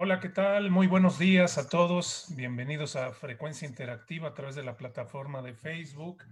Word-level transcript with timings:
Hola, 0.00 0.20
¿qué 0.20 0.28
tal? 0.28 0.70
Muy 0.70 0.86
buenos 0.86 1.18
días 1.18 1.58
a 1.58 1.68
todos. 1.68 2.26
Bienvenidos 2.36 2.94
a 2.94 3.12
Frecuencia 3.12 3.66
Interactiva 3.66 4.28
a 4.28 4.32
través 4.32 4.54
de 4.54 4.62
la 4.62 4.76
plataforma 4.76 5.42
de 5.42 5.54
Facebook. 5.54 6.22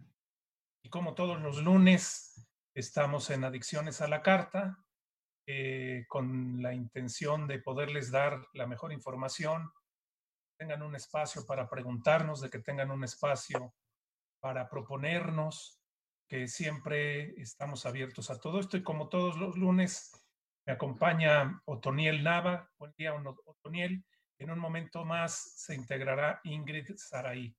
Y 0.84 0.88
como 0.88 1.14
todos 1.16 1.40
los 1.40 1.60
lunes, 1.60 2.48
estamos 2.76 3.28
en 3.30 3.42
Adicciones 3.42 4.00
a 4.00 4.06
la 4.06 4.22
Carta 4.22 4.78
eh, 5.48 6.04
con 6.06 6.62
la 6.62 6.74
intención 6.74 7.48
de 7.48 7.58
poderles 7.58 8.12
dar 8.12 8.46
la 8.52 8.68
mejor 8.68 8.92
información, 8.92 9.72
tengan 10.56 10.82
un 10.82 10.94
espacio 10.94 11.44
para 11.44 11.68
preguntarnos, 11.68 12.40
de 12.40 12.50
que 12.50 12.60
tengan 12.60 12.92
un 12.92 13.02
espacio 13.02 13.74
para 14.38 14.68
proponernos, 14.68 15.82
que 16.28 16.46
siempre 16.46 17.34
estamos 17.40 17.84
abiertos 17.84 18.30
a 18.30 18.38
todo 18.38 18.60
esto. 18.60 18.76
Y 18.76 18.84
como 18.84 19.08
todos 19.08 19.36
los 19.36 19.56
lunes, 19.56 20.12
me 20.66 20.72
acompaña 20.72 21.62
Otoniel 21.66 22.24
Nava. 22.24 22.68
Buen 22.76 22.92
día, 22.98 23.14
Otoniel. 23.14 24.04
En 24.38 24.50
un 24.50 24.58
momento 24.58 25.04
más 25.04 25.52
se 25.56 25.76
integrará 25.76 26.40
Ingrid 26.42 26.96
Saraí. 26.96 27.56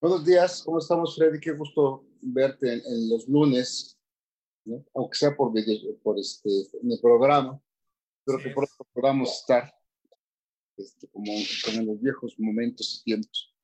Buenos 0.00 0.24
días, 0.24 0.62
¿cómo 0.64 0.78
estamos, 0.78 1.16
Freddy? 1.16 1.40
Qué 1.40 1.52
gusto 1.52 2.04
verte 2.20 2.74
en, 2.74 3.08
los 3.08 3.26
lunes, 3.26 3.98
aunque 4.94 5.16
sea 5.16 5.34
por, 5.34 5.52
por 6.02 6.18
este, 6.18 6.50
en 6.82 6.92
el 6.92 7.00
programa. 7.00 7.58
Espero 8.18 8.42
que 8.42 8.50
pronto 8.50 8.86
podamos 8.92 9.30
estar 9.30 9.72
este, 10.76 11.08
como, 11.08 11.32
en 11.32 11.86
los 11.86 12.00
viejos 12.02 12.34
momentos 12.38 13.00
y 13.00 13.04
tiempos. 13.04 13.54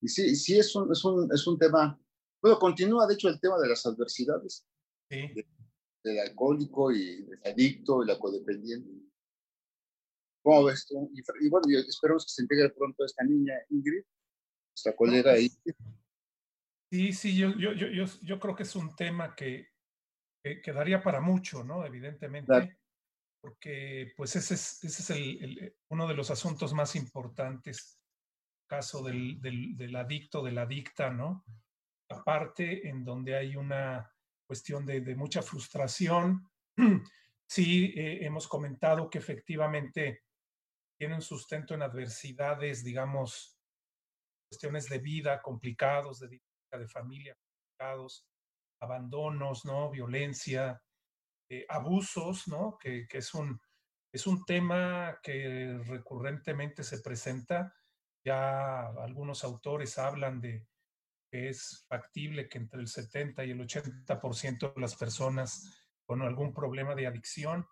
Y 0.00 0.08
sí, 0.08 0.34
sí 0.34 0.58
es 0.58 0.74
un, 0.74 0.90
es 0.90 1.04
un, 1.04 1.28
es 1.32 1.46
un 1.46 1.58
tema, 1.58 2.00
bueno, 2.40 2.58
continúa 2.58 3.06
de 3.06 3.14
hecho 3.14 3.28
el 3.28 3.38
tema 3.38 3.58
de 3.58 3.68
las 3.68 3.84
adversidades. 3.84 4.64
Sí 5.10 5.30
del 6.02 6.18
alcohólico 6.20 6.92
y 6.92 7.22
del 7.24 7.40
adicto 7.44 8.02
y 8.02 8.06
la 8.06 8.18
codependiente. 8.18 8.90
¿Cómo 10.42 10.64
ves 10.64 10.86
tú? 10.86 11.10
Y, 11.14 11.48
bueno, 11.48 11.66
esperamos 11.86 12.24
que 12.24 12.32
se 12.32 12.42
integre 12.42 12.70
pronto 12.70 13.04
esta 13.04 13.24
niña 13.24 13.54
Ingrid, 13.68 14.04
nuestra 14.72 14.96
colega 14.96 15.32
ahí. 15.32 15.50
Pues, 15.62 15.76
sí, 16.90 17.12
sí, 17.12 17.36
yo, 17.36 17.50
yo, 17.56 17.72
yo, 17.72 18.06
yo, 18.22 18.40
creo 18.40 18.56
que 18.56 18.62
es 18.62 18.74
un 18.74 18.94
tema 18.96 19.34
que, 19.34 19.68
que, 20.42 20.72
daría 20.72 21.02
para 21.02 21.20
mucho, 21.20 21.62
¿no? 21.62 21.84
Evidentemente. 21.84 22.78
Porque 23.42 24.12
pues 24.18 24.36
ese 24.36 24.52
es, 24.52 24.84
ese 24.84 25.02
es 25.02 25.10
el, 25.10 25.74
uno 25.88 26.06
de 26.06 26.14
los 26.14 26.30
asuntos 26.30 26.74
más 26.74 26.94
importantes, 26.94 27.98
caso 28.66 29.02
del, 29.02 29.40
del, 29.40 29.76
del 29.78 29.96
adicto, 29.96 30.42
de 30.42 30.52
la 30.52 30.62
adicta, 30.62 31.10
¿no? 31.10 31.44
Aparte, 32.10 32.88
en 32.88 33.04
donde 33.04 33.36
hay 33.36 33.56
una 33.56 34.10
cuestión 34.50 34.84
de, 34.84 35.14
mucha 35.14 35.42
frustración. 35.42 36.50
Sí, 37.52 37.92
eh, 37.96 38.24
hemos 38.24 38.46
comentado 38.46 39.10
que 39.10 39.18
efectivamente 39.18 40.22
tienen 40.96 41.20
sustento 41.20 41.74
en 41.74 41.82
adversidades, 41.82 42.84
digamos, 42.84 43.58
cuestiones 44.48 44.88
de 44.88 44.98
vida 44.98 45.42
complicados, 45.42 46.20
de 46.20 46.40
de 46.78 46.86
familia 46.86 47.34
complicados, 47.34 48.24
abandonos, 48.80 49.64
¿no? 49.64 49.90
Violencia, 49.90 50.80
eh, 51.48 51.66
abusos, 51.68 52.46
¿no? 52.46 52.78
Que, 52.78 53.08
que, 53.08 53.18
es, 53.18 53.34
un, 53.34 53.60
es 54.12 54.28
un 54.28 54.44
tema 54.44 55.18
que 55.20 55.76
recurrentemente 55.86 56.84
se 56.84 57.00
presenta. 57.00 57.74
Ya 58.24 58.90
algunos 58.90 59.42
autores 59.42 59.98
hablan 59.98 60.40
de 60.40 60.68
es 61.30 61.84
factible 61.88 62.48
que 62.48 62.58
entre 62.58 62.80
el 62.80 62.88
70 62.88 63.44
y 63.44 63.50
el 63.52 63.60
80% 63.60 64.74
de 64.74 64.80
las 64.80 64.96
personas 64.96 65.88
con 66.06 66.22
algún 66.22 66.52
problema 66.52 66.94
de 66.94 67.06
adicción, 67.06 67.66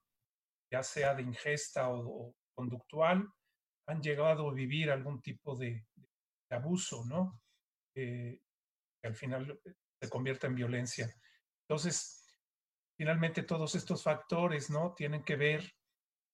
ya 0.71 0.83
sea 0.83 1.15
de 1.15 1.23
ingesta 1.23 1.89
o, 1.91 2.35
conductual, 2.55 3.29
han 3.87 4.03
llegado 4.03 4.49
a 4.49 4.55
vivir 4.55 4.91
algún 4.91 5.21
tipo 5.23 5.57
de, 5.57 5.87
abuso, 6.51 7.05
¿no? 7.05 7.41
que 7.95 8.41
al 9.03 9.15
final 9.15 9.61
se 10.01 10.09
convierte 10.09 10.47
en 10.47 10.55
violencia. 10.55 11.13
Entonces, 11.69 12.25
finalmente 12.97 13.43
todos 13.43 13.75
estos 13.75 14.03
factores, 14.03 14.71
¿no? 14.71 14.95
Tienen 14.95 15.25
que 15.25 15.37
ver 15.37 15.73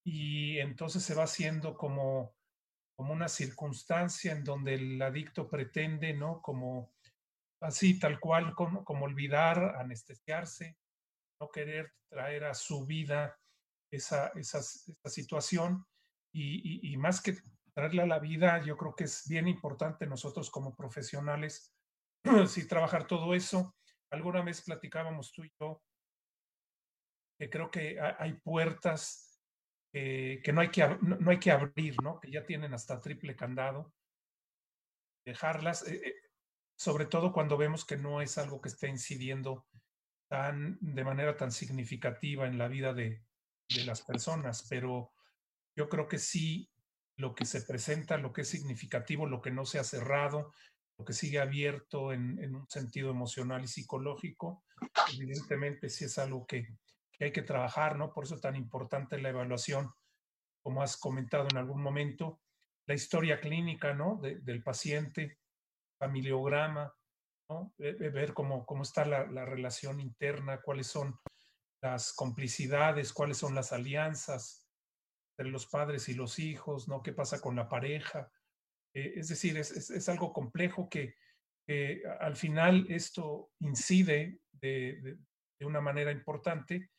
y 0.04 0.58
entonces 0.58 1.02
se 1.02 1.14
va 1.14 1.24
haciendo 1.24 1.76
como, 1.76 2.34
como 2.96 3.12
una 3.12 3.28
circunstancia 3.28 4.32
en 4.32 4.44
donde 4.44 4.74
el 4.74 5.00
adicto 5.02 5.48
pretende, 5.48 6.14
¿no? 6.14 6.40
Como 6.40 6.94
así 7.64 7.98
tal 7.98 8.20
cual 8.20 8.54
como, 8.54 9.04
olvidar, 9.04 9.76
anestesiarse, 9.76 10.76
no 11.40 11.48
querer 11.50 11.92
traer 12.08 12.44
a 12.44 12.54
su 12.54 12.86
vida 12.86 13.38
esa, 13.90 14.28
esa, 14.34 14.62
situación 14.62 15.86
y, 16.32 16.96
más 16.96 17.20
que 17.20 17.36
traerle 17.72 18.02
a 18.02 18.06
la 18.06 18.18
vida, 18.18 18.62
yo 18.62 18.76
creo 18.76 18.94
que 18.94 19.04
es 19.04 19.26
bien 19.28 19.48
importante 19.48 20.06
nosotros 20.06 20.50
como 20.50 20.74
profesionales, 20.74 21.74
sí, 22.48 22.66
trabajar 22.66 23.06
todo 23.06 23.34
eso. 23.34 23.74
Alguna 24.10 24.42
vez 24.42 24.62
platicábamos 24.62 25.32
tú 25.32 25.44
y 25.44 25.52
yo 25.60 25.82
que 27.38 27.50
creo 27.50 27.70
que 27.70 27.98
hay 28.00 28.34
puertas 28.34 29.34
que 29.92 30.52
no 30.52 30.60
hay 30.60 30.70
que, 30.70 30.98
no, 31.02 31.30
hay 31.30 31.38
que 31.38 31.52
abrir, 31.52 31.94
¿no? 32.02 32.18
Que 32.18 32.30
ya 32.30 32.44
tienen 32.44 32.74
hasta 32.74 33.00
triple 33.00 33.36
candado. 33.36 33.92
Dejarlas. 35.24 35.86
Eh, 35.86 36.00
eh, 36.04 36.14
sobre 36.76 37.06
todo 37.06 37.32
cuando 37.32 37.56
vemos 37.56 37.84
que 37.84 37.96
no 37.96 38.20
es 38.20 38.38
algo 38.38 38.60
que 38.60 38.68
esté 38.68 38.88
incidiendo 38.88 39.66
tan, 40.28 40.78
de 40.80 41.04
manera 41.04 41.36
tan 41.36 41.52
significativa 41.52 42.46
en 42.46 42.58
la 42.58 42.68
vida 42.68 42.92
de, 42.92 43.22
las 43.86 44.02
personas, 44.02 44.66
pero 44.68 45.10
yo 45.74 45.88
creo 45.88 46.06
que 46.06 46.18
sí 46.18 46.70
lo 47.16 47.34
que 47.34 47.46
se 47.46 47.62
presenta, 47.62 48.18
lo 48.18 48.32
que 48.32 48.42
es 48.42 48.48
significativo, 48.48 49.26
lo 49.26 49.40
que 49.40 49.50
no 49.50 49.64
se 49.64 49.78
ha 49.78 49.84
cerrado, 49.84 50.52
lo 50.98 51.04
que 51.04 51.14
sigue 51.14 51.40
abierto 51.40 52.12
en, 52.12 52.54
un 52.54 52.68
sentido 52.68 53.10
emocional 53.10 53.64
y 53.64 53.66
psicológico, 53.66 54.64
evidentemente 55.14 55.88
sí 55.88 56.04
es 56.04 56.18
algo 56.18 56.46
que, 56.46 56.76
que, 57.10 57.24
hay 57.24 57.32
que 57.32 57.42
trabajar, 57.42 57.96
¿no? 57.96 58.12
Por 58.12 58.24
eso 58.24 58.34
es 58.34 58.42
tan 58.42 58.54
importante 58.54 59.18
la 59.18 59.30
evaluación, 59.30 59.90
como 60.62 60.82
has 60.82 60.98
comentado 60.98 61.48
en 61.50 61.56
algún 61.56 61.82
momento, 61.82 62.42
la 62.86 62.94
historia 62.94 63.40
clínica, 63.40 63.94
¿no? 63.94 64.20
del 64.20 64.62
paciente, 64.62 65.38
familiograma, 65.98 66.94
¿no? 67.48 67.72
ver 67.78 68.34
cómo, 68.34 68.64
cómo 68.66 68.82
está 68.82 69.04
la, 69.04 69.26
la, 69.26 69.44
relación 69.44 70.00
interna, 70.00 70.60
cuáles 70.62 70.86
son 70.86 71.18
las 71.82 72.12
complicidades, 72.12 73.12
cuáles 73.12 73.36
son 73.36 73.54
las 73.54 73.72
alianzas 73.72 74.66
entre 75.36 75.50
los 75.50 75.66
padres 75.66 76.08
y 76.08 76.14
los 76.14 76.38
hijos, 76.38 76.88
¿no? 76.88 77.02
¿Qué 77.02 77.12
pasa 77.12 77.40
con 77.40 77.56
la 77.56 77.68
pareja? 77.68 78.30
Eh, 78.94 79.14
es 79.16 79.28
decir, 79.28 79.56
es, 79.58 79.90
es, 79.90 80.08
algo 80.08 80.32
complejo 80.32 80.88
que, 80.88 81.16
al 82.20 82.36
final 82.36 82.86
esto 82.90 83.50
incide 83.60 84.38
de, 84.52 85.00
de, 85.00 85.16
de, 85.58 85.66
una 85.66 85.80
manera 85.80 86.12
importante, 86.12 86.90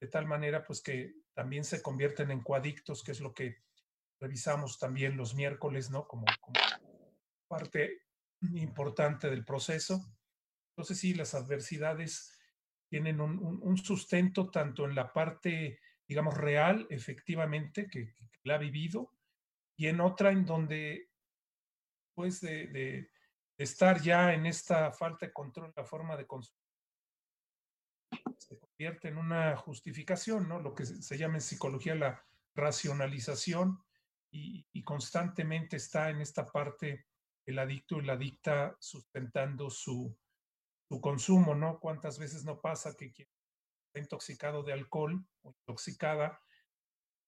de 0.00 0.06
tal 0.06 0.26
manera 0.26 0.64
pues 0.64 0.80
que 0.80 1.14
también 1.34 1.64
se 1.64 1.82
convierten 1.82 2.30
en 2.30 2.40
coadictos, 2.40 3.02
que 3.02 3.10
es 3.10 3.20
lo 3.20 3.34
que 3.34 3.56
revisamos 4.20 4.78
también 4.78 5.16
los 5.16 5.34
miércoles, 5.34 5.90
¿no? 5.90 6.06
Como, 6.06 6.24
como 6.40 6.60
parte 7.48 8.01
importante 8.54 9.30
del 9.30 9.44
proceso. 9.44 10.04
Entonces 10.70 10.98
sí, 10.98 11.14
las 11.14 11.34
adversidades 11.34 12.38
tienen 12.88 13.20
un, 13.20 13.78
sustento 13.78 14.50
tanto 14.50 14.84
en 14.84 14.94
la 14.94 15.12
parte, 15.12 15.80
digamos, 16.06 16.36
real, 16.36 16.86
efectivamente, 16.90 17.86
que, 17.88 18.14
la 18.44 18.56
ha 18.56 18.58
vivido, 18.58 19.12
y 19.76 19.86
en 19.86 20.00
otra 20.00 20.32
en 20.32 20.44
donde, 20.44 21.08
pues, 22.14 22.40
de, 22.40 23.08
estar 23.56 24.02
ya 24.02 24.34
en 24.34 24.46
esta 24.46 24.90
falta 24.92 25.26
de 25.26 25.32
control, 25.32 25.72
la 25.76 25.84
forma 25.84 26.16
de 26.16 26.26
consumir, 26.26 26.58
se 28.36 28.58
convierte 28.58 29.08
en 29.08 29.18
una 29.18 29.56
justificación, 29.56 30.48
¿no? 30.48 30.60
Lo 30.60 30.74
que 30.74 30.84
se 30.84 31.16
llama 31.16 31.36
en 31.36 31.40
psicología 31.40 31.94
la 31.94 32.26
racionalización 32.54 33.82
y, 34.30 34.66
y 34.72 34.82
constantemente 34.82 35.76
está 35.76 36.10
en 36.10 36.20
esta 36.20 36.44
parte 36.44 37.06
el 37.46 37.58
adicto 37.58 37.98
y 37.98 38.02
la 38.02 38.14
adicta 38.14 38.76
sustentando 38.80 39.70
su, 39.70 40.16
su 40.88 41.00
consumo, 41.00 41.54
¿no? 41.54 41.80
¿Cuántas 41.80 42.18
veces 42.18 42.44
no 42.44 42.60
pasa 42.60 42.96
que 42.96 43.12
quien 43.12 43.28
está 43.86 44.00
intoxicado 44.00 44.62
de 44.62 44.72
alcohol 44.72 45.24
o 45.42 45.50
intoxicada 45.50 46.40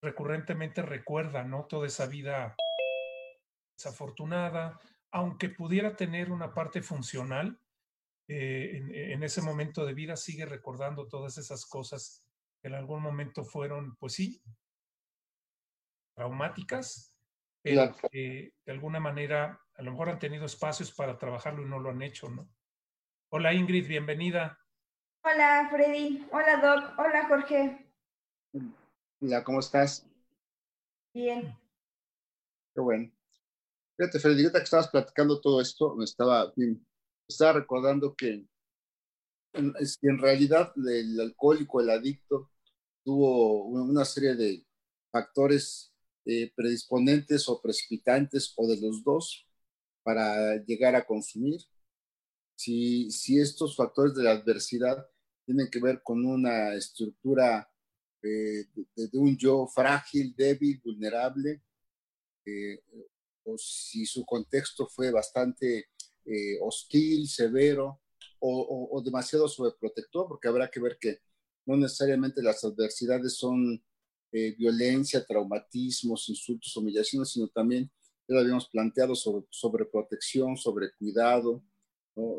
recurrentemente 0.03 0.83
recuerda, 0.83 1.45
¿no? 1.45 1.65
Toda 1.67 1.87
esa 1.87 2.07
vida 2.07 2.55
desafortunada, 3.77 4.79
aunque 5.11 5.49
pudiera 5.49 5.97
tener 5.97 6.31
una 6.31 6.53
parte 6.53 6.83
funcional, 6.83 7.59
eh, 8.29 8.77
en, 8.77 8.95
en, 8.95 9.23
ese 9.23 9.43
momento 9.43 9.85
de 9.85 9.93
vida 9.93 10.17
sigue 10.17 10.47
recordando 10.47 11.09
todas 11.09 11.37
esas 11.37 11.67
cosas 11.67 12.25
que 12.63 12.69
en 12.69 12.75
algún 12.75 13.03
momento 13.03 13.45
fueron, 13.45 13.97
pues 13.97 14.15
sí, 14.15 14.43
traumáticas, 16.15 17.14
pero 17.65 17.97
que 18.11 18.53
de 18.67 18.73
alguna 18.73 19.01
manera 19.01 19.59
a 19.75 19.83
lo 19.83 19.93
mejor 19.93 20.11
han 20.11 20.19
tenido 20.19 20.45
espacios 20.45 20.93
para 20.93 21.19
trabajarlo 21.19 21.63
y 21.63 21.65
no 21.65 21.81
lo 21.81 21.89
han 21.89 22.03
hecho, 22.03 22.29
¿no? 22.29 22.47
Hola 23.31 23.55
Ingrid, 23.55 23.89
bienvenida. 23.89 24.59
Hola 25.25 25.69
Freddy, 25.71 26.29
hola 26.31 26.61
Doc, 26.61 26.99
hola 26.99 27.27
Jorge. 27.27 27.91
Hola, 29.21 29.43
¿cómo 29.43 29.61
estás? 29.61 30.07
Bien. 31.15 31.57
Qué 32.75 32.81
bueno. 32.83 33.11
Fíjate, 33.97 34.19
Freddy, 34.19 34.53
que 34.53 34.59
estabas 34.59 34.89
platicando 34.89 35.41
todo 35.41 35.63
esto, 35.63 35.95
me 35.97 36.05
estaba, 36.05 36.53
estaba 37.27 37.55
recordando 37.55 38.15
en, 38.21 38.47
que 39.55 40.09
en 40.09 40.19
realidad 40.19 40.71
el 40.87 41.19
alcohólico, 41.19 41.81
el 41.81 41.89
adicto, 41.89 42.51
tuvo 43.03 43.65
una 43.65 44.05
serie 44.05 44.35
de 44.35 44.67
factores 45.11 45.94
eh, 46.27 46.53
predisponentes 46.55 47.49
o 47.49 47.61
precipitantes 47.61 48.53
o 48.57 48.67
de 48.67 48.81
los 48.81 49.03
dos 49.05 49.47
para 50.03 50.57
llegar 50.65 50.95
a 50.95 51.07
consumir. 51.07 51.61
Si, 52.57 53.11
si 53.11 53.41
estos 53.41 53.77
factores 53.77 54.15
de 54.15 54.23
la 54.25 54.33
adversidad 54.33 55.07
tienen 55.45 55.69
que 55.71 55.81
ver 55.81 56.03
con 56.03 56.25
una 56.25 56.75
estructura 56.75 57.69
eh, 58.23 58.67
de, 58.97 59.19
un 59.19 59.37
yo 59.37 59.67
frágil, 59.67 60.35
débil, 60.37 60.81
vulnerable, 60.83 61.63
eh, 62.47 62.83
o 63.45 63.59
si 63.59 64.07
su 64.07 64.25
contexto 64.25 64.87
fue 64.87 65.11
bastante 65.11 65.91
eh, 66.25 66.59
hostil, 66.63 67.29
severo 67.29 68.01
o, 68.39 68.89
o, 68.93 69.03
demasiado 69.03 69.49
sobreprotector, 69.49 70.27
porque 70.27 70.49
habrá 70.49 70.71
que 70.71 70.81
ver 70.81 70.99
que 70.99 71.21
no 71.67 71.77
necesariamente 71.77 72.43
las 72.43 72.65
adversidades 72.65 73.37
son 73.37 73.83
violencia, 74.57 75.25
traumatismos, 75.25 76.29
insultos, 76.29 76.77
humillaciones, 76.77 77.31
sino 77.31 77.49
también, 77.49 77.91
ya 78.27 78.35
lo 78.35 78.41
habíamos 78.41 78.69
planteado, 78.69 79.15
sobre, 79.15 79.47
sobre 79.51 79.85
protección, 79.85 80.57
sobre 80.57 80.93
cuidado, 80.95 81.63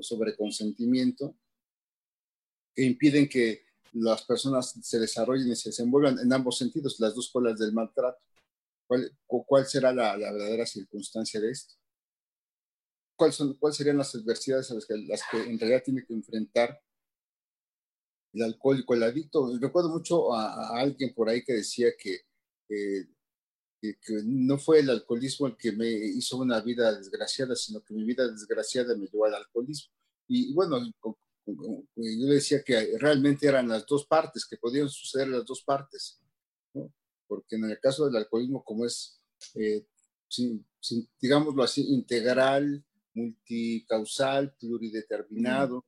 sobre 0.02 0.36
consentimiento, 0.36 1.38
que 2.76 2.84
impiden 2.84 3.30
que 3.30 3.64
las 3.94 4.24
personas 4.26 4.72
se 4.82 5.00
desarrollen 5.00 5.52
y 5.52 5.56
se 5.56 5.70
desenvuelvan 5.70 6.20
en 6.20 6.32
ambos 6.34 6.58
sentidos, 6.58 7.00
las 7.00 7.16
dos 7.16 7.32
colas 7.32 7.58
del 7.58 7.72
maltrato. 7.72 8.20
¿Cuál, 8.88 9.18
cuál 9.26 9.66
será 9.66 9.94
la, 9.94 10.18
verdadera 10.18 10.66
circunstancia 10.66 11.40
de 11.40 11.52
esto? 11.52 11.76
¿Cuáles 13.18 13.42
¿Cuáles 13.58 13.78
serían 13.78 13.98
las 13.98 14.14
adversidades 14.14 14.70
a 14.70 14.76
las 14.76 14.86
que, 14.86 14.98
las 14.98 15.22
que 15.32 15.38
en 15.38 15.58
realidad 15.58 15.84
tiene 15.84 16.06
que 16.06 16.14
enfrentar 16.14 16.82
el 18.36 18.44
alcohólico, 18.44 18.94
el 18.94 19.04
adicto? 19.04 19.50
Recuerdo 19.60 19.90
mucho 19.90 20.34
a, 20.34 20.78
alguien 20.80 21.14
por 21.14 21.30
ahí 21.30 21.44
que 21.44 21.54
decía 21.54 21.90
que, 21.98 22.22
que, 22.68 23.08
que, 23.82 24.22
no 24.26 24.58
fue 24.58 24.80
el 24.80 24.90
alcoholismo 24.90 25.48
el 25.48 25.58
que 25.58 25.72
me 25.72 25.90
hizo 25.90 26.38
una 26.38 26.60
vida 26.62 26.96
desgraciada, 26.96 27.56
sino 27.56 27.84
que 27.84 27.94
mi 27.94 28.04
vida 28.04 28.28
desgraciada 28.28 28.96
me 28.96 29.08
llevó 29.08 29.26
al 29.26 29.36
alcoholismo. 29.36 29.94
Y, 30.28 30.52
y 30.52 30.54
bueno, 30.54 30.80
yo 31.46 32.28
decía 32.28 32.64
que 32.64 32.98
realmente 33.00 33.48
eran 33.48 33.68
las 33.68 33.86
dos 33.86 34.06
partes, 34.06 34.46
que 34.46 34.58
podían 34.58 34.90
suceder 34.90 35.28
las 35.28 35.46
dos 35.46 35.64
partes, 35.64 36.20
¿no? 36.74 36.92
porque 37.28 37.56
en 37.56 37.66
el 37.66 37.80
caso 37.80 38.06
del 38.06 38.18
alcoholismo, 38.18 38.64
como 38.64 38.86
es, 38.86 39.22
eh, 39.56 39.86
sin, 40.28 40.66
digámoslo 41.20 41.64
así, 41.64 41.86
integral, 41.94 42.84
multicausal, 43.14 44.56
plurideterminado, 44.60 45.86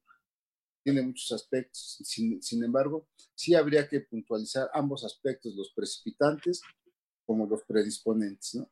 tiene 0.87 1.01
muchos 1.01 1.33
aspectos. 1.33 1.99
Sin, 2.05 2.41
sin, 2.41 2.63
embargo, 2.63 3.09
sí 3.35 3.53
habría 3.53 3.89
que 3.89 3.99
puntualizar 3.99 4.69
ambos 4.73 5.03
aspectos, 5.03 5.53
los 5.53 5.73
precipitantes 5.73 6.61
como 7.25 7.45
los 7.45 7.61
predisponentes. 7.65 8.55
¿no? 8.55 8.69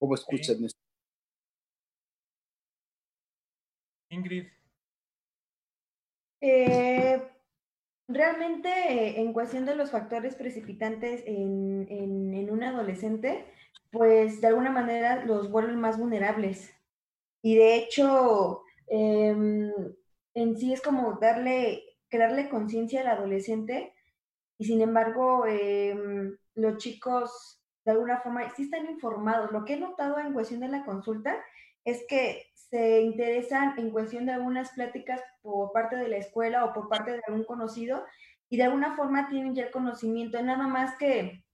¿Cómo 0.00 0.16
escuchan 0.16 0.64
esto? 0.64 0.80
Ingrid. 4.08 4.48
Eh, 6.40 7.22
realmente, 8.08 8.68
eh, 8.68 9.20
en 9.20 9.32
cuestión 9.32 9.66
de 9.66 9.76
los 9.76 9.92
factores 9.92 10.34
precipitantes 10.34 11.22
en, 11.24 11.86
en, 11.88 12.50
un 12.50 12.64
adolescente, 12.64 13.46
pues 13.92 14.40
de 14.40 14.48
alguna 14.48 14.70
manera 14.70 15.24
los 15.24 15.52
vuelven 15.52 15.80
más 15.80 16.00
vulnerables. 16.00 16.74
Y 17.42 17.54
de 17.54 17.76
hecho, 17.76 18.62
em, 18.88 19.70
en 20.34 20.56
sí 20.56 20.72
es 20.72 20.82
como 20.82 21.18
darle, 21.20 21.84
crearle 22.08 22.48
conciencia 22.48 23.00
al 23.00 23.08
adolescente 23.08 23.94
y 24.58 24.64
sin 24.66 24.80
embargo, 24.80 25.46
em, 25.46 26.36
los 26.54 26.78
chicos 26.78 27.60
de 27.84 27.92
alguna 27.92 28.20
forma 28.20 28.48
sí 28.54 28.64
están 28.64 28.86
informados. 28.86 29.52
Lo 29.52 29.64
que 29.64 29.74
he 29.74 29.80
notado 29.80 30.18
en 30.18 30.32
cuestión 30.32 30.60
de 30.60 30.68
la 30.68 30.84
consulta 30.84 31.36
es 31.84 32.04
que 32.08 32.46
se 32.54 33.02
interesan 33.02 33.78
en 33.78 33.90
cuestión 33.90 34.26
de 34.26 34.32
algunas 34.32 34.70
pláticas 34.70 35.20
por 35.42 35.72
parte 35.72 35.96
de 35.96 36.08
la 36.08 36.16
escuela 36.16 36.64
o 36.64 36.72
por 36.72 36.88
parte 36.88 37.12
de 37.12 37.20
algún 37.26 37.44
conocido 37.44 38.04
y 38.48 38.56
de 38.56 38.64
alguna 38.64 38.96
forma 38.96 39.28
tienen 39.28 39.54
ya 39.54 39.64
el 39.64 39.70
conocimiento, 39.70 40.40
nada 40.42 40.66
más 40.66 40.96
que 40.96 41.44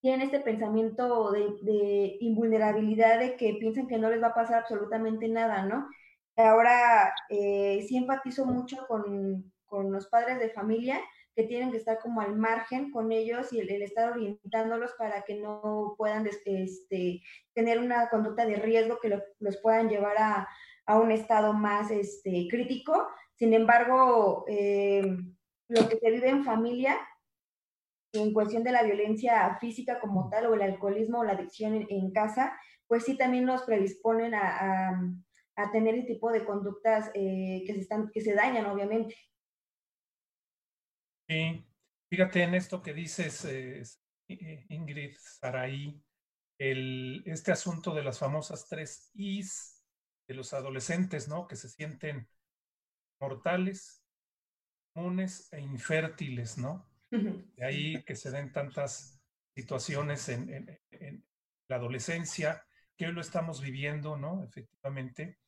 tienen 0.00 0.22
este 0.22 0.40
pensamiento 0.40 1.32
de, 1.32 2.18
invulnerabilidad, 2.20 3.18
de 3.18 3.36
que 3.36 3.54
piensan 3.54 3.86
que 3.86 3.98
no 3.98 4.10
les 4.10 4.22
va 4.22 4.28
a 4.28 4.34
pasar 4.34 4.58
absolutamente 4.58 5.28
nada, 5.28 5.64
¿no? 5.64 5.88
Ahora 6.36 7.14
eh, 7.28 7.84
sí 7.88 7.96
empatizo 7.96 8.44
mucho 8.44 8.86
con, 8.88 9.52
con 9.66 9.92
los 9.92 10.08
padres 10.08 10.38
de 10.38 10.50
familia 10.50 11.00
que 11.34 11.44
tienen 11.44 11.70
que 11.70 11.78
estar 11.78 11.98
como 11.98 12.20
al 12.20 12.36
margen 12.36 12.90
con 12.90 13.10
ellos 13.10 13.52
y 13.52 13.58
el, 13.58 13.82
estar 13.82 14.12
orientándolos 14.12 14.92
para 14.96 15.22
que 15.22 15.40
no 15.40 15.94
puedan 15.98 16.26
este, 16.26 17.22
tener 17.54 17.78
una 17.78 18.08
conducta 18.08 18.46
de 18.46 18.56
riesgo 18.56 18.98
que 19.00 19.20
los 19.40 19.56
puedan 19.58 19.88
llevar 19.88 20.16
a, 20.18 20.48
a, 20.86 20.98
un 20.98 21.10
estado 21.10 21.52
más 21.52 21.90
este, 21.90 22.46
crítico. 22.48 23.08
Sin 23.34 23.52
embargo, 23.52 24.44
eh, 24.48 25.02
lo 25.68 25.88
que 25.88 25.98
se 25.98 26.10
vive 26.10 26.28
en 26.28 26.44
familia, 26.44 26.96
en 28.12 28.32
cuestión 28.32 28.62
de 28.62 28.70
la 28.72 28.84
violencia 28.84 29.56
física 29.60 29.98
como 29.98 30.28
tal, 30.30 30.46
o 30.46 30.54
el 30.54 30.62
alcoholismo 30.62 31.20
o 31.20 31.24
la 31.24 31.32
adicción 31.32 31.86
en, 31.88 32.12
casa, 32.12 32.56
pues 32.86 33.04
sí 33.04 33.16
también 33.16 33.44
nos 33.44 33.62
predisponen 33.62 34.34
a, 34.34 35.00
tener 35.72 35.94
ese 35.94 36.08
tipo 36.08 36.30
de 36.30 36.44
conductas 36.44 37.10
eh, 37.14 37.62
que, 37.66 37.74
se 37.74 37.80
están, 37.80 38.10
que 38.10 38.20
se 38.20 38.34
dañan, 38.34 38.66
obviamente. 38.66 39.16
Sí, 41.28 41.64
fíjate 42.10 42.42
en 42.42 42.54
esto 42.54 42.82
que 42.82 42.92
dices, 42.92 43.44
eh, 43.46 43.82
Ingrid 44.68 45.16
Saraí, 45.18 46.02
el, 46.58 47.22
este 47.26 47.52
asunto 47.52 47.94
de 47.94 48.02
las 48.02 48.18
famosas 48.18 48.68
tres 48.68 49.10
Is 49.14 49.82
de 50.26 50.34
los 50.34 50.52
adolescentes, 50.54 51.28
¿no? 51.28 51.46
Que 51.46 51.56
se 51.56 51.68
sienten 51.68 52.28
mortales, 53.20 54.02
comunes 54.92 55.52
e 55.52 55.60
infértiles, 55.60 56.58
¿no? 56.58 56.88
De 57.10 57.64
ahí 57.64 58.02
que 58.04 58.16
se 58.16 58.30
den 58.30 58.52
tantas 58.52 59.22
situaciones 59.54 60.28
en, 60.28 60.52
en, 60.52 60.80
en 60.90 61.24
la 61.68 61.76
adolescencia, 61.76 62.66
que 62.96 63.06
hoy 63.06 63.12
lo 63.12 63.20
estamos 63.20 63.60
viviendo, 63.60 64.16
¿no? 64.16 64.42
Efectivamente. 64.42 65.38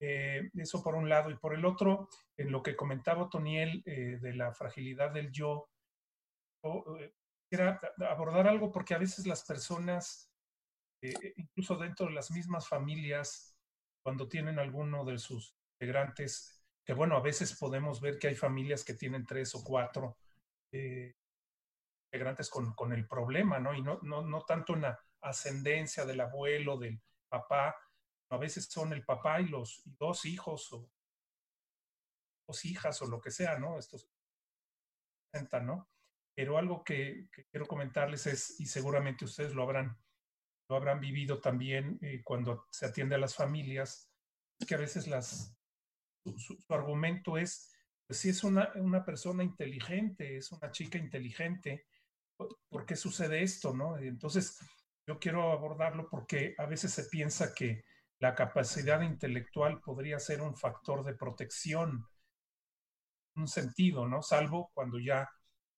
Eh, 0.00 0.50
eso 0.54 0.82
por 0.82 0.94
un 0.94 1.08
lado. 1.08 1.30
Y 1.30 1.36
por 1.36 1.54
el 1.54 1.64
otro, 1.64 2.08
en 2.36 2.50
lo 2.50 2.62
que 2.62 2.74
comentaba 2.74 3.28
Toniel 3.28 3.82
eh, 3.84 4.18
de 4.20 4.34
la 4.34 4.52
fragilidad 4.52 5.12
del 5.12 5.30
yo, 5.30 5.68
eh, 6.62 7.12
era 7.50 7.78
abordar 8.08 8.48
algo 8.48 8.72
porque 8.72 8.94
a 8.94 8.98
veces 8.98 9.26
las 9.26 9.44
personas, 9.44 10.30
incluso 11.36 11.76
dentro 11.76 12.06
de 12.06 12.12
las 12.12 12.30
mismas 12.30 12.68
familias, 12.68 13.56
cuando 14.02 14.28
tienen 14.28 14.58
alguno 14.58 15.04
de 15.04 15.18
sus 15.18 15.56
integrantes, 15.74 16.62
que 16.84 16.94
bueno, 16.94 17.16
a 17.16 17.20
veces 17.20 17.58
podemos 17.58 18.00
ver 18.00 18.18
que 18.18 18.28
hay 18.28 18.36
familias 18.36 18.84
que 18.84 18.94
tienen 18.94 19.26
tres 19.26 19.52
o 19.56 19.64
cuatro 19.64 20.16
integrantes 22.12 22.48
con, 22.48 22.72
con, 22.74 22.92
el 22.92 23.08
problema, 23.08 23.58
¿no? 23.58 23.74
Y 23.74 23.82
no, 23.82 23.98
no, 24.02 24.22
no 24.22 24.42
tanto 24.42 24.72
una 24.72 24.96
ascendencia 25.20 26.04
del 26.04 26.20
abuelo, 26.20 26.78
del 26.78 27.00
papá, 27.28 27.74
a 28.30 28.36
veces 28.36 28.66
son 28.66 28.92
el 28.92 29.04
papá 29.04 29.40
y 29.40 29.48
los 29.48 29.82
dos 29.98 30.24
hijos 30.24 30.72
o 30.72 30.88
dos 32.46 32.64
hijas 32.64 33.02
o 33.02 33.06
lo 33.06 33.20
que 33.20 33.30
sea, 33.30 33.58
¿no? 33.58 33.78
Estos 33.78 34.08
¿no? 35.62 35.88
Pero 36.34 36.58
algo 36.58 36.82
que, 36.82 37.28
quiero 37.50 37.66
comentarles 37.66 38.26
es, 38.26 38.58
y 38.60 38.66
seguramente 38.66 39.24
ustedes 39.24 39.54
lo 39.54 39.62
habrán, 39.62 39.96
lo 40.68 40.76
habrán 40.76 41.00
vivido 41.00 41.40
también 41.40 41.98
eh, 42.02 42.22
cuando 42.24 42.66
se 42.70 42.86
atiende 42.86 43.14
a 43.14 43.18
las 43.18 43.34
familias, 43.34 44.10
que 44.66 44.74
a 44.74 44.78
veces 44.78 45.06
las, 45.06 45.56
su, 46.36 46.58
argumento 46.68 47.36
es, 47.36 47.72
pues 48.06 48.18
si 48.18 48.28
es 48.28 48.42
una, 48.42 48.72
una 48.76 49.04
persona 49.04 49.44
inteligente, 49.44 50.36
es 50.36 50.50
una 50.52 50.70
chica 50.70 50.98
inteligente, 50.98 51.86
¿por 52.68 52.86
qué 52.86 52.96
sucede 52.96 53.42
esto, 53.42 53.74
no? 53.74 53.96
Entonces, 53.98 54.58
yo 55.06 55.18
quiero 55.18 55.52
abordarlo 55.52 56.08
porque 56.08 56.54
a 56.58 56.66
veces 56.66 56.92
se 56.92 57.04
piensa 57.04 57.54
que 57.54 57.84
la 58.20 58.34
capacidad 58.34 59.00
intelectual 59.00 59.80
podría 59.80 60.18
ser 60.18 60.42
un 60.42 60.54
factor 60.54 61.04
de 61.04 61.14
protección, 61.14 62.06
un 63.34 63.48
sentido, 63.48 64.06
¿no? 64.06 64.22
Salvo 64.22 64.70
cuando 64.74 64.98
ya 64.98 65.28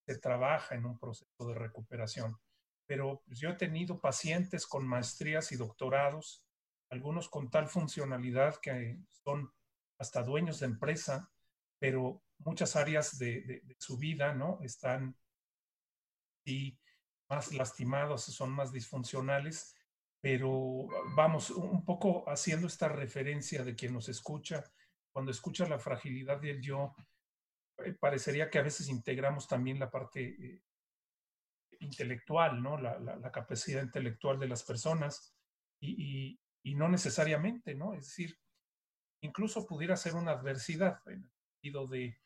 se 0.04 0.18
trabaja 0.18 0.75
en 0.75 0.84
un 0.84 0.99
proceso 0.99 1.46
de 1.46 1.54
recuperación. 1.54 2.37
Pero 2.84 3.22
pues, 3.25 3.38
yo 3.38 3.50
he 3.50 3.54
tenido 3.54 4.00
pacientes 4.00 4.66
con 4.66 4.87
maestrías 4.87 5.52
y 5.52 5.56
doctorados, 5.56 6.44
algunos 6.90 7.28
con 7.28 7.49
tal 7.49 7.68
funcionalidad 7.68 8.56
que 8.61 8.99
son 9.25 9.52
hasta 9.99 10.25
dueños 10.25 10.58
de 10.58 10.66
empresa, 10.66 11.30
pero 11.78 12.22
muchas 12.38 12.75
áreas 12.75 13.18
de, 13.18 13.62
su 13.78 13.99
vida, 13.99 14.34
¿no? 14.34 14.58
Están 14.62 15.16
y 16.44 16.76
más 17.28 17.52
lastimados, 17.52 18.25
son 18.25 18.50
más 18.50 18.72
disfuncionales 18.72 19.76
pero 20.22 20.86
vamos, 21.16 21.50
un 21.50 21.84
poco 21.84 22.24
haciendo 22.30 22.68
esta 22.68 22.88
referencia 22.88 23.64
de 23.64 23.74
quien 23.74 23.92
nos 23.92 24.08
escucha, 24.08 24.62
cuando 25.10 25.32
escucha 25.32 25.68
la 25.68 25.80
fragilidad 25.80 26.40
del 26.40 26.62
yo, 26.62 26.94
eh, 27.78 27.92
parecería 27.94 28.48
que 28.48 28.60
a 28.60 28.62
veces 28.62 28.88
integramos 28.88 29.48
también 29.48 29.80
la 29.80 29.90
parte 29.90 30.22
eh, 30.22 30.62
intelectual, 31.80 32.62
¿no? 32.62 32.78
La, 32.78 33.32
capacidad 33.32 33.82
intelectual 33.82 34.38
de 34.38 34.46
las 34.46 34.62
personas 34.62 35.34
y, 35.80 36.38
y, 36.62 36.74
no 36.76 36.88
necesariamente, 36.88 37.74
¿no? 37.74 37.94
Es 37.94 38.06
decir, 38.06 38.38
incluso 39.22 39.66
pudiera 39.66 39.96
ser 39.96 40.14
una 40.14 40.30
adversidad 40.30 41.00
en 41.06 41.24
el 41.24 41.30
sentido 41.54 41.88
de, 41.88 42.16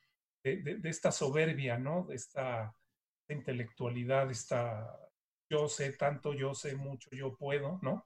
esta 0.84 1.10
soberbia, 1.10 1.78
¿no? 1.78 2.04
De 2.04 2.16
esta 2.16 2.76
intelectualidad, 3.28 4.30
esta 4.30 5.05
yo 5.48 5.68
sé 5.68 5.92
tanto, 5.92 6.34
yo 6.34 6.54
sé 6.54 6.74
mucho, 6.76 7.10
yo 7.10 7.36
puedo, 7.36 7.78
¿no? 7.82 8.04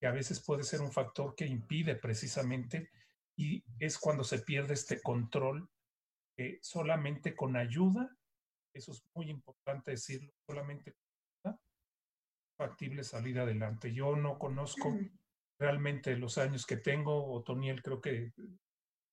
Que 0.00 0.06
a 0.06 0.12
veces 0.12 0.42
puede 0.44 0.62
ser 0.62 0.80
un 0.80 0.92
factor 0.92 1.34
que 1.34 1.46
impide 1.46 1.96
precisamente 1.96 2.90
y 3.36 3.64
es 3.78 3.98
cuando 3.98 4.24
se 4.24 4.40
pierde 4.40 4.74
este 4.74 5.00
control 5.00 5.68
que 6.36 6.58
solamente 6.62 7.34
con 7.34 7.56
ayuda, 7.56 8.14
eso 8.74 8.92
es 8.92 9.02
muy 9.14 9.30
importante 9.30 9.92
decirlo, 9.92 10.32
solamente 10.46 10.92
con 10.92 11.00
ayuda 11.00 11.60
factible 12.56 13.04
salir 13.04 13.38
adelante. 13.38 13.92
Yo 13.92 14.16
no 14.16 14.38
conozco 14.38 14.96
realmente 15.58 16.16
los 16.16 16.38
años 16.38 16.66
que 16.66 16.76
tengo, 16.76 17.32
Otoniel 17.32 17.82
creo 17.82 18.00
que 18.00 18.32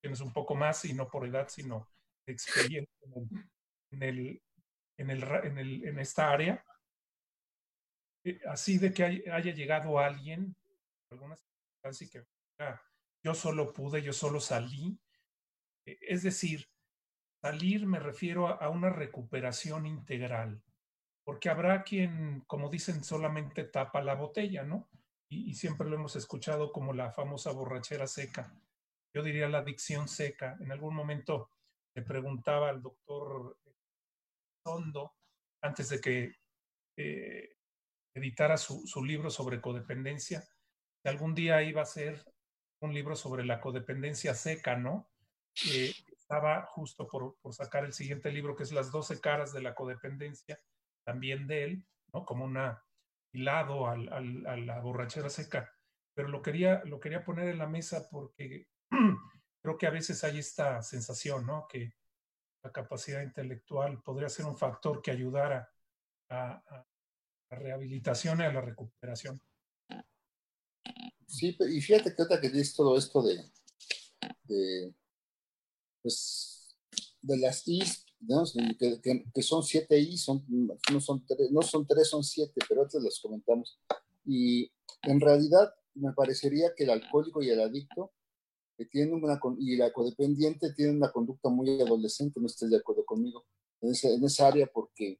tienes 0.01 0.21
un 0.21 0.33
poco 0.33 0.55
más 0.55 0.83
y 0.85 0.93
no 0.93 1.07
por 1.07 1.27
edad, 1.27 1.47
sino 1.49 1.87
experiencia 2.25 2.89
en, 3.91 4.03
el, 4.03 4.41
en, 4.97 5.09
el, 5.09 5.23
en, 5.23 5.57
el, 5.57 5.85
en 5.85 5.99
esta 5.99 6.31
área. 6.31 6.63
Eh, 8.23 8.39
así 8.47 8.77
de 8.77 8.93
que 8.93 9.03
haya 9.03 9.53
llegado 9.53 9.99
alguien, 9.99 10.55
algunas 11.11 11.39
circunstancias 11.39 12.09
que 12.09 12.33
yo 13.23 13.33
solo 13.33 13.73
pude, 13.73 14.01
yo 14.01 14.13
solo 14.13 14.39
salí. 14.39 14.99
E, 15.85 15.97
es 16.01 16.23
decir, 16.23 16.69
salir 17.41 17.85
me 17.85 17.99
refiero 17.99 18.47
a, 18.47 18.69
una 18.69 18.89
recuperación 18.89 19.85
integral, 19.85 20.61
porque 21.25 21.49
habrá 21.49 21.83
quien, 21.83 22.41
como 22.47 22.69
dicen, 22.69 23.03
solamente 23.03 23.63
tapa 23.65 24.01
la 24.01 24.15
botella, 24.15 24.63
¿no? 24.63 24.89
Y, 25.29 25.55
siempre 25.55 25.89
lo 25.89 25.95
hemos 25.95 26.15
escuchado 26.15 26.71
como 26.71 26.93
la 26.93 27.11
famosa 27.11 27.51
borrachera 27.51 28.05
seca. 28.07 28.53
Yo 29.15 29.23
diría 29.23 29.49
la 29.49 29.59
adicción 29.59 30.07
seca. 30.07 30.57
En 30.59 30.71
algún 30.71 30.93
momento 30.93 31.49
le 31.95 32.03
preguntaba 32.03 32.69
al 32.69 32.81
doctor 32.81 33.57
Sondo, 34.63 35.15
antes 35.61 35.89
de 35.89 35.99
que 36.01 36.35
eh, 36.97 37.55
editara 38.13 38.57
su, 38.57 38.85
su, 38.85 39.03
libro 39.03 39.29
sobre 39.29 39.61
codependencia, 39.61 40.43
que 41.01 41.09
algún 41.09 41.33
día 41.33 41.61
iba 41.63 41.81
a 41.81 41.85
ser 41.85 42.23
un 42.79 42.93
libro 42.93 43.15
sobre 43.15 43.45
la 43.45 43.59
codependencia 43.59 44.33
seca, 44.33 44.75
¿no? 44.75 45.09
Eh, 45.71 45.93
estaba 46.17 46.65
justo 46.65 47.07
por, 47.07 47.37
por, 47.41 47.53
sacar 47.53 47.85
el 47.85 47.93
siguiente 47.93 48.31
libro, 48.31 48.55
que 48.55 48.63
es 48.63 48.71
Las 48.71 48.91
12 48.91 49.21
caras 49.21 49.53
de 49.53 49.61
la 49.61 49.73
codependencia, 49.73 50.59
también 51.03 51.47
de 51.47 51.63
él, 51.63 51.85
¿no? 52.13 52.25
Como 52.25 52.45
una 52.45 52.83
hilado 53.31 53.87
al, 53.87 54.11
al, 54.11 54.45
a 54.45 54.57
la 54.57 54.79
borrachera 54.79 55.29
seca. 55.29 55.71
Pero 56.13 56.29
lo 56.29 56.41
quería, 56.41 56.83
lo 56.85 56.99
quería 56.99 57.23
poner 57.23 57.47
en 57.49 57.57
la 57.57 57.67
mesa 57.67 58.07
porque 58.11 58.67
creo 59.61 59.77
que 59.77 59.87
a 59.87 59.91
veces 59.91 60.23
hay 60.23 60.39
esta 60.39 60.81
sensación, 60.81 61.45
¿no? 61.45 61.67
Que 61.67 61.93
la 62.63 62.71
capacidad 62.71 63.21
intelectual 63.21 64.01
podría 64.01 64.29
ser 64.29 64.45
un 64.45 64.57
factor 64.57 65.01
que 65.01 65.11
ayudara 65.11 65.69
a, 66.29 66.63
a 66.67 66.85
rehabilitación 67.55 68.41
y 68.41 68.43
a 68.43 68.53
la 68.53 68.61
recuperación. 68.61 69.41
Sí, 71.27 71.57
y 71.69 71.81
fíjate 71.81 72.15
que 72.15 72.21
otra 72.21 72.39
que 72.39 72.49
dices 72.49 72.75
todo 72.75 72.97
esto 72.97 73.23
de, 73.23 73.43
de, 74.43 74.93
pues, 76.01 76.77
de 77.21 77.37
las 77.37 77.67
I's, 77.67 78.05
que, 78.79 79.01
que, 79.33 79.41
son 79.41 79.63
siete 79.63 79.99
I, 79.99 80.17
son, 80.17 80.45
no, 80.47 81.01
son 81.01 81.25
tres, 81.25 81.51
no 81.51 81.61
son 81.61 81.87
tres, 81.87 82.07
son 82.09 82.23
siete, 82.23 82.61
pero 82.67 82.83
antes 82.83 83.01
las 83.01 83.19
comentamos. 83.19 83.79
Y 84.25 84.71
en 85.01 85.19
realidad 85.19 85.73
me 85.95 86.13
parecería 86.13 86.73
que 86.75 86.83
el 86.83 86.91
alcohólico 86.91 87.41
y 87.41 87.49
el 87.49 87.61
adicto 87.61 88.11
que 88.77 88.85
tienen 88.85 89.15
una, 89.15 89.39
y 89.59 89.75
la 89.75 89.91
codependiente 89.91 90.73
tienen 90.73 90.97
una 90.97 91.11
conducta 91.11 91.49
muy 91.49 91.81
adolescente, 91.81 92.39
no 92.39 92.47
estés 92.47 92.69
de 92.69 92.77
acuerdo 92.77 93.05
conmigo, 93.05 93.45
en, 93.81 93.93
en 94.03 94.23
esa 94.23 94.47
área, 94.47 94.67
porque 94.67 95.19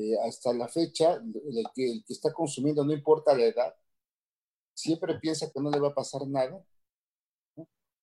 eh, 0.00 0.16
hasta 0.26 0.52
la 0.54 0.68
fecha, 0.68 1.14
el 1.14 1.64
que, 1.74 2.02
está 2.08 2.32
consumiendo, 2.32 2.84
no 2.84 2.92
importa 2.92 3.36
la 3.36 3.44
edad, 3.44 3.74
siempre 4.74 5.18
piensa 5.18 5.50
que 5.50 5.60
no 5.60 5.70
le 5.70 5.78
va 5.78 5.88
a 5.88 5.94
pasar 5.94 6.26
nada, 6.26 6.64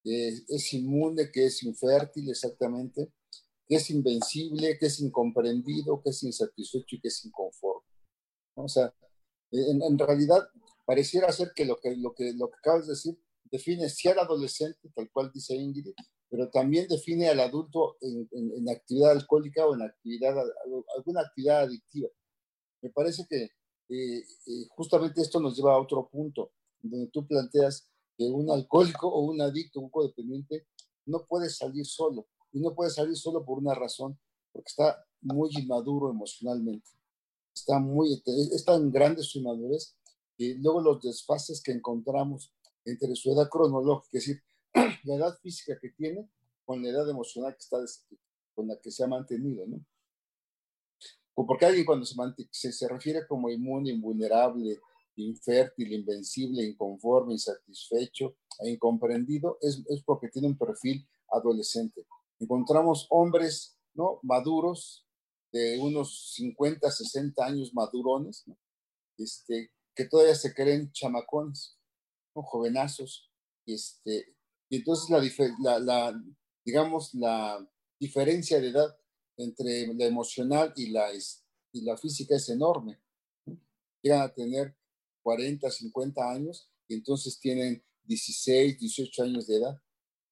que 0.03 0.27
es 0.47 0.73
inmune, 0.73 1.31
que 1.31 1.47
es 1.47 1.63
infértil 1.63 2.29
exactamente, 2.29 3.11
que 3.67 3.75
es 3.75 3.89
invencible, 3.89 4.77
que 4.77 4.85
es 4.85 4.99
incomprendido, 4.99 6.01
que 6.03 6.11
es 6.11 6.23
insatisfecho 6.23 6.95
y 6.95 7.01
que 7.01 7.07
es 7.07 7.25
inconforme. 7.25 7.87
O 8.55 8.67
sea, 8.67 8.93
en, 9.51 9.81
en, 9.81 9.97
realidad 9.97 10.47
pareciera 10.85 11.31
ser 11.31 11.51
que 11.55 11.65
lo 11.65 11.77
que, 11.77 11.95
lo, 11.95 12.13
que 12.13 12.33
lo 12.33 12.49
que 12.49 12.57
acabas 12.57 12.85
de 12.87 12.93
decir 12.93 13.19
define 13.45 13.89
si 13.89 14.07
al 14.07 14.19
adolescente, 14.19 14.89
tal 14.93 15.09
cual 15.11 15.31
dice 15.33 15.55
Ingrid, 15.55 15.93
pero 16.29 16.49
también 16.49 16.87
define 16.87 17.29
al 17.29 17.39
adulto 17.39 17.97
en, 18.01 18.27
en, 18.31 18.69
actividad 18.69 19.11
alcohólica 19.11 19.65
o 19.65 19.75
en 19.75 19.83
actividad, 19.83 20.35
alguna 20.95 21.21
actividad 21.21 21.61
adictiva. 21.61 22.09
Me 22.81 22.89
parece 22.89 23.25
que 23.29 23.43
eh, 23.89 24.19
eh, 24.19 24.67
justamente 24.69 25.21
esto 25.21 25.39
nos 25.39 25.55
lleva 25.55 25.73
a 25.73 25.81
otro 25.81 26.09
punto 26.09 26.51
donde 26.81 27.07
tú 27.07 27.25
planteas 27.25 27.89
que 28.17 28.25
un 28.25 28.49
alcohólico 28.51 29.07
o 29.07 29.21
un 29.21 29.41
adicto, 29.41 29.79
un 29.79 29.89
codependiente, 29.89 30.67
no 31.05 31.25
puede 31.25 31.49
salir 31.49 31.85
solo. 31.85 32.27
Y 32.51 32.59
no 32.59 32.73
puede 32.73 32.89
salir 32.91 33.15
solo 33.15 33.45
por 33.45 33.59
una 33.59 33.75
razón, 33.75 34.17
porque 34.51 34.67
está 34.67 35.05
muy 35.21 35.49
inmaduro 35.53 36.09
emocionalmente. 36.09 36.89
Está, 37.53 37.79
muy, 37.79 38.21
es 38.25 38.65
tan 38.65 38.91
grande 38.91 39.23
su 39.23 39.39
inmadurez 39.39 39.95
que 40.37 40.55
luego 40.59 40.81
los 40.81 41.01
desfases 41.01 41.61
que 41.61 41.71
encontramos 41.71 42.53
entre 42.85 43.15
su 43.15 43.31
edad 43.31 43.49
cronológica, 43.49 44.17
es 44.17 44.25
decir, 44.25 44.43
la 45.03 45.15
edad 45.15 45.37
física 45.41 45.77
que 45.79 45.89
tiene 45.89 46.29
con 46.65 46.81
la 46.83 46.89
edad 46.89 47.09
emocional 47.09 47.53
que 47.53 47.59
está 47.59 47.77
con 48.53 48.67
la 48.67 48.79
que 48.79 48.91
se 48.91 49.03
ha 49.03 49.07
mantenido, 49.07 49.65
¿no? 49.67 49.85
O 51.35 51.45
porque 51.45 51.65
alguien 51.65 51.85
cuando 51.85 52.05
se, 52.05 52.15
se, 52.49 52.71
se 52.71 52.87
refiere 52.87 53.27
como 53.27 53.49
inmune, 53.49 53.91
invulnerable, 53.91 54.79
infértil, 55.15 55.93
invencible, 55.93 56.63
inconforme, 56.63 57.33
insatisfecho 57.33 58.35
e 58.59 58.71
incomprendido, 58.71 59.57
es, 59.61 59.83
es 59.87 60.03
porque 60.03 60.29
tiene 60.29 60.47
un 60.47 60.57
perfil 60.57 61.07
adolescente. 61.29 62.07
Encontramos 62.39 63.07
hombres 63.11 63.77
¿no? 63.93 64.19
maduros, 64.23 65.05
de 65.51 65.79
unos 65.79 66.33
50, 66.35 66.89
60 66.89 67.45
años 67.45 67.73
madurones, 67.73 68.45
este, 69.17 69.71
que 69.95 70.05
todavía 70.05 70.35
se 70.35 70.53
creen 70.53 70.91
chamacones, 70.91 71.77
¿no? 72.35 72.43
jovenazos. 72.43 73.31
Este, 73.65 74.36
y 74.69 74.77
entonces 74.77 75.09
la, 75.59 75.79
la, 75.79 76.23
digamos, 76.65 77.13
la 77.13 77.65
diferencia 77.99 78.59
de 78.59 78.69
edad 78.69 78.97
entre 79.37 79.93
la 79.93 80.05
emocional 80.05 80.73
y 80.75 80.89
la, 80.89 81.09
y 81.71 81.81
la 81.81 81.95
física 81.97 82.35
es 82.35 82.49
enorme. 82.49 82.99
Llegan 84.01 84.21
a 84.21 84.33
tener 84.33 84.75
40, 85.23 85.69
50 85.69 86.31
años 86.31 86.69
y 86.87 86.95
entonces 86.95 87.39
tienen 87.39 87.83
16, 88.03 88.79
18 88.79 89.23
años 89.23 89.47
de 89.47 89.57
edad, 89.57 89.81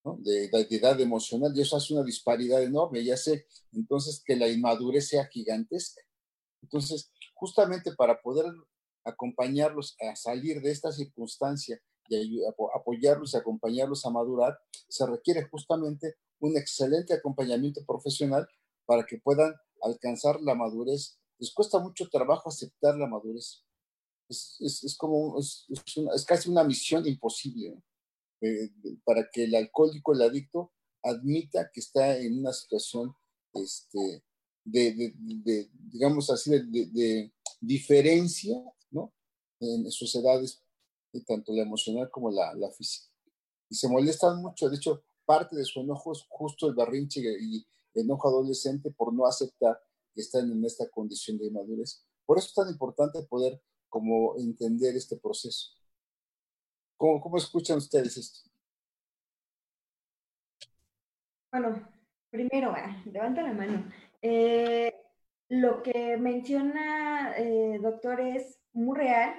¿no? 0.04 0.18
de, 0.22 0.46
edad 0.46 1.00
emocional 1.00 1.51
y 1.56 1.62
eso 1.62 1.77
hace 1.77 1.94
una 1.94 2.04
disparidad 2.04 2.62
enorme 2.62 3.01
y 3.01 3.12
hace 3.12 3.46
entonces 3.72 4.22
que 4.25 4.36
la 4.36 4.48
inmadurez 4.48 5.08
sea 5.08 5.27
gigantesca. 5.27 6.01
Entonces, 6.62 7.12
justamente 7.36 7.94
para 7.94 8.22
poder 8.22 8.46
acompañarlos 9.04 9.96
a 10.01 10.15
salir 10.15 10.62
de 10.62 10.72
esta 10.72 10.92
circunstancia 10.92 11.80
y 12.09 12.41
apoyarlos 12.75 13.33
y 13.33 13.38
acompañarlos 13.38 14.05
a 14.05 14.09
madurar, 14.09 14.57
se 14.88 15.05
requiere 15.05 15.47
justamente 15.50 16.15
un 16.39 16.57
excelente 16.57 17.13
acompañamiento 17.13 17.85
profesional 17.85 18.47
para 18.85 19.05
que 19.05 19.17
puedan 19.17 19.53
alcanzar 19.81 20.41
la 20.41 20.55
madurez. 20.55 21.17
Les 21.39 21.53
cuesta 21.53 21.79
mucho 21.79 22.07
trabajo 22.09 22.50
aceptar 22.50 22.95
la 22.97 23.07
madurez 23.07 23.65
es, 24.29 24.57
es, 24.59 24.83
es 24.83 24.97
como, 24.97 25.39
es, 25.39 25.65
es, 25.69 26.25
casi 26.25 26.50
una 26.50 26.63
misión 26.63 27.07
imposible 27.07 27.81
eh, 28.41 28.69
para 29.03 29.29
que 29.31 29.43
el 29.43 29.55
alcohólico, 29.55 30.13
el 30.13 30.21
adicto, 30.21 30.71
admita 31.03 31.69
que 31.71 31.79
está 31.79 32.17
en 32.17 32.39
una 32.39 32.51
situación 32.51 33.15
este, 33.53 34.24
de, 34.63 34.93
de, 34.93 35.13
de, 35.17 35.69
digamos 35.74 36.29
así, 36.29 36.51
de, 36.51 37.31
diferencia, 37.62 38.55
¿no? 38.91 39.13
En 39.59 39.89
sus 39.91 40.13
edades, 40.15 40.62
tanto 41.22 41.53
la 41.53 41.63
emocional 41.63 42.10
como 42.10 42.31
la, 42.31 42.53
la, 42.55 42.72
física. 42.72 43.12
Y 43.69 43.75
se 43.75 43.88
molestan 43.89 44.41
mucho, 44.41 44.69
de 44.69 44.77
hecho, 44.77 45.03
parte 45.25 45.55
de 45.55 45.65
su 45.65 45.81
enojo 45.81 46.12
es 46.12 46.25
justo 46.29 46.67
el 46.67 46.75
berrinche 46.75 47.22
y 47.22 47.65
enojo 47.93 48.27
adolescente 48.27 48.91
por 48.91 49.13
no 49.13 49.25
aceptar 49.25 49.79
que 50.13 50.22
están 50.22 50.51
en 50.51 50.63
esta 50.63 50.89
condición 50.89 51.38
de 51.38 51.48
inmadurez. 51.48 52.05
Por 52.25 52.38
eso 52.38 52.48
es 52.48 52.53
tan 52.53 52.69
importante 52.69 53.22
poder 53.24 53.62
como 53.89 54.38
entender 54.38 54.95
este 54.95 55.17
proceso. 55.17 55.72
¿Cómo, 56.98 57.22
cómo 57.22 57.38
escuchan 57.38 57.77
ustedes 57.77 58.17
esto? 58.17 58.50
Bueno, 61.51 61.88
primero, 62.29 62.72
ah, 62.72 63.01
levanta 63.05 63.41
la 63.41 63.53
mano. 63.53 63.89
Eh, 64.22 64.93
lo 65.50 65.84
que 65.84 66.17
menciona, 66.17 67.34
eh, 67.38 67.79
doctor, 67.81 68.19
es 68.19 68.60
muy 68.74 68.98
real 68.98 69.36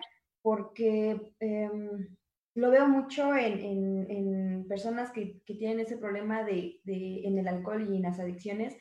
porque 0.47 1.33
em, 1.41 2.07
lo 2.55 2.71
veo 2.71 2.87
mucho 2.87 3.35
en, 3.35 4.65
personas 4.69 5.11
que, 5.11 5.41
tienen 5.45 5.81
ese 5.81 5.97
problema 5.97 6.45
de, 6.45 6.79
en 6.85 7.37
el 7.37 7.49
alcohol 7.49 7.83
y 7.83 7.97
en 7.97 8.03
las 8.03 8.21
adicciones, 8.21 8.77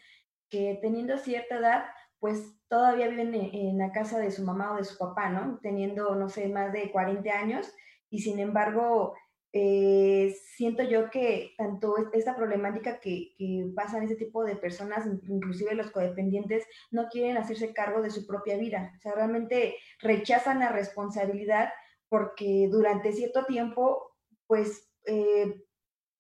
que 0.48 0.78
teniendo 0.80 1.18
cierta 1.18 1.58
edad, 1.58 1.86
pues 2.20 2.56
todavía 2.68 3.08
viven 3.08 3.34
en, 3.34 3.56
en, 3.56 3.78
la 3.80 3.92
casa 3.92 4.20
de 4.20 4.30
su 4.30 4.44
mamá 4.44 4.74
o 4.74 4.78
de 4.78 4.84
su 4.84 4.96
papá, 5.00 5.30
¿no? 5.30 5.58
Teniendo, 5.64 6.14
no 6.14 6.30
sé, 6.30 6.50
más 6.50 6.72
de 6.72 6.92
40 6.92 7.32
años 7.32 7.74
y 8.12 8.20
sin 8.20 8.38
embargo 8.38 9.16
eh, 9.58 10.36
siento 10.58 10.84
yo 10.84 11.10
que 11.10 11.54
tanto 11.58 11.96
esta 12.12 12.36
problemática 12.36 13.00
que, 13.00 13.34
que 13.38 13.72
pasa 13.74 13.98
en 13.98 14.04
ese 14.04 14.18
tipo 14.18 14.44
de 14.44 14.58
personas, 14.58 15.08
inclusive 15.30 15.76
los 15.76 15.92
codependientes, 15.92 16.66
no 16.92 17.08
quieren 17.08 17.38
hacerse 17.38 17.74
cargo 17.74 18.02
de 18.02 18.10
su 18.10 18.28
propia 18.28 18.58
vida. 18.58 18.92
O 18.98 19.00
sea, 19.00 19.14
realmente 19.14 19.78
rechazan 20.02 20.60
la 20.60 20.74
responsabilidad 20.74 21.70
porque 22.10 22.68
durante 22.70 23.14
cierto 23.14 23.46
tiempo, 23.46 24.12
pues 24.46 24.92
eh, 25.06 25.64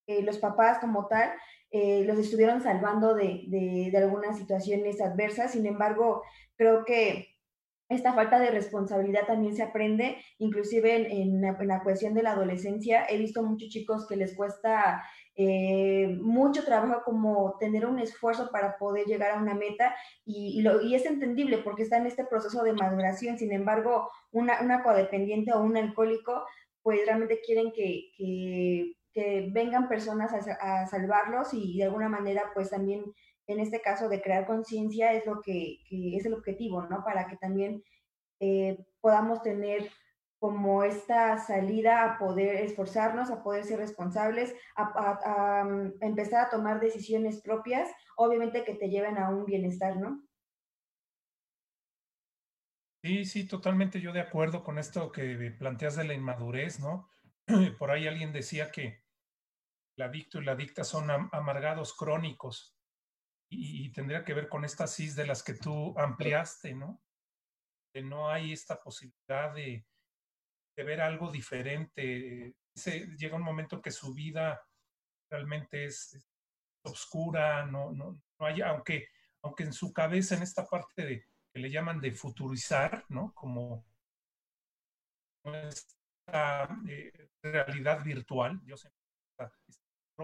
eh, 0.07 0.23
los 0.23 0.37
papás 0.37 0.79
como 0.79 1.07
tal 1.07 1.33
los 2.07 2.17
estuvieron 2.17 2.61
salvando 2.61 3.15
de, 3.15 3.43
de, 3.49 3.89
de 3.91 3.97
algunas 3.97 4.37
situaciones 4.37 5.01
adversas. 5.01 5.51
Sin 5.51 5.65
embargo, 5.65 6.23
creo 6.55 6.85
que 6.85 7.34
esta 7.87 8.13
falta 8.13 8.39
de 8.39 8.49
responsabilidad 8.49 9.27
también 9.27 9.55
se 9.55 9.63
aprende, 9.63 10.17
inclusive 10.39 11.21
en, 11.21 11.41
la, 11.41 11.83
cuestión 11.83 12.13
de 12.13 12.23
la 12.23 12.31
adolescencia. 12.31 13.05
He 13.07 13.17
visto 13.17 13.43
muchos 13.43 13.69
chicos 13.69 14.07
que 14.07 14.15
les 14.15 14.35
cuesta 14.35 15.03
eh, 15.35 16.17
mucho 16.19 16.63
trabajo 16.63 17.03
como 17.05 17.57
tener 17.59 17.85
un 17.85 17.99
esfuerzo 17.99 18.49
para 18.51 18.77
poder 18.77 19.05
llegar 19.05 19.31
a 19.31 19.41
una 19.41 19.53
meta 19.53 19.95
y, 20.25 20.61
lo, 20.61 20.81
y, 20.81 20.95
es 20.95 21.05
entendible 21.05 21.59
porque 21.59 21.83
está 21.83 21.97
en 21.97 22.07
este 22.07 22.25
proceso 22.25 22.63
de 22.63 22.73
maduración. 22.73 23.37
Sin 23.37 23.51
embargo, 23.51 24.09
una, 24.31 24.61
una 24.61 24.81
codependiente 24.81 25.53
o 25.53 25.61
un 25.61 25.77
alcohólico, 25.77 26.43
pues 26.81 27.01
realmente 27.05 27.39
quieren 27.45 27.71
que, 27.71 28.11
que, 28.17 28.95
vengan 29.51 29.87
personas 29.87 30.33
a 30.59 30.87
salvarlos 30.87 31.53
y 31.53 31.77
de 31.77 31.85
alguna 31.85 32.09
manera 32.09 32.51
pues 32.53 32.69
también 32.69 33.01
en 33.47 33.59
este 33.59 33.81
caso 33.81 34.09
de 34.09 34.21
crear 34.21 34.45
conciencia 34.45 35.13
es 35.13 35.25
lo 35.25 35.41
que, 35.41 35.79
es 35.89 36.25
el 36.25 36.33
objetivo, 36.33 36.83
¿no? 36.83 37.03
Para 37.03 37.27
que 37.27 37.37
también 37.37 37.83
eh, 38.39 38.77
podamos 39.01 39.41
tener 39.41 39.89
como 40.39 40.83
esta 40.83 41.37
salida 41.37 42.03
a 42.03 42.17
poder 42.17 42.57
esforzarnos, 42.57 43.31
a 43.31 43.41
poder 43.41 43.63
ser 43.63 43.79
responsables, 43.79 44.53
a, 44.75 45.63
mm, 45.63 45.93
empezar 46.01 46.45
a 46.45 46.49
tomar 46.49 46.79
decisiones 46.79 47.41
propias, 47.41 47.89
obviamente 48.17 48.63
que 48.63 48.75
te 48.75 48.89
lleven 48.89 49.17
a 49.17 49.29
un 49.29 49.45
bienestar, 49.45 49.97
¿no? 49.97 50.23
Sí, 53.03 53.25
sí, 53.25 53.47
totalmente 53.47 54.01
yo 54.01 54.13
de 54.13 54.21
acuerdo 54.21 54.63
con 54.63 54.79
esto 54.79 55.11
que 55.11 55.51
planteas 55.57 55.95
de 55.95 56.05
la 56.05 56.13
inmadurez, 56.13 56.79
¿no? 56.79 57.07
Por 57.79 57.91
ahí 57.91 58.07
alguien 58.07 58.33
decía 58.33 58.71
que 58.71 59.03
el 59.97 60.03
adicto 60.03 60.41
y 60.41 60.45
la 60.45 60.53
adicta 60.53 60.83
son 60.83 61.09
amargados 61.09 61.95
crónicos 61.95 62.74
y, 63.57 63.89
tendría 63.91 64.23
que 64.23 64.33
ver 64.33 64.49
con 64.49 64.65
estas 64.65 64.95
cis 64.95 65.15
de 65.15 65.25
las 65.25 65.43
que 65.43 65.53
tú 65.53 65.97
ampliaste, 65.97 66.73
¿no? 66.75 67.01
Que 67.93 68.01
no 68.01 68.29
hay 68.29 68.53
esta 68.53 68.79
posibilidad 68.79 69.53
de, 69.53 69.85
ver 70.75 71.01
algo 71.01 71.31
diferente. 71.31 72.55
Se, 72.75 73.07
llega 73.17 73.37
un 73.37 73.43
momento 73.43 73.81
que 73.81 73.91
su 73.91 74.13
vida 74.13 74.61
realmente 75.29 75.85
es, 75.85 76.19
oscura, 76.83 77.65
no, 77.65 77.91
no, 77.91 78.21
no 78.39 78.45
hay, 78.45 78.61
aunque, 78.61 79.07
aunque 79.41 79.63
en 79.63 79.73
su 79.73 79.91
cabeza, 79.91 80.35
en 80.35 80.43
esta 80.43 80.65
parte 80.65 81.03
de 81.03 81.25
que 81.51 81.59
le 81.59 81.71
llaman 81.71 81.99
de 81.99 82.11
futurizar, 82.11 83.05
¿no? 83.09 83.33
Como 83.33 83.85
esta 85.43 86.77
eh, 86.87 87.29
realidad 87.41 88.03
virtual, 88.03 88.59
yo 88.65 88.77
sé, 88.77 88.89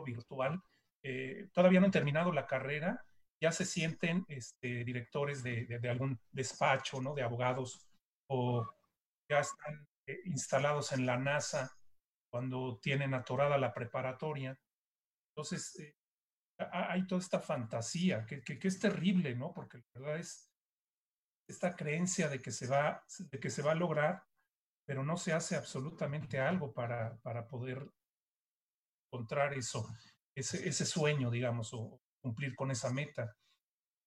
virtual, 0.05 0.61
eh, 1.03 1.49
todavía 1.53 1.79
no 1.79 1.87
han 1.87 1.91
terminado 1.91 2.31
la 2.31 2.47
carrera 2.47 3.03
ya 3.41 3.51
se 3.51 3.65
sienten 3.65 4.23
este, 4.27 4.83
directores 4.85 5.41
de, 5.41 5.79
algún 5.89 6.19
despacho, 6.31 7.01
¿no? 7.01 7.15
De 7.15 7.23
abogados 7.23 7.89
o 8.29 8.65
ya 9.27 9.39
están 9.39 9.87
eh, 10.05 10.19
instalados 10.25 10.91
en 10.91 11.05
la 11.05 11.17
NASA 11.17 11.75
cuando 12.29 12.79
tienen 12.79 13.13
atorada 13.15 13.57
la 13.57 13.73
preparatoria. 13.73 14.57
Entonces, 15.31 15.77
eh, 15.79 15.95
hay 16.71 17.07
toda 17.07 17.19
esta 17.19 17.39
fantasía 17.39 18.25
que, 18.25 18.43
es 18.61 18.79
terrible, 18.79 19.35
¿no? 19.35 19.51
Porque 19.53 19.79
la 19.93 20.01
verdad 20.01 20.19
es 20.19 20.47
esta 21.47 21.75
creencia 21.75 22.29
de 22.29 22.41
que 22.41 22.51
se 22.51 22.67
va, 22.67 23.03
de 23.17 23.39
que 23.39 23.49
se 23.49 23.63
va 23.63 23.71
a 23.71 23.75
lograr, 23.75 24.23
pero 24.85 25.03
no 25.03 25.17
se 25.17 25.33
hace 25.33 25.55
absolutamente 25.55 26.39
algo 26.39 26.71
para, 26.73 27.17
para 27.17 27.47
poder 27.47 27.89
encontrar 29.07 29.53
eso, 29.53 29.87
ese, 30.35 30.85
sueño, 30.85 31.29
digamos, 31.29 31.73
cumplir 32.21 32.55
con 32.55 32.71
esa 32.71 32.91
meta. 32.91 33.35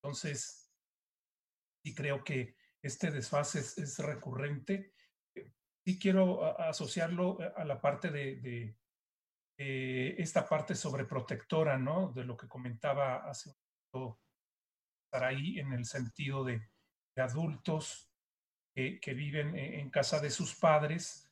Entonces, 0.03 0.70
sí 1.83 1.94
creo 1.94 2.22
que 2.24 2.57
este 2.83 3.11
desfase 3.11 3.61
es, 3.61 3.98
recurrente. 3.98 4.94
Sí 5.85 5.98
quiero 5.98 6.59
asociarlo 6.61 7.38
a 7.57 7.64
la 7.64 7.81
parte 7.81 8.11
de, 8.11 8.37
de 9.57 10.14
esta 10.18 10.48
parte 10.48 10.74
sobreprotectora, 10.74 11.79
¿no? 11.79 12.12
De 12.12 12.24
lo 12.24 12.37
que 12.37 12.48
comentaba 12.48 13.29
hace 13.29 13.50
un 13.50 13.57
momento 13.92 14.20
ahí 15.12 15.59
en 15.59 15.72
el 15.72 15.85
sentido 15.85 16.44
de, 16.44 16.68
adultos 17.16 18.11
que, 18.74 19.14
viven 19.14 19.57
en 19.57 19.88
casa 19.88 20.20
de 20.20 20.31
sus 20.31 20.57
padres 20.57 21.31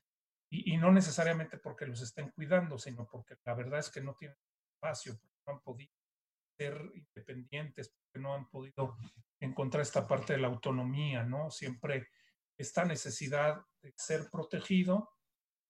y, 0.48 0.72
y, 0.72 0.76
no 0.76 0.92
necesariamente 0.92 1.58
porque 1.58 1.86
los 1.86 2.00
estén 2.00 2.30
cuidando, 2.30 2.78
sino 2.78 3.08
porque 3.08 3.34
la 3.44 3.54
verdad 3.54 3.80
es 3.80 3.90
que 3.90 4.00
no 4.00 4.14
tienen 4.14 4.36
espacio, 4.76 5.18
no 5.46 5.54
han 5.54 5.60
podido 5.60 5.92
ser 6.62 6.92
independientes, 6.94 7.90
porque 7.90 8.22
no 8.22 8.34
han 8.34 8.48
podido 8.48 8.96
encontrar 9.40 9.82
esta 9.82 10.06
parte 10.06 10.34
de 10.34 10.38
la 10.38 10.48
autonomía, 10.48 11.24
¿no? 11.24 11.50
Siempre 11.50 12.08
esta 12.56 12.84
necesidad 12.84 13.60
de 13.82 13.92
ser 13.96 14.30
protegido 14.30 15.10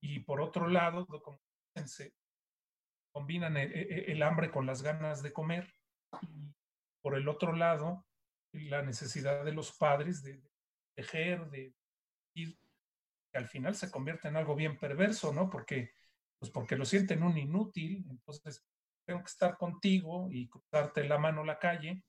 y 0.03 0.21
por 0.21 0.41
otro 0.41 0.69
lado, 0.69 1.07
como 1.07 1.41
se 1.87 2.15
combinan 3.13 3.57
el, 3.57 3.73
e, 3.73 3.81
e, 3.81 4.13
el, 4.13 4.23
hambre 4.23 4.51
con 4.51 4.67
las 4.67 4.83
ganas 4.83 5.23
de 5.23 5.33
comer 5.33 5.73
y 6.23 6.53
por 7.01 7.17
el 7.17 7.29
otro 7.29 7.55
lado, 7.55 8.07
la 8.53 8.83
necesidad 8.83 9.45
de 9.45 9.53
los 9.53 9.73
padres 9.73 10.23
de, 10.23 10.43
tejer, 10.95 11.49
de 11.49 11.75
ir, 12.35 12.59
que 13.33 13.39
al 13.39 13.49
final 13.49 13.75
se 13.75 13.91
convierte 13.91 14.29
en 14.29 14.37
algo 14.37 14.55
bien 14.55 14.79
perverso, 14.79 15.33
¿no? 15.33 15.49
Porque, 15.49 15.95
pues 16.39 16.51
porque 16.53 16.77
lo 16.77 16.85
sienten 16.85 17.23
un 17.23 17.39
inútil, 17.39 18.05
entonces 18.11 18.67
tengo 19.07 19.21
que 19.21 19.31
estar 19.31 19.57
contigo 19.57 20.29
y 20.31 20.49
cruzarte 20.49 21.05
la 21.05 21.19
mano 21.19 21.45
la 21.45 21.59
calle, 21.59 22.05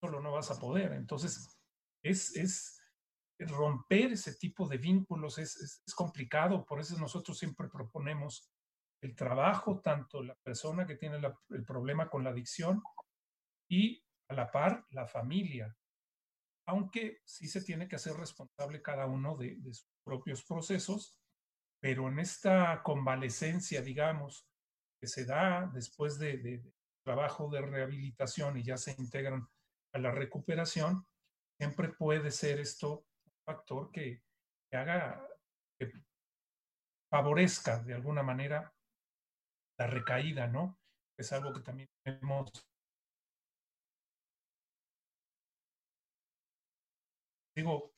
solo 0.00 0.20
no 0.20 0.32
vas 0.32 0.50
a 0.50 0.58
poder. 0.58 0.92
Entonces, 0.92 1.58
es, 2.02 2.36
es 2.36 2.82
romper 3.38 4.12
ese 4.12 4.34
tipo 4.34 4.68
de 4.68 4.78
vínculos 4.78 5.38
es, 5.38 5.82
es, 5.86 5.94
complicado, 5.94 6.64
por 6.64 6.80
eso 6.80 6.98
nosotros 6.98 7.38
siempre 7.38 7.68
proponemos 7.68 8.50
el 9.02 9.14
trabajo, 9.16 9.80
tanto 9.80 10.22
la 10.22 10.34
persona 10.36 10.86
que 10.86 10.96
tiene 10.96 11.20
el 11.50 11.64
problema 11.64 12.08
con 12.08 12.22
la 12.22 12.30
adicción 12.30 12.82
y 13.68 14.04
a 14.28 14.34
la 14.34 14.50
par 14.50 14.86
la 14.90 15.06
familia, 15.06 15.76
aunque 16.66 17.20
sí 17.24 17.48
se 17.48 17.62
tiene 17.62 17.88
que 17.88 17.96
hacer 17.96 18.14
responsable 18.14 18.80
cada 18.80 19.06
uno 19.06 19.36
de 19.36 19.60
sus 19.62 19.88
propios 20.04 20.44
procesos, 20.44 21.18
pero 21.80 22.08
en 22.08 22.20
esta 22.20 22.80
convalecencia, 22.84 23.82
digamos, 23.82 24.46
que 25.02 25.08
se 25.08 25.24
da 25.24 25.68
después 25.74 26.16
de, 26.20 26.62
trabajo 27.04 27.50
de 27.50 27.60
rehabilitación 27.60 28.56
y 28.56 28.62
ya 28.62 28.76
se 28.76 28.92
integran 28.92 29.48
a 29.92 29.98
la 29.98 30.12
recuperación, 30.12 31.04
siempre 31.58 31.88
puede 31.88 32.30
ser 32.30 32.60
esto 32.60 33.04
un 33.26 33.32
factor 33.44 33.90
que, 33.90 34.22
haga, 34.70 35.26
que 35.76 35.92
favorezca 37.10 37.82
de 37.82 37.94
alguna 37.94 38.22
manera 38.22 38.72
la 39.76 39.88
recaída, 39.88 40.46
¿no? 40.46 40.78
Es 41.18 41.32
algo 41.32 41.52
que 41.52 41.62
también 41.62 41.90
tenemos 42.04 42.52
digo, 47.56 47.92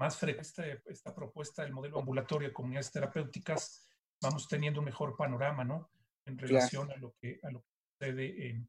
más 0.00 0.16
frecuente 0.16 0.82
esta 0.86 1.14
propuesta 1.14 1.62
del 1.62 1.74
modelo 1.74 1.98
ambulatorio 1.98 2.48
de 2.48 2.54
comunidades 2.54 2.90
terapéuticas, 2.90 3.86
vamos 4.22 4.48
teniendo 4.48 4.80
un 4.80 4.86
mejor 4.86 5.14
panorama, 5.14 5.62
¿no? 5.62 5.90
En 6.26 6.38
relación 6.38 6.86
claro. 6.86 6.98
a, 6.98 7.00
lo 7.00 7.14
que, 7.20 7.40
a 7.42 7.50
lo 7.50 7.60
que 7.60 7.68
sucede 7.98 8.48
en, 8.48 8.68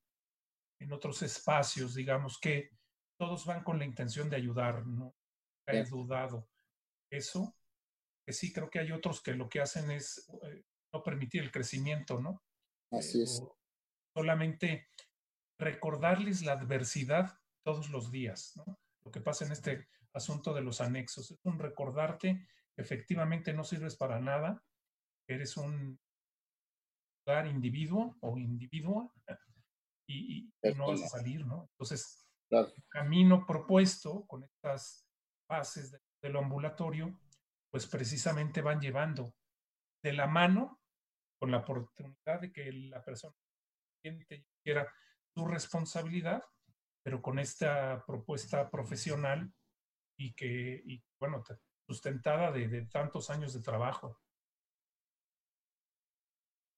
en 0.79 0.93
otros 0.93 1.21
espacios, 1.21 1.95
digamos 1.95 2.39
que 2.39 2.71
todos 3.17 3.45
van 3.45 3.63
con 3.63 3.79
la 3.79 3.85
intención 3.85 4.29
de 4.29 4.35
ayudar, 4.35 4.85
no 4.85 5.15
he 5.67 5.83
dudado 5.85 6.49
eso, 7.09 7.55
que 8.25 8.33
sí 8.33 8.51
creo 8.51 8.69
que 8.69 8.79
hay 8.79 8.91
otros 8.91 9.21
que 9.21 9.33
lo 9.33 9.49
que 9.49 9.61
hacen 9.61 9.91
es 9.91 10.29
eh, 10.43 10.63
no 10.93 11.03
permitir 11.03 11.43
el 11.43 11.51
crecimiento, 11.51 12.19
¿no? 12.19 12.43
Así 12.91 13.21
es. 13.21 13.41
Solamente 14.13 14.87
recordarles 15.59 16.41
la 16.41 16.53
adversidad 16.53 17.39
todos 17.63 17.89
los 17.89 18.11
días, 18.11 18.53
¿no? 18.55 18.79
Lo 19.03 19.11
que 19.11 19.21
pasa 19.21 19.45
en 19.45 19.51
este 19.51 19.87
asunto 20.13 20.53
de 20.53 20.61
los 20.61 20.81
anexos. 20.81 21.31
Es 21.31 21.39
un 21.43 21.59
recordarte 21.59 22.47
que 22.75 22.81
efectivamente 22.81 23.53
no 23.53 23.63
sirves 23.63 23.95
para 23.95 24.19
nada, 24.19 24.63
eres 25.27 25.57
un 25.57 25.99
individuo 27.45 28.17
o 28.21 28.37
individua 28.37 29.11
y, 30.07 30.51
no 30.75 30.87
vas 30.87 31.03
a 31.03 31.07
salir, 31.07 31.45
¿no? 31.45 31.69
Entonces, 31.71 32.25
el 32.49 32.71
camino 32.89 33.45
propuesto 33.45 34.25
con 34.27 34.43
estas 34.43 35.07
bases 35.49 35.91
de, 36.21 36.29
lo 36.29 36.39
ambulatorio, 36.39 37.19
pues 37.69 37.87
precisamente 37.87 38.61
van 38.61 38.79
llevando 38.79 39.33
de 40.03 40.13
la 40.13 40.27
mano 40.27 40.79
con 41.39 41.51
la 41.51 41.57
oportunidad 41.57 42.39
de 42.39 42.51
que 42.51 42.71
la 42.71 43.03
persona 43.03 43.35
quiera 44.63 44.93
su 45.35 45.45
responsabilidad, 45.45 46.43
pero 47.03 47.21
con 47.21 47.39
esta 47.39 48.05
propuesta 48.05 48.69
profesional 48.69 49.53
y 50.17 50.33
que, 50.33 50.81
y, 50.85 51.03
bueno, 51.19 51.43
sustentada 51.85 52.51
de, 52.51 52.67
de 52.67 52.85
tantos 52.85 53.29
años 53.29 53.53
de 53.53 53.61
trabajo. 53.61 54.17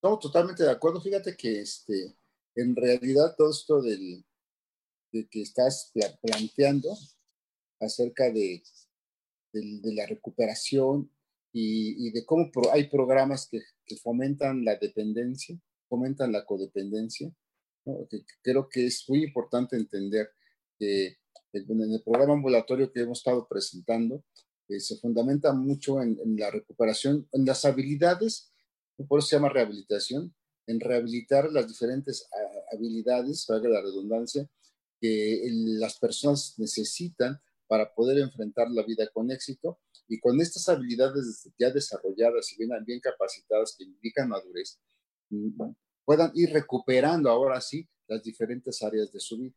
No, 0.05 0.19
totalmente 0.19 0.63
de 0.63 0.69
acuerdo. 0.69 1.01
Fíjate 1.01 1.35
que 1.35 1.61
este, 1.61 2.15
en 2.55 2.75
realidad 2.75 3.33
todo 3.35 3.49
esto 3.49 3.81
del, 3.81 4.23
de 5.11 5.27
que 5.27 5.41
estás 5.41 5.91
planteando 6.21 6.95
acerca 7.79 8.25
de, 8.25 8.61
de, 9.51 9.93
la 9.95 10.05
recuperación 10.05 11.11
y, 11.51 12.07
y, 12.07 12.11
de 12.11 12.23
cómo 12.23 12.51
hay 12.71 12.87
programas 12.87 13.47
que, 13.49 13.61
que, 13.83 13.95
fomentan 13.95 14.63
la 14.63 14.75
dependencia, 14.75 15.59
fomentan 15.89 16.31
la 16.31 16.45
codependencia. 16.45 17.33
creo 18.43 18.69
que 18.69 18.85
es 18.85 19.09
muy 19.09 19.23
importante 19.23 19.75
entender 19.75 20.29
que 20.77 21.17
en 21.51 21.81
el 21.81 22.03
programa 22.03 22.33
ambulatorio 22.33 22.91
que 22.91 23.01
hemos 23.01 23.17
estado 23.17 23.47
presentando 23.47 24.23
eh, 24.67 24.79
se 24.79 24.97
fundamenta 24.97 25.51
mucho 25.51 25.99
en, 25.99 26.19
en, 26.23 26.37
la 26.37 26.51
recuperación, 26.51 27.27
en 27.31 27.43
las 27.43 27.65
habilidades, 27.65 28.51
por 29.03 29.19
eso 29.19 29.27
se 29.27 29.35
llama 29.35 29.49
rehabilitación, 29.49 30.33
en 30.67 30.79
rehabilitar 30.79 31.51
las 31.51 31.67
diferentes 31.67 32.27
habilidades, 32.71 33.45
valga 33.47 33.69
la 33.69 33.81
redundancia, 33.81 34.49
que 34.99 35.43
las 35.51 35.99
personas 35.99 36.55
necesitan 36.57 37.39
para 37.67 37.93
poder 37.93 38.19
enfrentar 38.19 38.69
la 38.71 38.83
vida 38.83 39.07
con 39.13 39.31
éxito 39.31 39.79
y 40.07 40.19
con 40.19 40.39
estas 40.39 40.69
habilidades 40.69 41.49
ya 41.57 41.71
desarrolladas 41.71 42.51
y 42.53 42.57
bien, 42.57 42.71
bien 42.85 42.99
capacitadas 42.99 43.75
que 43.77 43.83
indican 43.83 44.29
madurez, 44.29 44.79
mm, 45.29 45.71
puedan 46.05 46.31
ir 46.35 46.51
recuperando 46.51 47.29
ahora 47.29 47.59
sí 47.59 47.87
las 48.07 48.23
diferentes 48.23 48.81
áreas 48.83 49.11
de 49.11 49.19
su 49.19 49.37
vida. 49.37 49.55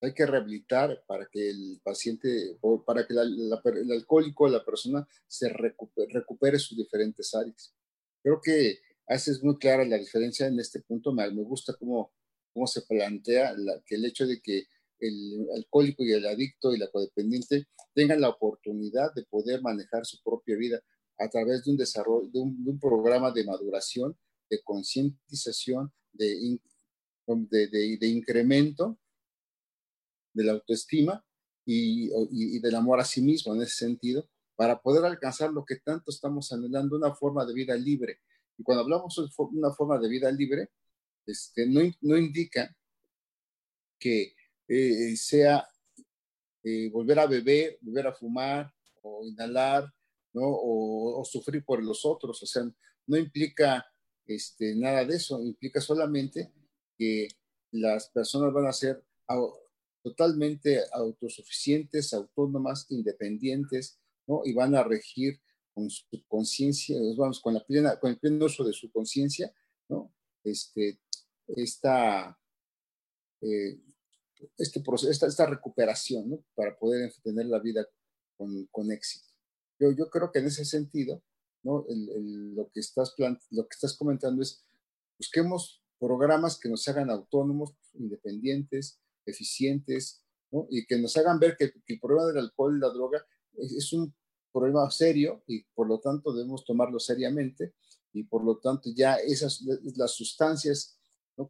Hay 0.00 0.14
que 0.14 0.26
rehabilitar 0.26 1.02
para 1.06 1.26
que 1.26 1.50
el 1.50 1.80
paciente, 1.82 2.58
o 2.60 2.84
para 2.84 3.06
que 3.06 3.14
el 3.14 3.92
alcohólico, 3.92 4.48
la 4.48 4.64
persona, 4.64 5.06
se 5.26 5.48
recupere 5.48 6.58
sus 6.58 6.76
diferentes 6.76 7.34
áreas. 7.34 7.74
Creo 8.26 8.40
que 8.42 8.80
haces 9.06 9.40
muy 9.44 9.56
clara 9.56 9.84
la 9.84 9.98
diferencia 9.98 10.48
en 10.48 10.58
este 10.58 10.80
punto. 10.80 11.12
Me, 11.12 11.30
me 11.30 11.44
gusta 11.44 11.76
cómo, 11.78 12.12
cómo 12.52 12.66
se 12.66 12.82
plantea 12.82 13.54
que 13.84 13.94
el 13.94 14.04
hecho 14.04 14.26
de 14.26 14.40
que 14.40 14.64
el 14.98 15.46
alcohólico 15.54 16.02
y 16.02 16.10
el 16.10 16.26
adicto 16.26 16.74
y 16.74 16.78
la 16.78 16.90
codependiente 16.90 17.68
tengan 17.94 18.20
la 18.20 18.30
oportunidad 18.30 19.14
de 19.14 19.22
poder 19.26 19.62
manejar 19.62 20.04
su 20.04 20.20
propia 20.24 20.56
vida 20.56 20.82
a 21.18 21.28
través 21.28 21.62
de 21.62 21.70
un 21.70 21.76
desarrollo, 21.76 22.28
de 22.32 22.40
un, 22.40 22.80
programa 22.80 23.30
de 23.30 23.44
maduración, 23.44 24.18
de 24.50 24.60
concientización, 24.64 25.92
de, 26.12 26.58
de, 27.28 27.96
de, 27.96 28.08
incremento 28.08 28.98
de 30.34 30.42
la 30.42 30.50
autoestima 30.54 31.24
y, 31.64 32.10
y, 32.32 32.58
del 32.58 32.74
amor 32.74 32.98
a 32.98 33.04
sí 33.04 33.22
mismo 33.22 33.54
en 33.54 33.62
ese 33.62 33.76
sentido, 33.76 34.28
para 34.56 34.80
poder 34.80 35.04
alcanzar 35.04 35.52
lo 35.52 35.64
que 35.64 35.76
tanto 35.76 36.10
estamos 36.10 36.52
anhelando, 36.52 36.96
una 36.96 37.14
forma 37.14 37.44
de 37.44 37.54
vida 37.54 37.76
libre. 37.76 38.20
Y 38.58 38.62
cuando 38.62 38.82
hablamos 38.82 39.14
de 39.14 39.58
una 39.58 39.72
forma 39.72 39.98
de 39.98 40.08
vida 40.08 40.32
libre, 40.32 40.70
este, 41.26 41.66
no, 41.66 41.80
no 42.00 42.16
indica 42.16 42.74
que 43.98 44.34
eh, 44.68 45.16
sea 45.16 45.68
eh, 46.62 46.90
volver 46.90 47.18
a 47.18 47.26
beber, 47.26 47.78
volver 47.80 48.06
a 48.06 48.12
fumar 48.12 48.72
o 49.02 49.24
inhalar, 49.24 49.92
¿no? 50.32 50.42
O, 50.44 51.24
sufrir 51.24 51.64
por 51.64 51.82
los 51.82 52.04
otros. 52.04 52.42
O 52.42 52.46
sea, 52.46 52.62
no 53.06 53.16
implica 53.16 53.86
este, 54.26 54.74
nada 54.74 55.04
de 55.04 55.16
eso, 55.16 55.40
implica 55.42 55.80
solamente 55.80 56.52
que 56.98 57.28
las 57.72 58.08
personas 58.08 58.52
van 58.52 58.66
a 58.66 58.72
ser 58.72 59.04
totalmente 60.02 60.82
autosuficientes, 60.92 62.12
autónomas, 62.12 62.86
independientes, 62.90 63.98
¿no? 64.26 64.42
Y 64.44 64.52
van 64.52 64.74
a 64.74 64.82
regir 64.82 65.40
con 65.74 65.90
su 65.90 66.04
conciencia, 66.26 66.96
vamos, 67.16 67.40
con, 67.40 67.54
la 67.54 67.64
plena, 67.64 67.98
con 68.00 68.10
el 68.10 68.18
pleno 68.18 68.46
uso 68.46 68.64
de 68.64 68.72
su 68.72 68.90
conciencia, 68.90 69.52
¿no? 69.88 70.12
Este, 70.42 71.00
esta, 71.48 72.38
eh, 73.42 73.78
este 74.56 74.80
proceso, 74.80 75.10
esta, 75.10 75.26
esta 75.26 75.46
recuperación, 75.46 76.30
¿no? 76.30 76.44
Para 76.54 76.78
poder 76.78 77.12
tener 77.22 77.46
la 77.46 77.58
vida 77.58 77.86
con, 78.36 78.66
con 78.66 78.90
éxito. 78.90 79.28
Yo, 79.78 79.92
yo 79.92 80.08
creo 80.08 80.32
que 80.32 80.38
en 80.38 80.46
ese 80.46 80.64
sentido, 80.64 81.22
¿no? 81.62 81.84
El, 81.88 82.54
lo, 82.54 82.70
que 82.70 82.80
estás 82.80 83.14
lo 83.50 83.68
que 83.68 83.74
estás 83.74 83.96
comentando 83.96 84.42
es, 84.42 84.64
busquemos 85.18 85.82
programas 85.98 86.58
que 86.58 86.68
nos 86.68 86.86
hagan 86.88 87.10
autónomos, 87.10 87.74
independientes, 87.94 89.00
eficientes, 89.26 90.24
¿no? 90.50 90.66
Y 90.70 90.86
que 90.86 90.98
nos 90.98 91.16
hagan 91.16 91.38
ver 91.38 91.56
que, 91.58 91.72
el 91.86 92.00
problema 92.00 92.26
del 92.28 92.38
alcohol 92.38 92.76
y 92.76 92.80
la 92.80 92.88
droga 92.88 93.26
es, 93.58 93.92
un 93.92 94.14
problema 94.52 94.90
serio 94.90 95.42
y 95.46 95.62
por 95.74 95.86
lo 95.86 96.00
tanto 96.00 96.32
debemos 96.32 96.64
tomarlo 96.64 96.98
seriamente 96.98 97.74
y 98.12 98.24
por 98.24 98.44
lo 98.44 98.58
tanto 98.58 98.90
ya 98.94 99.16
esas, 99.16 99.62
las 99.96 100.12
sustancias, 100.12 100.98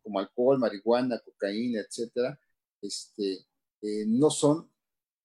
como 0.03 0.19
alcohol, 0.19 0.59
marihuana, 0.59 1.21
cocaína, 1.21 1.81
etcétera, 1.81 2.41
este, 2.83 3.47
eh, 3.83 4.05
no 4.07 4.31
son 4.31 4.69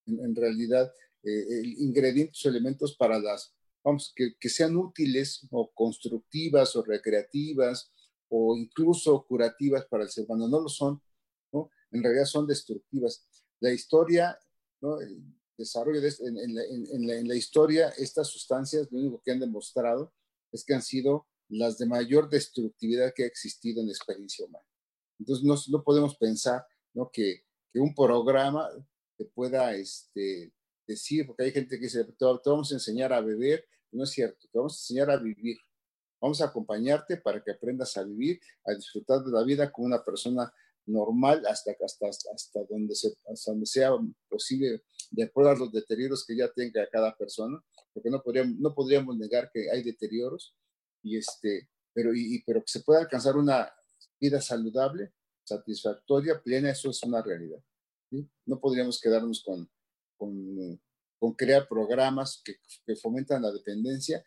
en, 0.06 0.36
realidad 0.36 0.91
eh, 1.24 1.63
ingredientes 1.80 2.46
o 2.46 2.50
elementos 2.50 2.96
para 2.96 3.17
las, 3.20 3.56
vamos, 3.84 4.13
que, 4.15 4.36
que, 4.39 4.50
sean 4.50 4.78
útiles 4.78 5.48
o 5.50 5.72
constructivas 5.74 6.76
o 6.76 6.84
recreativas 6.84 7.91
o 8.30 8.56
incluso 8.56 9.26
curativas 9.26 9.86
para 9.86 10.04
el 10.04 10.10
ser 10.10 10.26
humano. 10.26 10.48
No 10.48 10.62
lo 10.62 10.70
son, 10.70 11.02
¿no? 11.52 11.70
En 11.91 12.04
realidad 12.04 12.26
son 12.26 12.48
destructivas. 12.48 13.28
La 13.60 13.72
historia. 13.72 14.38
Desarrollo 15.62 16.02
de, 16.02 16.13
en, 16.19 16.38
en, 16.38 16.56
la, 17.08 17.15
en, 17.15 17.28
la, 17.28 17.36
historia, 17.36 17.89
estas 17.97 18.28
sustancias 18.28 18.88
lo 18.91 19.00
único 19.00 19.21
que 19.24 19.32
han 19.32 19.39
demostrado 19.39 20.13
es 20.52 20.63
que 20.63 20.74
han 20.74 20.82
sido 20.82 21.28
las 21.50 21.78
de 21.78 21.86
mayor 21.86 22.30
destructividad 22.30 23.13
que 23.15 23.24
ha 23.24 23.28
existido 23.28 23.82
en 23.82 23.88
la 23.88 23.93
experiencia 23.93 24.45
humana. 24.45 24.65
Entonces 25.19 25.45
no, 25.45 25.56
no 25.69 25.84
podemos 25.84 26.15
pensar 26.17 26.65
¿no? 26.93 27.10
que 27.12 27.43
que 27.71 27.80
un 27.80 27.93
programa 27.95 28.69
te 29.17 29.26
pueda 29.26 29.74
este, 29.76 30.52
decir, 30.88 31.26
porque 31.26 31.43
hay 31.43 31.52
gente 31.52 31.78
que 31.78 31.86
dice, 31.86 32.04
te, 32.04 32.26
vamos 32.45 32.71
a 32.71 32.76
enseñar 32.76 33.13
a 33.13 33.21
beber, 33.21 33.65
no 33.91 34.04
es 34.04 34.12
cierto, 34.12 34.47
te 34.52 34.58
vamos 34.58 34.74
a 34.74 34.82
enseñar 34.82 35.10
a 35.10 35.17
vivir. 35.17 35.58
Vamos 36.19 36.39
a 36.41 36.45
acompañarte 36.45 37.17
para 37.17 37.43
que 37.43 37.52
aprendas 37.52 37.97
a 37.97 38.04
vivir, 38.04 38.39
a 38.65 38.74
disfrutar 38.74 39.24
de 39.24 39.32
la 39.32 39.43
vida 39.43 39.71
como 39.71 39.88
una 39.88 40.04
persona 40.04 40.54
normal 40.86 41.43
hasta, 41.47 41.71
hasta, 41.84 42.08
hasta, 42.08 42.63
donde, 42.69 42.93
se, 42.93 43.13
hasta 43.32 43.52
donde 43.52 43.65
sea 43.65 43.91
posible, 44.30 44.84
de 45.12 45.24
acuerdo 45.24 45.52
a 45.52 45.58
los 45.58 45.71
deterioros 45.71 46.26
que 46.26 46.36
ya 46.36 46.52
tenga 46.52 46.88
cada 46.89 47.15
persona, 47.15 47.62
porque 47.93 48.10
no 48.10 48.24
podríamos, 48.24 48.56
no 48.58 48.74
podríamos 48.74 49.17
negar 49.17 49.52
que 49.54 49.69
hay 49.69 49.84
deterioros, 49.84 50.56
y 51.04 51.17
este, 51.17 51.69
pero, 51.93 52.13
y, 52.15 52.41
pero 52.45 52.62
que 52.62 52.71
se 52.71 52.80
pueda 52.80 53.02
alcanzar 53.02 53.36
una 53.36 53.71
vida 54.19 54.41
saludable 54.41 55.13
satisfactoria, 55.43 56.41
plena, 56.41 56.71
eso 56.71 56.89
es 56.89 57.04
una 57.04 57.21
realidad. 57.21 57.62
No 58.45 58.60
podríamos 58.60 59.00
quedarnos 59.00 59.43
con, 59.43 59.69
con, 60.17 61.34
crear 61.36 61.67
programas 61.67 62.41
que, 62.43 62.56
que, 62.86 62.95
fomentan 62.95 63.41
la 63.41 63.52
dependencia, 63.52 64.24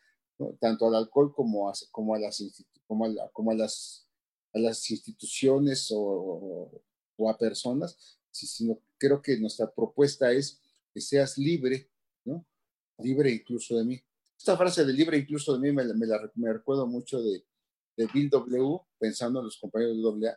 tanto 0.61 0.87
al 0.87 0.97
alcohol 0.97 1.33
como 1.35 1.69
a, 1.69 1.73
como 1.91 2.15
a, 2.15 2.19
las, 2.19 2.43
como 2.87 3.05
a, 3.51 3.55
las, 3.55 4.91
instituciones 4.91 5.91
o, 5.93 6.83
o, 7.17 7.31
a 7.31 7.39
personas, 7.39 8.19
sino 8.31 8.81
creo 8.99 9.23
que 9.23 9.39
nuestra 9.39 9.71
propuesta 9.73 10.33
es 10.33 10.61
que 10.95 11.01
seas 11.01 11.37
libre, 11.37 11.91
¿no? 12.25 12.47
Libre 12.99 13.31
incluso 13.31 13.77
de 13.77 13.85
mí. 13.85 14.01
Esta 14.39 14.57
frase 14.57 14.85
de 14.85 14.93
libre 14.93 15.19
incluso 15.19 15.53
de 15.55 15.59
mí 15.59 15.73
me, 15.73 15.85
me 15.93 16.07
la 16.07 16.31
me 16.37 16.53
recuerdo 16.53 16.87
mucho 16.87 17.21
de, 17.21 17.45
de 17.97 18.07
Bill 18.13 18.31
W., 18.31 18.81
pensando 18.99 19.41
en 19.41 19.47
los 19.47 19.59
compañeros 19.59 20.21
de 20.21 20.29
AA, 20.29 20.35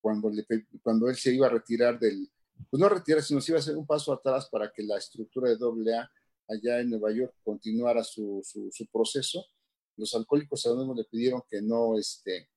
cuando, 0.00 0.30
le, 0.30 0.46
cuando 0.82 1.08
él 1.08 1.16
se 1.16 1.34
iba 1.34 1.46
a 1.46 1.50
retirar 1.50 1.98
del, 1.98 2.30
pues 2.70 2.80
no 2.80 2.88
retirar, 2.88 3.22
sino 3.22 3.40
se 3.40 3.52
iba 3.52 3.58
a 3.58 3.60
hacer 3.60 3.76
un 3.76 3.86
paso 3.86 4.12
atrás 4.12 4.48
para 4.50 4.70
que 4.72 4.82
la 4.82 4.96
estructura 4.96 5.50
de 5.50 5.56
AA 5.56 6.10
allá 6.48 6.80
en 6.80 6.90
Nueva 6.90 7.12
York 7.12 7.34
continuara 7.42 8.02
su, 8.02 8.40
su, 8.44 8.86
proceso. 8.86 9.44
los 9.96 10.14
alcohólicos 10.14 10.64
anónimos 10.66 10.96
le 10.96 11.04
pidieron 11.04 11.42
que 11.48 11.60
no, 11.60 11.98
este, 11.98 12.48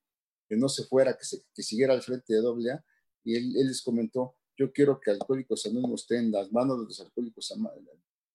que 0.48 0.56
no 0.56 0.68
se 0.68 0.84
fuera, 0.84 1.16
que, 1.16 1.24
se, 1.24 1.42
que 1.54 1.62
siguiera 1.62 1.92
al 1.92 2.02
frente 2.02 2.34
de 2.34 2.40
AA, 2.40 2.84
y 3.24 3.36
él, 3.36 3.56
él, 3.56 3.68
les 3.68 3.82
comentó, 3.82 4.36
yo 4.62 4.72
quiero 4.72 5.00
que 5.00 5.10
Alcohólicos 5.10 5.66
Anónimos 5.66 6.02
esté 6.02 6.18
en 6.18 6.30
las 6.30 6.52
manos 6.52 6.78
de 6.78 6.84
los 6.84 7.00
Alcohólicos, 7.00 7.52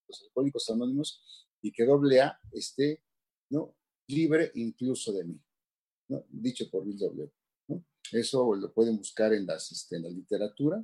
los 0.08 0.22
alcohólicos 0.24 0.70
Anónimos 0.70 1.24
y 1.62 1.72
que 1.72 1.84
AA 1.84 2.38
esté 2.52 3.02
¿no? 3.50 3.74
libre 4.08 4.52
incluso 4.56 5.14
de 5.14 5.24
mí, 5.24 5.42
¿no? 6.10 6.26
dicho 6.30 6.70
por 6.70 6.86
Bill 6.86 6.98
W. 6.98 7.32
¿no? 7.70 7.86
Eso 8.12 8.56
lo 8.56 8.74
pueden 8.74 8.98
buscar 8.98 9.34
en, 9.34 9.46
las, 9.46 9.72
este, 9.72 9.96
en 9.96 10.04
la 10.04 10.10
literatura. 10.10 10.84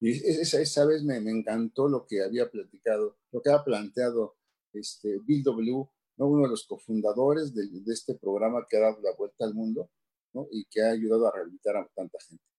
Y 0.00 0.10
esa, 0.10 0.60
esa 0.60 0.84
vez 0.84 1.02
me, 1.02 1.18
me, 1.20 1.30
encantó 1.30 1.88
lo 1.88 2.06
que 2.06 2.22
había 2.22 2.50
platicado, 2.50 3.16
lo 3.32 3.40
que 3.40 3.50
ha 3.50 3.64
planteado 3.64 4.36
este, 4.74 5.18
Bill 5.24 5.42
W., 5.44 5.88
¿no? 6.18 6.26
uno 6.26 6.42
de 6.42 6.50
los 6.50 6.66
cofundadores 6.66 7.54
de, 7.54 7.68
de, 7.68 7.92
este 7.92 8.14
programa 8.16 8.66
que 8.68 8.76
ha 8.76 8.80
dado 8.80 9.00
la 9.00 9.14
vuelta 9.16 9.46
al 9.46 9.54
mundo 9.54 9.90
¿no? 10.34 10.46
y 10.50 10.66
que 10.66 10.82
ha 10.82 10.90
ayudado 10.90 11.26
a 11.26 11.32
rehabilitar 11.32 11.76
a 11.76 11.88
tanta 11.94 12.18
gente. 12.20 12.53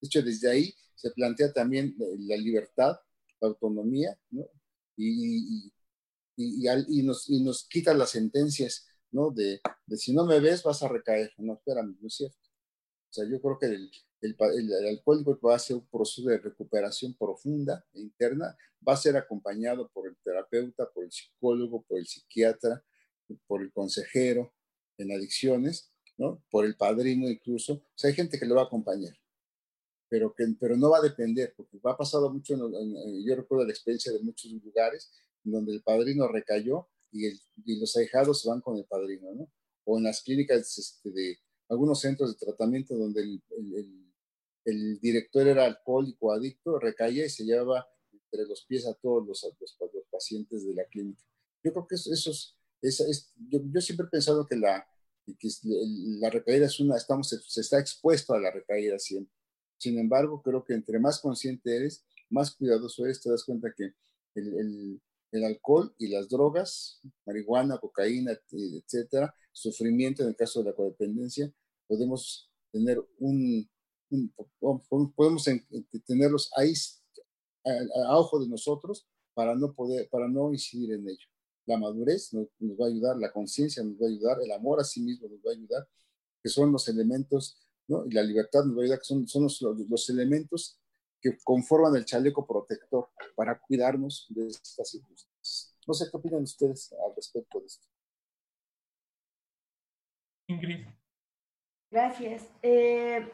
De 0.00 0.06
hecho, 0.06 0.22
desde 0.22 0.50
ahí 0.50 0.74
se 0.94 1.10
plantea 1.10 1.52
también 1.52 1.94
la 1.98 2.36
libertad, 2.36 2.96
la 3.40 3.48
autonomía, 3.48 4.18
¿no? 4.30 4.44
y, 4.98 5.68
y, 5.68 5.72
y, 6.36 6.68
y, 6.88 7.02
nos, 7.02 7.28
y 7.30 7.42
nos 7.42 7.66
quita 7.68 7.94
las 7.94 8.10
sentencias, 8.10 8.86
¿no? 9.12 9.30
De, 9.30 9.60
de, 9.86 9.96
si 9.96 10.12
no 10.12 10.26
me 10.26 10.40
ves, 10.40 10.62
vas 10.62 10.82
a 10.82 10.88
recaer. 10.88 11.32
No, 11.38 11.54
espérame, 11.54 11.96
no 12.00 12.08
es 12.08 12.14
cierto. 12.14 12.36
O 13.10 13.12
sea, 13.12 13.24
yo 13.28 13.40
creo 13.40 13.58
que 13.58 13.66
el, 13.66 13.90
el, 14.20 14.36
el, 14.72 14.88
alcohólico 14.88 15.38
va 15.40 15.56
a 15.56 15.58
ser 15.58 15.76
un 15.76 15.86
proceso 15.88 16.28
de 16.28 16.38
recuperación 16.38 17.14
profunda 17.14 17.84
e 17.94 18.00
interna, 18.00 18.56
va 18.86 18.94
a 18.94 18.96
ser 18.96 19.16
acompañado 19.16 19.88
por 19.90 20.08
el 20.08 20.16
terapeuta, 20.22 20.88
por 20.92 21.04
el 21.04 21.12
psicólogo, 21.12 21.82
por 21.84 21.98
el 21.98 22.06
psiquiatra, 22.06 22.84
por 23.46 23.62
el 23.62 23.72
consejero 23.72 24.52
en 24.98 25.12
adicciones, 25.12 25.92
¿no? 26.16 26.42
Por 26.50 26.66
el 26.66 26.76
padrino 26.76 27.28
incluso. 27.28 27.74
O 27.74 27.92
sea, 27.94 28.08
hay 28.08 28.16
gente 28.16 28.38
que 28.38 28.46
lo 28.46 28.56
va 28.56 28.62
a 28.62 28.66
acompañar, 28.66 29.14
pero, 30.08 30.34
que, 30.34 30.46
pero 30.58 30.76
no 30.76 30.90
va 30.90 30.98
a 30.98 31.02
depender, 31.02 31.54
porque 31.56 31.78
ha 31.82 31.96
pasado 31.96 32.32
mucho, 32.32 32.54
en, 32.54 32.74
en, 32.74 33.26
yo 33.26 33.36
recuerdo 33.36 33.64
la 33.64 33.72
experiencia 33.72 34.12
de 34.12 34.20
muchos 34.20 34.50
lugares 34.50 35.10
donde 35.44 35.72
el 35.72 35.82
padrino 35.82 36.28
recayó 36.28 36.88
y, 37.12 37.26
el, 37.26 37.40
y 37.64 37.78
los 37.78 37.96
ahijados 37.96 38.42
se 38.42 38.48
van 38.48 38.60
con 38.60 38.76
el 38.76 38.84
padrino, 38.84 39.32
¿no? 39.34 39.50
O 39.84 39.98
en 39.98 40.04
las 40.04 40.22
clínicas 40.22 40.76
este, 40.78 41.10
de 41.10 41.38
algunos 41.68 42.00
centros 42.00 42.30
de 42.32 42.46
tratamiento 42.46 42.94
donde 42.96 43.22
el, 43.22 43.42
el, 43.56 44.12
el, 44.64 45.00
director 45.00 45.46
era 45.46 45.64
alcohólico, 45.64 46.32
adicto, 46.32 46.78
recaía 46.78 47.24
y 47.24 47.30
se 47.30 47.44
llevaba 47.44 47.86
entre 48.12 48.46
los 48.46 48.64
pies 48.66 48.86
a 48.86 48.94
todos 48.94 49.26
los, 49.26 49.42
los, 49.60 49.76
los 49.80 50.04
pacientes 50.10 50.66
de 50.66 50.74
la 50.74 50.84
clínica. 50.84 51.22
Yo 51.62 51.72
creo 51.72 51.86
que 51.86 51.94
eso, 51.94 52.12
eso 52.12 52.30
es, 52.30 52.56
es, 52.82 53.00
es 53.00 53.32
yo, 53.48 53.60
yo, 53.72 53.80
siempre 53.80 54.06
he 54.06 54.10
pensado 54.10 54.46
que 54.46 54.56
la, 54.56 54.86
que 55.38 55.48
la 55.62 56.30
recaída 56.30 56.66
es 56.66 56.80
una, 56.80 56.96
estamos, 56.96 57.28
se 57.28 57.60
está 57.60 57.78
expuesto 57.78 58.34
a 58.34 58.40
la 58.40 58.50
recaída 58.50 58.98
siempre. 58.98 59.37
Sin 59.78 59.98
embargo, 59.98 60.42
creo 60.42 60.64
que 60.64 60.74
entre 60.74 60.98
más 60.98 61.20
consciente 61.20 61.74
eres, 61.74 62.04
más 62.28 62.54
cuidadoso 62.54 63.04
eres, 63.04 63.20
te 63.20 63.30
das 63.30 63.44
cuenta 63.44 63.72
que 63.74 63.94
el, 64.34 64.54
el, 64.58 65.02
el 65.32 65.44
alcohol 65.44 65.94
y 65.98 66.08
las 66.08 66.28
drogas, 66.28 67.00
marihuana, 67.24 67.78
cocaína, 67.78 68.32
etcétera, 68.50 69.34
sufrimiento 69.52 70.22
en 70.22 70.30
el 70.30 70.36
caso 70.36 70.60
de 70.60 70.70
la 70.70 70.76
codependencia, 70.76 71.52
podemos 71.86 72.50
tener 72.70 73.02
un, 73.18 73.68
un 74.10 74.32
podemos 75.16 75.46
en, 75.48 75.66
tenerlos 76.06 76.50
ahí 76.56 76.72
a, 77.64 78.10
a, 78.10 78.18
ojo 78.18 78.40
de 78.40 78.48
nosotros 78.48 79.06
para 79.34 79.54
no 79.54 79.72
poder, 79.74 80.08
para 80.10 80.28
no 80.28 80.52
incidir 80.52 80.92
en 80.92 81.08
ello. 81.08 81.26
La 81.66 81.76
madurez 81.76 82.32
nos, 82.32 82.48
nos 82.58 82.78
va 82.78 82.86
a 82.86 82.88
ayudar, 82.88 83.16
la 83.16 83.32
conciencia 83.32 83.82
nos 83.82 83.94
va 83.94 84.06
a 84.06 84.10
ayudar, 84.10 84.38
el 84.42 84.52
amor 84.52 84.80
a 84.80 84.84
sí 84.84 85.00
mismo 85.00 85.28
nos 85.28 85.38
va 85.40 85.50
a 85.50 85.54
ayudar, 85.54 85.88
que 86.42 86.48
son 86.48 86.72
los 86.72 86.88
elementos, 86.88 87.58
¿no? 87.88 88.06
Y 88.06 88.12
la 88.12 88.22
libertad 88.22 88.64
nos 88.64 88.76
va 88.76 88.80
a 88.80 88.84
ayudar, 88.84 88.98
que 88.98 89.04
son, 89.04 89.26
son 89.26 89.44
los, 89.44 89.60
los 89.62 90.10
elementos 90.10 90.78
que 91.20 91.36
conforman 91.42 91.96
el 91.96 92.04
chaleco 92.04 92.46
protector 92.46 93.08
para 93.34 93.58
cuidarnos 93.58 94.26
de 94.30 94.46
estas 94.48 94.90
circunstancias. 94.90 95.76
No 95.86 95.94
sé 95.94 96.06
qué 96.10 96.16
opinan 96.16 96.42
ustedes 96.42 96.92
al 96.92 97.14
respecto 97.16 97.60
de 97.60 97.66
esto. 97.66 97.86
Ingrid. 100.48 100.86
Gracias. 101.90 102.48
Eh, 102.62 103.30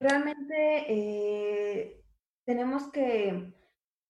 realmente 0.00 0.84
eh, 0.88 2.02
tenemos 2.46 2.90
que, 2.90 3.52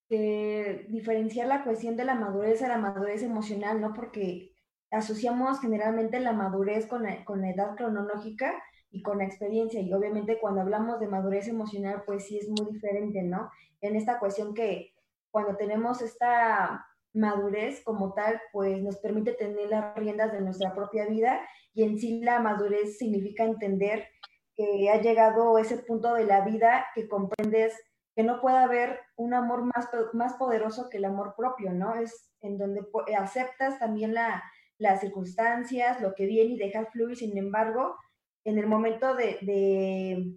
que, 0.07 0.85
diferenciar 0.89 1.47
la 1.47 1.63
cuestión 1.63 1.97
de 1.97 2.05
la 2.05 2.15
madurez 2.15 2.61
a 2.61 2.69
la 2.69 2.77
madurez 2.77 3.23
emocional, 3.23 3.81
¿no? 3.81 3.93
Porque 3.93 4.55
asociamos 4.91 5.59
generalmente 5.59 6.19
la 6.19 6.33
madurez 6.33 6.87
con 6.87 7.03
la, 7.03 7.23
con 7.25 7.41
la 7.41 7.51
edad 7.51 7.75
cronológica 7.75 8.63
y 8.91 9.01
con 9.01 9.19
la 9.19 9.25
experiencia. 9.25 9.81
Y 9.81 9.93
obviamente 9.93 10.39
cuando 10.39 10.61
hablamos 10.61 10.99
de 10.99 11.07
madurez 11.07 11.47
emocional, 11.47 12.03
pues 12.05 12.25
sí 12.25 12.37
es 12.37 12.49
muy 12.49 12.73
diferente, 12.73 13.21
¿no? 13.23 13.49
En 13.81 13.95
esta 13.95 14.19
cuestión 14.19 14.53
que 14.53 14.93
cuando 15.31 15.55
tenemos 15.55 16.01
esta 16.01 16.85
madurez 17.13 17.83
como 17.83 18.13
tal, 18.13 18.41
pues 18.51 18.81
nos 18.81 18.97
permite 18.97 19.33
tener 19.33 19.69
las 19.69 19.95
riendas 19.95 20.31
de 20.31 20.41
nuestra 20.41 20.73
propia 20.73 21.07
vida 21.07 21.41
y 21.73 21.83
en 21.83 21.97
sí 21.99 22.19
la 22.21 22.39
madurez 22.39 22.97
significa 22.97 23.43
entender 23.43 24.07
que 24.55 24.89
ha 24.89 25.01
llegado 25.01 25.57
ese 25.57 25.77
punto 25.77 26.13
de 26.13 26.25
la 26.25 26.41
vida 26.41 26.85
que 26.93 27.07
comprendes 27.07 27.73
que 28.15 28.23
no 28.23 28.41
puede 28.41 28.57
haber 28.57 28.99
un 29.15 29.33
amor 29.33 29.63
más, 29.63 29.87
más 30.13 30.33
poderoso 30.33 30.89
que 30.89 30.97
el 30.97 31.05
amor 31.05 31.35
propio, 31.37 31.71
¿no? 31.71 31.95
Es 31.95 32.29
en 32.41 32.57
donde 32.57 32.81
aceptas 33.17 33.79
también 33.79 34.13
la, 34.13 34.43
las 34.77 34.99
circunstancias, 34.99 36.01
lo 36.01 36.13
que 36.15 36.25
viene 36.25 36.55
y 36.55 36.57
dejas 36.57 36.89
fluir, 36.89 37.15
sin 37.15 37.37
embargo, 37.37 37.95
en 38.43 38.57
el 38.57 38.67
momento 38.67 39.15
de, 39.15 39.37
de 39.41 40.33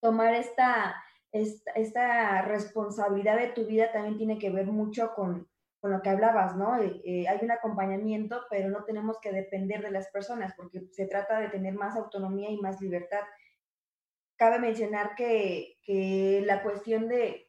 tomar 0.00 0.34
esta, 0.34 0.96
esta, 1.32 1.70
esta, 1.72 2.42
responsabilidad 2.42 3.38
de 3.38 3.48
tu 3.48 3.66
vida 3.66 3.92
también 3.92 4.16
tiene 4.16 4.38
que 4.38 4.50
ver 4.50 4.66
mucho 4.66 5.12
con, 5.14 5.48
con 5.80 5.92
lo 5.92 6.02
que 6.02 6.10
hablabas, 6.10 6.56
¿no? 6.56 6.80
Eh, 6.80 7.00
eh, 7.04 7.28
hay 7.28 7.38
un 7.42 7.50
acompañamiento, 7.50 8.42
pero 8.50 8.68
no 8.68 8.84
tenemos 8.84 9.18
que 9.20 9.32
depender 9.32 9.82
de 9.82 9.90
las 9.90 10.08
personas 10.08 10.54
porque 10.56 10.86
se 10.92 11.06
trata 11.06 11.40
de 11.40 11.48
tener 11.48 11.74
más 11.74 11.96
autonomía 11.96 12.50
y 12.50 12.58
más 12.58 12.80
libertad. 12.80 13.22
Cabe 14.36 14.58
mencionar 14.58 15.14
que, 15.14 15.78
que 15.82 16.42
la 16.44 16.62
cuestión 16.62 17.08
de, 17.08 17.48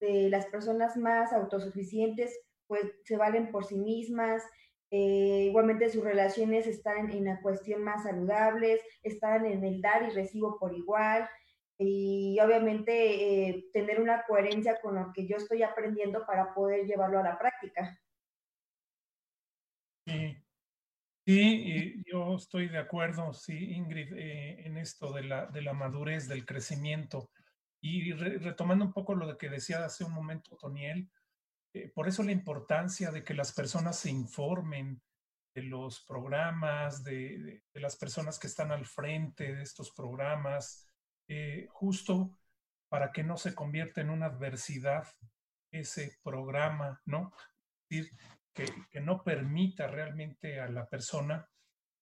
de 0.00 0.28
las 0.28 0.46
personas 0.46 0.96
más 0.96 1.32
autosuficientes, 1.32 2.38
pues 2.66 2.82
se 3.04 3.16
valen 3.16 3.50
por 3.50 3.64
sí 3.64 3.78
mismas, 3.78 4.42
eh, 4.90 5.46
igualmente 5.48 5.90
sus 5.90 6.04
relaciones 6.04 6.66
están 6.66 7.10
en 7.10 7.24
la 7.24 7.40
cuestión 7.40 7.82
más 7.82 8.04
saludables, 8.04 8.80
están 9.02 9.44
en 9.46 9.64
el 9.64 9.80
dar 9.80 10.04
y 10.04 10.10
recibo 10.10 10.58
por 10.58 10.74
igual 10.74 11.28
y 11.78 12.38
obviamente 12.40 13.48
eh, 13.48 13.66
tener 13.72 14.00
una 14.00 14.22
coherencia 14.24 14.80
con 14.80 14.94
lo 14.94 15.12
que 15.12 15.26
yo 15.26 15.36
estoy 15.36 15.62
aprendiendo 15.62 16.24
para 16.24 16.54
poder 16.54 16.86
llevarlo 16.86 17.18
a 17.18 17.24
la 17.24 17.38
práctica. 17.38 18.00
Sí, 20.06 20.36
sí 21.26 22.02
yo 22.06 22.36
estoy 22.36 22.68
de 22.68 22.78
acuerdo, 22.78 23.32
sí, 23.34 23.74
Ingrid, 23.74 24.12
eh, 24.14 24.66
en 24.66 24.78
esto 24.78 25.12
de 25.12 25.24
la, 25.24 25.46
de 25.46 25.62
la 25.62 25.72
madurez, 25.72 26.28
del 26.28 26.46
crecimiento. 26.46 27.30
Y 27.80 28.12
re, 28.12 28.38
retomando 28.38 28.84
un 28.84 28.92
poco 28.92 29.14
lo 29.14 29.36
que 29.36 29.50
decía 29.50 29.84
hace 29.84 30.04
un 30.04 30.12
momento 30.12 30.56
Toniel, 30.56 31.10
eh, 31.76 31.92
por 31.94 32.08
eso 32.08 32.22
la 32.22 32.32
importancia 32.32 33.10
de 33.10 33.22
que 33.22 33.34
las 33.34 33.52
personas 33.52 33.98
se 33.98 34.10
informen 34.10 35.02
de 35.54 35.62
los 35.62 36.04
programas, 36.06 37.04
de, 37.04 37.38
de, 37.38 37.64
de 37.74 37.80
las 37.80 37.96
personas 37.96 38.38
que 38.38 38.46
están 38.46 38.72
al 38.72 38.86
frente 38.86 39.54
de 39.54 39.62
estos 39.62 39.92
programas, 39.92 40.88
eh, 41.28 41.66
justo 41.70 42.38
para 42.88 43.12
que 43.12 43.22
no 43.24 43.36
se 43.36 43.54
convierta 43.54 44.00
en 44.00 44.10
una 44.10 44.26
adversidad 44.26 45.06
ese 45.70 46.18
programa, 46.22 47.02
¿no? 47.04 47.32
Es 47.90 48.06
decir, 48.06 48.18
que, 48.54 48.66
que, 48.90 49.00
no 49.00 49.22
permita 49.22 49.86
realmente 49.86 50.60
a 50.60 50.68
la 50.68 50.88
persona 50.88 51.46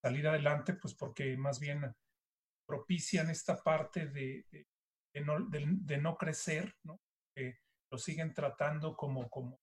salir 0.01 0.29
adelante, 0.29 0.75
pues 0.75 0.95
porque 0.95 1.37
más 1.37 1.59
bien 1.59 1.93
propician 2.67 3.29
esta 3.29 3.57
parte 3.57 4.07
de, 4.07 4.47
de, 4.51 4.69
de 5.13 5.21
no, 5.23 5.49
de, 5.49 5.99
no, 5.99 6.17
crecer, 6.17 6.77
¿no? 6.85 7.01
Que 7.35 7.59
lo 7.91 7.99
siguen 7.99 8.33
tratando 8.35 8.95
como, 8.95 9.29
como 9.29 9.59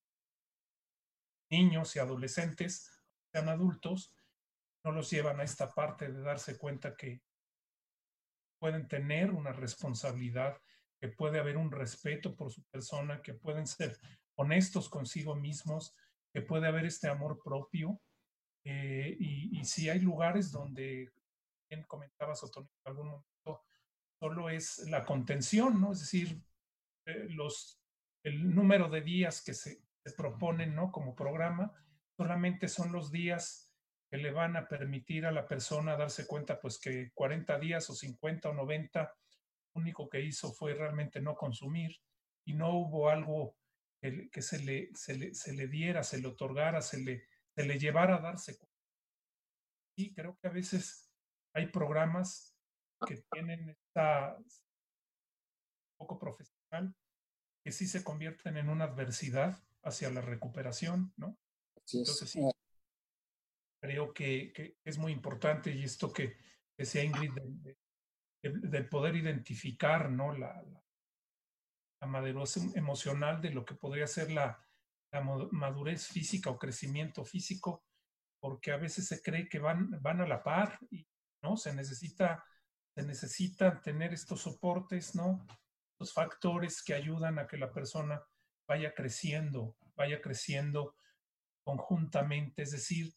niños 1.52 1.96
y 1.96 2.00
adolescentes, 2.00 2.90
sean 3.32 3.50
adultos, 3.50 4.16
no 4.84 4.92
los 4.92 5.10
llevan 5.12 5.40
a 5.40 5.44
esta 5.44 5.70
parte 5.70 6.12
de 6.12 6.22
darse 6.22 6.58
cuenta 6.58 6.96
que 6.96 7.22
pueden 8.60 8.88
tener 8.88 9.32
una 9.32 9.52
responsabilidad, 9.52 10.60
que 11.00 11.08
puede 11.08 11.40
haber 11.40 11.58
un 11.58 11.72
respeto 11.72 12.36
por 12.36 12.52
su 12.52 12.64
persona, 12.66 13.22
que 13.22 13.34
pueden 13.34 13.68
ser 13.68 14.00
honestos 14.36 14.90
consigo 14.90 15.36
mismos, 15.36 15.96
que 16.34 16.42
puede 16.42 16.68
haber 16.68 16.86
este 16.86 17.08
amor 17.08 17.42
propio. 17.44 18.02
Eh, 18.64 19.18
y, 19.20 19.64
si 19.66 19.90
hay 19.90 20.00
lugares 20.00 20.52
donde, 20.52 21.12
bien 21.70 21.84
comentabas, 21.84 22.44
Otón, 22.44 22.70
en 22.86 22.90
algún 22.92 23.08
momento, 23.08 23.66
solo 24.20 24.50
es 24.50 24.88
la 24.90 25.04
contención, 25.04 25.82
¿no? 25.82 25.94
Es 25.94 26.02
decir, 26.02 26.40
eh, 27.08 27.26
los, 27.30 27.82
el 28.24 28.54
número 28.54 28.88
de 28.90 29.02
días 29.02 29.44
que 29.44 29.56
se 29.56 29.82
proponen, 30.18 30.76
¿no? 30.76 30.92
Como 30.92 31.16
programa, 31.16 31.74
solamente 32.18 32.68
son 32.68 32.92
los 32.92 33.12
días 33.12 33.72
que 34.10 34.18
le 34.18 34.32
van 34.32 34.58
a 34.58 34.68
permitir 34.68 35.26
a 35.26 35.32
la 35.32 35.48
persona 35.48 35.96
darse 35.96 36.28
cuenta 36.28 36.60
pues 36.60 36.80
que 36.80 37.12
40 37.14 37.58
días 37.60 37.90
o 37.90 37.94
50 37.94 38.50
o 38.50 38.54
90, 38.54 39.02
lo 39.04 39.82
único 39.82 40.10
que 40.10 40.22
hizo 40.22 40.52
fue 40.52 40.74
realmente 40.74 41.22
no 41.22 41.36
consumir 41.36 41.96
y 42.46 42.54
no 42.54 42.76
hubo 42.76 43.10
algo 43.10 43.56
que, 44.02 44.30
que 44.30 44.42
se, 44.42 44.60
le, 44.60 44.90
se, 44.96 45.18
le, 45.18 45.34
se, 45.34 45.54
le, 45.54 45.68
diera, 45.68 46.04
se 46.04 46.20
le 46.20 46.28
otorgara, 46.28 46.82
se 46.82 47.00
le, 47.00 47.24
se 47.56 47.66
le 47.66 47.80
llevara 47.80 48.18
a 48.18 48.22
darse 48.22 48.58
cuenta. 48.58 48.76
Y 49.96 50.14
creo 50.14 50.38
que 50.42 50.48
a 50.48 50.52
veces 50.52 51.10
hay 51.54 51.68
programas 51.68 52.58
que 53.08 53.24
tienen 53.32 53.70
esta 53.70 54.38
poco 55.98 56.18
profesional 56.18 56.96
que 57.64 57.72
sí 57.72 57.88
se 57.88 58.04
convierten 58.04 58.58
en 58.58 58.70
una 58.70 58.86
adversidad 58.86 59.62
hacia 59.84 60.10
la 60.10 60.22
recuperación, 60.22 61.14
¿no? 61.18 61.38
Entonces 61.94 62.30
sí, 62.30 62.42
creo 63.82 64.14
que, 64.14 64.54
que, 64.54 64.78
es 64.84 64.98
muy 64.98 65.12
importante 65.12 65.72
y 65.72 65.84
esto 65.84 66.14
que 66.14 66.38
decía 66.78 67.04
Ingrid 67.04 67.34
de, 67.34 67.78
de, 68.44 68.60
de 68.68 68.84
poder 68.84 69.16
identificar, 69.16 70.10
¿no? 70.12 70.34
La, 70.34 70.62
la, 70.62 70.84
la, 72.02 72.08
madurez 72.08 72.58
emocional 72.76 73.42
de 73.42 73.52
lo 73.52 73.66
que 73.66 73.76
podría 73.76 74.08
ser 74.08 74.32
la, 74.32 74.64
la 75.12 75.22
madurez 75.52 76.08
física 76.08 76.50
o 76.50 76.60
crecimiento 76.60 77.26
físico, 77.26 77.84
porque 78.40 78.72
a 78.72 78.78
veces 78.78 79.08
se 79.08 79.22
cree 79.22 79.50
que 79.50 79.60
van, 79.60 80.02
van 80.02 80.22
a 80.22 80.28
la 80.28 80.44
par 80.44 80.80
y 80.90 81.06
no 81.44 81.58
se 81.58 81.74
necesita 81.74 82.44
se 82.96 83.04
necesitan 83.04 83.82
tener 83.82 84.14
estos 84.14 84.42
soportes, 84.42 85.16
¿no? 85.16 85.46
Los 86.00 86.14
factores 86.14 86.84
que 86.84 86.94
ayudan 86.94 87.40
a 87.40 87.48
que 87.48 87.58
la 87.58 87.72
persona 87.72 88.22
vaya 88.72 88.94
creciendo, 88.94 89.76
vaya 89.96 90.22
creciendo 90.22 90.96
conjuntamente, 91.62 92.62
es 92.62 92.72
decir, 92.72 93.14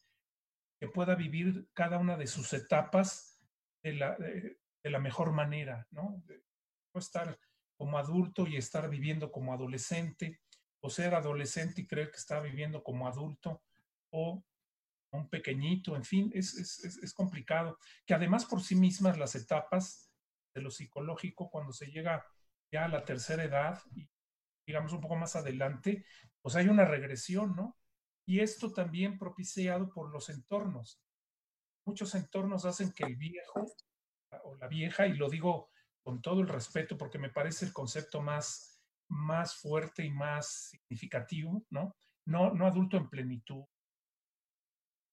que 0.77 0.89
pueda 0.89 1.15
vivir 1.15 1.69
cada 1.73 1.97
una 1.97 2.17
de 2.17 2.27
sus 2.27 2.51
etapas 2.51 3.41
de 3.81 3.93
la, 3.93 4.17
de, 4.17 4.59
la 4.83 4.99
mejor 4.99 5.31
manera, 5.31 5.87
¿no? 5.91 6.21
No 6.93 6.99
estar 6.99 7.39
como 7.77 7.97
adulto 7.97 8.45
y 8.47 8.57
estar 8.57 8.89
viviendo 8.89 9.31
como 9.31 9.53
adolescente, 9.53 10.41
o 10.81 10.89
ser 10.89 11.15
adolescente 11.15 11.79
y 11.79 11.87
creer 11.87 12.11
que 12.11 12.17
está 12.17 12.41
viviendo 12.41 12.83
como 12.83 13.07
adulto, 13.07 13.63
o 14.11 14.43
un 15.13 15.29
pequeñito, 15.29 15.95
en 15.95 16.03
fin, 16.03 16.31
es, 16.33 16.53
es, 16.55 16.97
es, 16.97 17.13
complicado. 17.13 17.79
Que 18.05 18.13
además 18.13 18.43
por 18.43 18.61
sí 18.61 18.75
mismas 18.75 19.17
las 19.17 19.35
etapas 19.35 20.11
de 20.53 20.61
lo 20.61 20.69
psicológico, 20.69 21.49
cuando 21.49 21.71
se 21.71 21.85
llega 21.85 22.25
ya 22.69 22.83
a 22.83 22.89
la 22.89 23.05
tercera 23.05 23.45
edad 23.45 23.81
y 23.95 24.09
digamos 24.65 24.93
un 24.93 25.01
poco 25.01 25.15
más 25.15 25.35
adelante, 25.35 26.05
pues 26.41 26.55
hay 26.55 26.67
una 26.67 26.85
regresión, 26.85 27.55
¿no? 27.55 27.77
Y 28.25 28.39
esto 28.39 28.71
también 28.71 29.17
propiciado 29.17 29.89
por 29.89 30.11
los 30.11 30.29
entornos. 30.29 31.01
Muchos 31.85 32.15
entornos 32.15 32.65
hacen 32.65 32.91
que 32.91 33.03
el 33.03 33.15
viejo 33.15 33.65
o 34.43 34.55
la 34.55 34.67
vieja, 34.67 35.07
y 35.07 35.13
lo 35.13 35.29
digo 35.29 35.69
con 36.03 36.21
todo 36.21 36.41
el 36.41 36.47
respeto 36.47 36.97
porque 36.97 37.19
me 37.19 37.29
parece 37.29 37.65
el 37.65 37.73
concepto 37.73 38.21
más, 38.21 38.81
más 39.09 39.55
fuerte 39.55 40.03
y 40.03 40.11
más 40.11 40.69
significativo, 40.69 41.63
¿no? 41.69 41.95
No, 42.25 42.53
no 42.53 42.65
adulto 42.65 42.97
en 42.97 43.09
plenitud, 43.09 43.63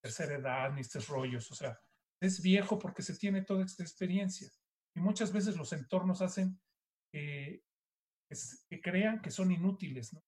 tercera 0.02 0.34
edad, 0.36 0.72
ni 0.72 0.80
estos 0.80 1.08
rollos, 1.08 1.50
o 1.50 1.54
sea, 1.54 1.78
es 2.20 2.40
viejo 2.40 2.78
porque 2.78 3.02
se 3.02 3.16
tiene 3.16 3.42
toda 3.42 3.64
esta 3.64 3.82
experiencia. 3.82 4.50
Y 4.94 5.00
muchas 5.00 5.32
veces 5.32 5.56
los 5.56 5.72
entornos 5.72 6.22
hacen 6.22 6.60
que, 7.10 7.62
que 8.68 8.80
crean 8.80 9.20
que 9.20 9.30
son 9.30 9.50
inútiles, 9.50 10.12
¿no? 10.12 10.22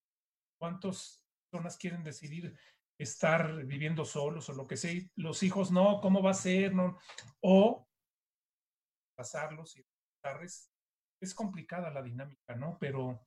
¿Cuántas 0.58 1.22
personas 1.50 1.76
quieren 1.76 2.02
decidir 2.02 2.56
estar 2.98 3.64
viviendo 3.64 4.04
solos 4.04 4.48
o 4.48 4.52
lo 4.52 4.66
que 4.66 4.76
sea? 4.76 5.00
Los 5.16 5.42
hijos 5.42 5.70
no, 5.70 6.00
¿cómo 6.00 6.22
va 6.22 6.30
a 6.30 6.34
ser? 6.34 6.74
No? 6.74 6.98
O 7.40 7.88
pasarlos 9.16 9.76
y. 9.76 9.86
Es 11.20 11.34
complicada 11.34 11.90
la 11.90 12.02
dinámica, 12.02 12.54
¿no? 12.56 12.78
Pero 12.80 13.26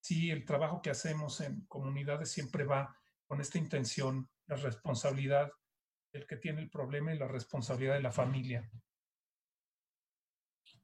sí, 0.00 0.30
el 0.30 0.44
trabajo 0.44 0.80
que 0.80 0.90
hacemos 0.90 1.40
en 1.40 1.66
comunidades 1.66 2.30
siempre 2.30 2.64
va 2.64 2.96
con 3.26 3.40
esta 3.40 3.58
intención, 3.58 4.30
la 4.46 4.56
responsabilidad 4.56 5.50
el 6.12 6.26
que 6.26 6.36
tiene 6.36 6.62
el 6.62 6.70
problema 6.70 7.14
y 7.14 7.18
la 7.18 7.28
responsabilidad 7.28 7.94
de 7.94 8.02
la 8.02 8.12
familia. 8.12 8.70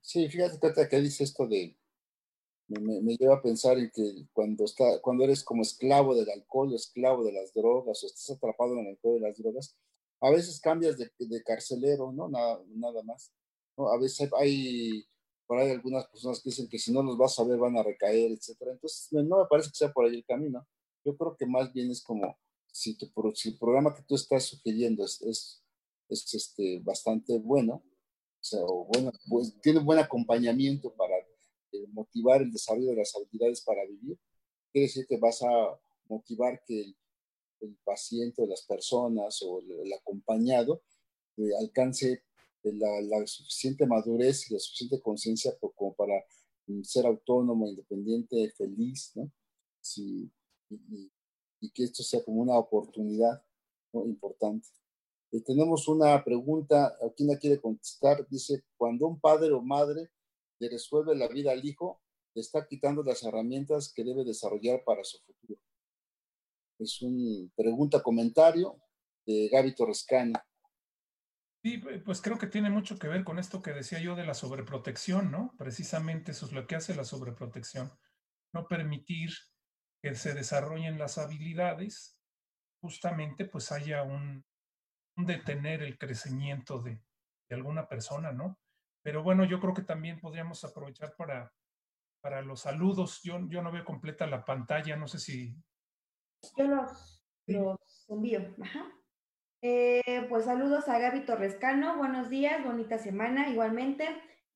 Sí, 0.01 0.29
fíjate, 0.29 0.59
Tata, 0.59 0.89
que 0.89 1.01
dice 1.01 1.25
esto 1.25 1.47
de, 1.47 1.79
me, 2.69 3.01
me, 3.01 3.17
lleva 3.17 3.37
a 3.37 3.43
pensar 3.43 3.79
en 3.79 3.91
que 3.91 4.27
cuando, 4.33 4.65
está, 4.65 5.01
cuando 5.01 5.25
eres 5.25 5.45
como 5.45 5.63
esclavo 5.63 6.15
del 6.15 6.31
alcohol, 6.31 6.73
esclavo 6.75 7.25
de 7.25 7.33
las 7.33 7.53
drogas, 7.53 8.03
o 8.03 8.07
estás 8.07 8.31
atrapado 8.31 8.75
en 8.75 8.81
el 8.81 8.87
alcohol 8.89 9.21
de 9.21 9.29
las 9.29 9.39
drogas, 9.39 9.77
a 10.21 10.31
veces 10.31 10.61
cambias 10.61 10.97
de, 10.97 11.11
de 11.19 11.43
carcelero, 11.43 12.13
¿no? 12.13 12.29
Nada, 12.29 12.63
nada 12.69 13.03
más. 13.03 13.33
¿no? 13.77 13.89
A 13.89 13.99
veces 13.99 14.31
hay, 14.39 15.05
por 15.47 15.59
ahí 15.59 15.71
algunas 15.71 16.07
personas 16.07 16.41
que 16.41 16.51
dicen 16.51 16.69
que 16.69 16.79
si 16.79 16.93
no 16.93 17.03
los 17.03 17.19
vas 17.19 17.39
a 17.39 17.45
ver 17.45 17.59
van 17.59 17.77
a 17.77 17.83
recaer, 17.83 18.33
etcétera. 18.33 18.73
Entonces, 18.73 19.13
no 19.13 19.39
me 19.39 19.47
parece 19.49 19.71
que 19.71 19.77
sea 19.77 19.93
por 19.93 20.07
ahí 20.07 20.17
el 20.17 20.25
camino. 20.25 20.67
Yo 21.05 21.17
creo 21.17 21.37
que 21.37 21.47
más 21.47 21.73
bien 21.73 21.91
es 21.91 22.03
como 22.03 22.39
si, 22.73 22.97
tu, 22.97 23.11
si 23.35 23.51
el 23.51 23.59
programa 23.59 23.95
que 23.95 24.03
tú 24.03 24.15
estás 24.15 24.45
sugiriendo 24.45 25.05
es, 25.05 25.21
es, 25.23 25.63
es 26.09 26.35
este, 26.35 26.81
bastante 26.81 27.39
bueno, 27.39 27.75
o 27.75 28.47
sea, 28.47 28.61
o 28.63 28.85
bueno, 28.87 29.13
pues, 29.29 29.55
tiene 29.63 29.81
buen 29.81 29.99
acompañamiento 29.99 30.93
para 30.95 31.14
motivar 31.93 32.43
el 32.43 32.53
desarrollo 32.53 32.91
de 32.91 32.97
las 32.97 33.15
habilidades 33.15 33.63
para 33.63 33.85
vivir, 33.85 34.19
quiere 34.73 34.87
decir 34.87 35.07
que 35.07 35.19
vas 35.19 35.43
a 35.43 35.81
motivar 36.09 36.63
que 36.67 36.83
el, 36.83 36.97
el 37.61 37.77
paciente 37.85 38.43
o 38.43 38.47
las 38.47 38.63
personas 38.63 39.43
o 39.43 39.61
el, 39.61 39.71
el 39.73 39.93
acompañado 39.93 40.83
eh, 41.37 41.51
alcance 41.61 42.25
la, 42.63 43.01
la, 43.03 43.27
suficiente 43.27 43.87
madurez 43.87 44.51
y 44.51 44.55
la 44.55 44.61
suficiente 44.61 45.01
conciencia 45.01 45.53
como 45.59 45.95
para 45.95 46.15
mm, 46.67 46.83
ser 46.83 47.07
autónomo, 47.07 47.69
independiente, 47.69 48.51
feliz, 48.57 49.13
¿no? 49.15 49.31
Sí, 49.81 50.31
y, 50.71 50.75
y, 50.75 51.13
y 51.61 51.71
que 51.71 51.85
esto 51.85 52.03
sea 52.03 52.25
como 52.25 52.41
una 52.41 52.57
oportunidad 52.59 53.43
¿no? 53.93 54.05
importante. 54.07 54.69
Eh, 55.31 55.41
tenemos 55.41 55.89
una 55.89 56.23
pregunta, 56.23 56.97
¿quién 57.17 57.29
la 57.29 57.39
quiere 57.39 57.61
contestar? 57.61 58.27
Dice, 58.29 58.65
cuando 58.77 59.07
un 59.07 59.21
padre 59.21 59.53
o 59.53 59.61
madre 59.61 60.11
le 60.65 60.71
resuelve 60.71 61.15
la 61.15 61.29
vida 61.29 61.53
al 61.53 61.65
hijo, 61.65 62.03
le 62.35 62.41
está 62.41 62.67
quitando 62.67 63.03
las 63.03 63.23
herramientas 63.23 63.93
que 63.95 64.05
debe 64.05 64.25
desarrollar 64.25 64.83
para 64.85 65.05
su 65.05 65.19
futuro. 65.19 65.61
Es 66.79 67.01
un 67.03 67.53
pregunta, 67.55 68.03
comentario 68.03 68.81
de 69.27 69.49
Gaby 69.49 69.75
Torrescani. 69.75 70.33
Sí, 71.63 71.79
pues 72.05 72.21
creo 72.21 72.39
que 72.39 72.47
tiene 72.47 72.69
mucho 72.69 72.99
que 72.99 73.09
ver 73.09 73.25
con 73.25 73.39
esto 73.39 73.63
que 73.63 73.73
decía 73.73 74.01
yo 74.01 74.17
de 74.17 74.27
la 74.27 74.35
sobreprotección, 74.35 75.31
¿no? 75.31 75.55
Precisamente 75.57 76.33
eso 76.33 76.47
es 76.47 76.53
lo 76.53 76.67
que 76.67 76.77
hace 76.77 76.95
la 76.95 77.05
sobreprotección. 77.05 77.91
No 78.53 78.67
permitir 78.67 79.31
que 80.03 80.15
se 80.15 80.35
desarrollen 80.35 80.99
las 80.99 81.17
habilidades, 81.17 82.19
justamente 82.83 83.47
pues 83.47 83.73
haya 83.73 84.03
un, 84.03 84.45
un 85.17 85.27
detener 85.27 85.83
el 85.83 85.97
crecimiento 85.97 86.83
de, 86.83 87.01
de, 87.49 87.57
alguna 87.57 87.89
persona, 87.89 88.31
¿no? 88.33 88.59
Pero 89.05 89.23
bueno, 89.23 89.45
yo 89.45 89.61
creo 89.61 89.75
que 89.75 89.83
también 89.83 90.19
podríamos 90.19 90.65
aprovechar 90.65 91.15
para, 91.17 91.53
para 92.23 92.41
los 92.41 92.63
saludos. 92.63 93.21
Yo, 93.23 93.39
yo 93.49 93.61
no 93.61 93.71
veo 93.71 93.85
completa 93.85 94.27
la 94.27 94.45
pantalla, 94.47 94.97
no 94.97 95.07
sé 95.07 95.19
si... 95.19 95.55
Yo 96.57 96.67
los, 96.67 97.23
los 97.47 98.07
envío. 98.09 98.41
Ajá. 98.63 98.91
Eh, 99.61 100.27
pues 100.29 100.47
saludos 100.47 100.89
a 100.89 100.99
Gaby 100.99 101.27
Torrescano, 101.27 101.99
buenos 101.99 102.31
días, 102.31 102.65
bonita 102.65 102.97
semana, 102.97 103.51
igualmente. 103.51 104.09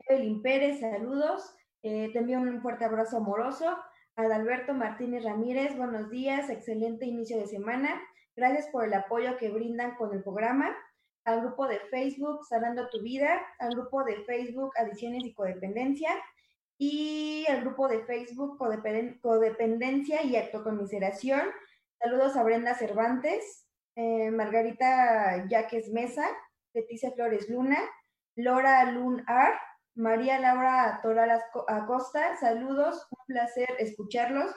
Evelyn 0.08 0.40
Pérez, 0.40 0.80
saludos. 0.80 1.54
Eh, 1.82 2.10
te 2.12 2.18
envío 2.18 2.40
un 2.40 2.62
fuerte 2.62 2.86
abrazo 2.86 3.18
amoroso. 3.18 3.76
Adalberto 4.16 4.72
Martínez 4.72 5.24
Ramírez, 5.24 5.76
buenos 5.76 6.08
días, 6.08 6.48
excelente 6.48 7.04
inicio 7.04 7.38
de 7.38 7.46
semana. 7.46 8.00
Gracias 8.34 8.68
por 8.68 8.86
el 8.86 8.94
apoyo 8.94 9.36
que 9.36 9.50
brindan 9.50 9.94
con 9.96 10.14
el 10.14 10.22
programa. 10.22 10.74
Al 11.24 11.40
grupo 11.42 11.66
de 11.66 11.80
Facebook 11.90 12.44
Sanando 12.46 12.88
tu 12.88 13.02
Vida, 13.02 13.40
al 13.58 13.70
grupo 13.70 14.04
de 14.04 14.24
Facebook 14.24 14.72
Adiciones 14.76 15.24
y 15.24 15.34
Codependencia 15.34 16.10
y 16.78 17.44
al 17.48 17.62
grupo 17.62 17.88
de 17.88 18.04
Facebook 18.04 18.56
Codependencia 18.56 20.22
y 20.22 20.36
Actoconmiseración. 20.36 21.42
Saludos 21.98 22.36
a 22.36 22.44
Brenda 22.44 22.74
Cervantes, 22.74 23.66
eh, 23.96 24.30
Margarita 24.30 25.46
Yaques 25.48 25.90
Mesa, 25.90 26.24
Leticia 26.72 27.10
Flores 27.10 27.50
Luna, 27.50 27.78
Laura 28.36 28.84
Lunar, 28.92 29.58
María 29.96 30.38
Laura 30.38 31.00
Toral 31.02 31.42
Acosta, 31.66 32.36
saludos, 32.36 33.08
un 33.10 33.26
placer 33.26 33.68
escucharlos. 33.80 34.54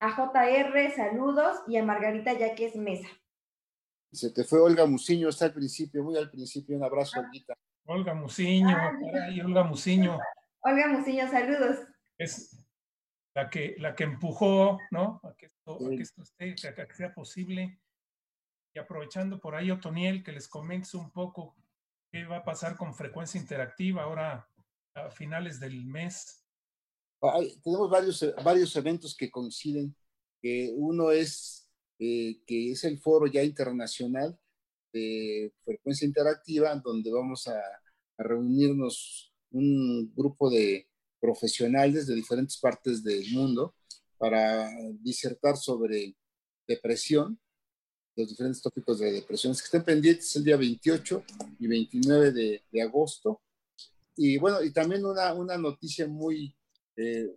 A 0.00 0.10
JR, 0.10 0.92
saludos, 0.94 1.60
y 1.66 1.76
a 1.76 1.82
Margarita 1.82 2.32
Yaques 2.32 2.76
Mesa. 2.76 3.08
Se 4.12 4.30
te 4.30 4.44
fue 4.44 4.60
Olga 4.60 4.86
Muciño, 4.86 5.28
está 5.28 5.46
al 5.46 5.52
principio, 5.52 6.02
muy 6.02 6.16
al 6.16 6.30
principio, 6.30 6.76
un 6.76 6.84
abrazo, 6.84 7.20
Olguita. 7.20 7.54
Olga 7.84 8.14
Muciño, 8.14 8.76
ah, 8.76 8.92
caray, 9.00 9.40
Olga 9.40 9.64
Muciño. 9.64 10.18
Olga 10.60 10.88
Muciño, 10.88 11.30
saludos. 11.30 11.78
Es 12.18 12.56
la 13.34 13.48
que, 13.48 13.76
la 13.78 13.94
que 13.94 14.04
empujó, 14.04 14.78
¿no? 14.90 15.20
A 15.22 15.34
que 15.36 15.46
esto, 15.46 15.78
sí. 15.78 15.86
a 15.86 15.88
que 15.90 16.02
esto 16.02 16.22
esté, 16.22 16.54
a 16.68 16.86
que 16.86 16.94
sea 16.94 17.14
posible. 17.14 17.80
y 18.74 18.78
aprovechando 18.78 19.40
por 19.40 19.54
ahí, 19.54 19.70
Otoniel, 19.70 20.22
que 20.22 20.32
les 20.32 20.48
comentes 20.48 20.94
un 20.94 21.10
poco 21.10 21.56
qué 22.10 22.24
va 22.24 22.38
a 22.38 22.44
pasar 22.44 22.76
con 22.76 22.94
frecuencia 22.94 23.40
interactiva 23.40 24.02
ahora 24.02 24.48
a 24.94 25.10
finales 25.10 25.60
del 25.60 25.84
mes. 25.84 26.44
tenemos 27.62 27.90
varios, 27.90 28.34
varios 28.42 28.74
eventos 28.76 29.16
que 29.16 29.30
coinciden, 29.30 29.94
que 30.40 30.72
uno 30.76 31.10
es 31.10 31.57
eh, 31.98 32.40
que 32.46 32.72
es 32.72 32.84
el 32.84 32.98
foro 32.98 33.26
ya 33.26 33.42
internacional 33.42 34.38
de 34.92 35.52
frecuencia 35.64 36.06
interactiva, 36.06 36.74
donde 36.76 37.10
vamos 37.12 37.48
a, 37.48 37.58
a 37.58 38.22
reunirnos 38.22 39.32
un 39.50 40.12
grupo 40.14 40.50
de 40.50 40.88
profesionales 41.20 42.06
de 42.06 42.14
diferentes 42.14 42.58
partes 42.58 43.02
del 43.02 43.30
mundo 43.32 43.74
para 44.18 44.70
disertar 45.00 45.56
sobre 45.56 46.14
depresión, 46.66 47.38
los 48.16 48.28
diferentes 48.28 48.60
tópicos 48.60 48.98
de 48.98 49.12
depresión 49.12 49.54
que 49.54 49.64
estén 49.64 49.84
pendientes 49.84 50.34
el 50.36 50.44
día 50.44 50.56
28 50.56 51.24
y 51.60 51.66
29 51.66 52.32
de, 52.32 52.64
de 52.70 52.82
agosto. 52.82 53.40
Y 54.16 54.36
bueno, 54.38 54.62
y 54.62 54.72
también 54.72 55.04
una, 55.04 55.32
una 55.34 55.56
noticia 55.56 56.08
muy, 56.08 56.54
eh, 56.96 57.30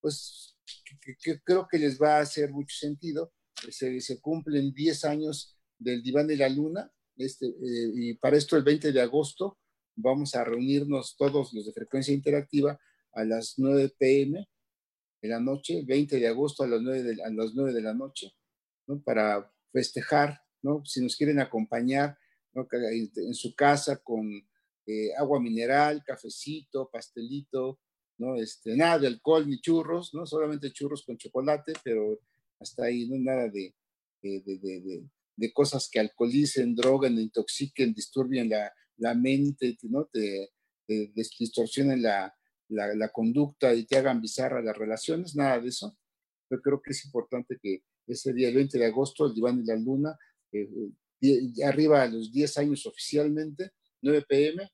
pues, 0.00 0.56
que, 1.00 1.40
creo 1.40 1.66
que 1.70 1.78
les 1.78 2.00
va 2.00 2.16
a 2.16 2.22
hacer 2.22 2.50
mucho 2.50 2.76
sentido. 2.76 3.32
Se, 3.70 4.20
cumplen 4.20 4.72
10 4.72 5.04
años 5.04 5.56
del 5.78 6.02
Diván 6.02 6.26
de 6.26 6.36
la 6.36 6.48
Luna, 6.48 6.90
este, 7.16 7.46
eh, 7.46 7.92
y 7.94 8.14
para 8.14 8.36
esto 8.36 8.56
el 8.56 8.64
20 8.64 8.92
de 8.92 9.00
agosto 9.00 9.58
vamos 9.96 10.34
a 10.34 10.44
reunirnos 10.44 11.16
todos 11.16 11.52
los 11.52 11.66
de 11.66 11.72
frecuencia 11.72 12.12
interactiva 12.12 12.78
a 13.12 13.24
las 13.24 13.54
9 13.58 13.94
pm 13.98 14.48
de 15.22 15.28
la 15.28 15.40
noche, 15.40 15.82
20 15.86 16.18
de 16.18 16.28
agosto 16.28 16.64
a 16.64 16.66
las 16.66 16.82
9 16.82 17.02
de, 17.02 17.22
a 17.22 17.30
las 17.30 17.54
9 17.54 17.72
de 17.72 17.82
la 17.82 17.94
noche, 17.94 18.32
¿no? 18.86 19.00
para 19.02 19.50
festejar, 19.72 20.40
¿no? 20.62 20.84
si 20.84 21.00
nos 21.00 21.16
quieren 21.16 21.40
acompañar 21.40 22.18
¿no? 22.52 22.66
en 22.70 23.34
su 23.34 23.54
casa 23.54 23.96
con 24.02 24.30
eh, 24.86 25.14
agua 25.16 25.40
mineral, 25.40 26.02
cafecito, 26.04 26.90
pastelito, 26.90 27.80
¿no? 28.18 28.36
este, 28.36 28.76
nada 28.76 28.98
de 28.98 29.06
alcohol 29.06 29.48
ni 29.48 29.60
churros, 29.60 30.12
¿no? 30.12 30.26
solamente 30.26 30.72
churros 30.72 31.04
con 31.04 31.16
chocolate, 31.16 31.72
pero 31.82 32.20
hasta 32.64 32.86
ahí 32.86 33.06
no 33.08 33.16
nada 33.18 33.48
de, 33.48 33.74
de, 34.22 34.40
de, 34.40 35.04
de 35.36 35.52
cosas 35.52 35.88
que 35.90 36.00
alcoholicen, 36.00 36.74
droguen, 36.74 37.18
intoxiquen, 37.18 37.94
disturben 37.94 38.48
la, 38.48 38.72
la 38.96 39.14
mente, 39.14 39.76
¿no? 39.82 40.06
te, 40.06 40.50
te 40.86 41.12
distorsionen 41.14 42.02
la, 42.02 42.34
la, 42.68 43.08
conducta 43.10 43.74
y 43.74 43.84
te 43.84 43.96
hagan 43.96 44.20
bizarra 44.20 44.62
las 44.62 44.76
relaciones, 44.76 45.34
nada 45.34 45.60
de 45.60 45.68
eso. 45.68 45.96
Yo 46.50 46.60
creo 46.60 46.80
que 46.82 46.92
es 46.92 47.04
importante 47.04 47.58
que 47.60 47.82
ese 48.06 48.32
día, 48.32 48.48
el 48.48 48.54
20 48.54 48.78
de 48.78 48.86
agosto, 48.86 49.26
el 49.26 49.34
Diván 49.34 49.60
y 49.60 49.66
la 49.66 49.76
Luna, 49.76 50.16
eh, 50.52 50.68
arriba 51.64 52.02
a 52.02 52.08
los 52.08 52.30
10 52.30 52.58
años 52.58 52.86
oficialmente, 52.86 53.72
9 54.02 54.24
pm, 54.28 54.70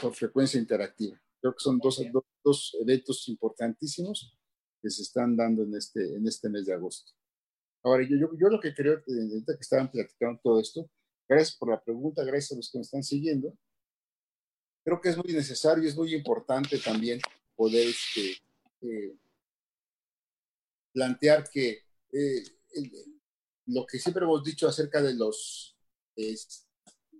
por 0.00 0.14
frecuencia 0.14 0.60
interactiva. 0.60 1.20
Creo 1.40 1.52
que 1.52 1.62
son 1.62 1.78
dos, 1.78 2.00
dos, 2.44 2.76
eventos 2.80 3.28
importantísimos 3.28 4.36
que 4.84 4.90
se 4.90 5.02
están 5.02 5.34
dando 5.34 5.62
en 5.62 5.74
este, 5.74 6.14
en 6.14 6.28
este 6.28 6.50
mes 6.50 6.66
de 6.66 6.74
agosto. 6.74 7.10
Ahora, 7.82 8.06
yo, 8.06 8.16
yo, 8.18 8.28
yo 8.38 8.48
lo 8.48 8.60
que 8.60 8.74
creo, 8.74 9.02
ahorita 9.06 9.54
que 9.54 9.62
estaban 9.62 9.90
platicando 9.90 10.38
todo 10.44 10.60
esto, 10.60 10.90
gracias 11.26 11.56
por 11.56 11.70
la 11.70 11.82
pregunta, 11.82 12.22
gracias 12.22 12.52
a 12.52 12.56
los 12.56 12.70
que 12.70 12.78
me 12.78 12.82
están 12.82 13.02
siguiendo 13.02 13.56
creo 14.84 15.00
que 15.00 15.08
es 15.08 15.16
muy 15.16 15.32
necesario 15.32 15.82
y 15.82 15.88
es 15.88 15.96
muy 15.96 16.14
importante 16.14 16.78
también 16.78 17.18
poder 17.56 17.88
este, 17.88 18.36
eh, 18.82 19.16
plantear 20.92 21.48
que 21.48 21.82
eh, 22.12 22.42
lo 23.66 23.86
que 23.86 23.98
siempre 23.98 24.24
hemos 24.24 24.44
dicho 24.44 24.68
acerca 24.68 25.00
de 25.00 25.14
los, 25.14 25.74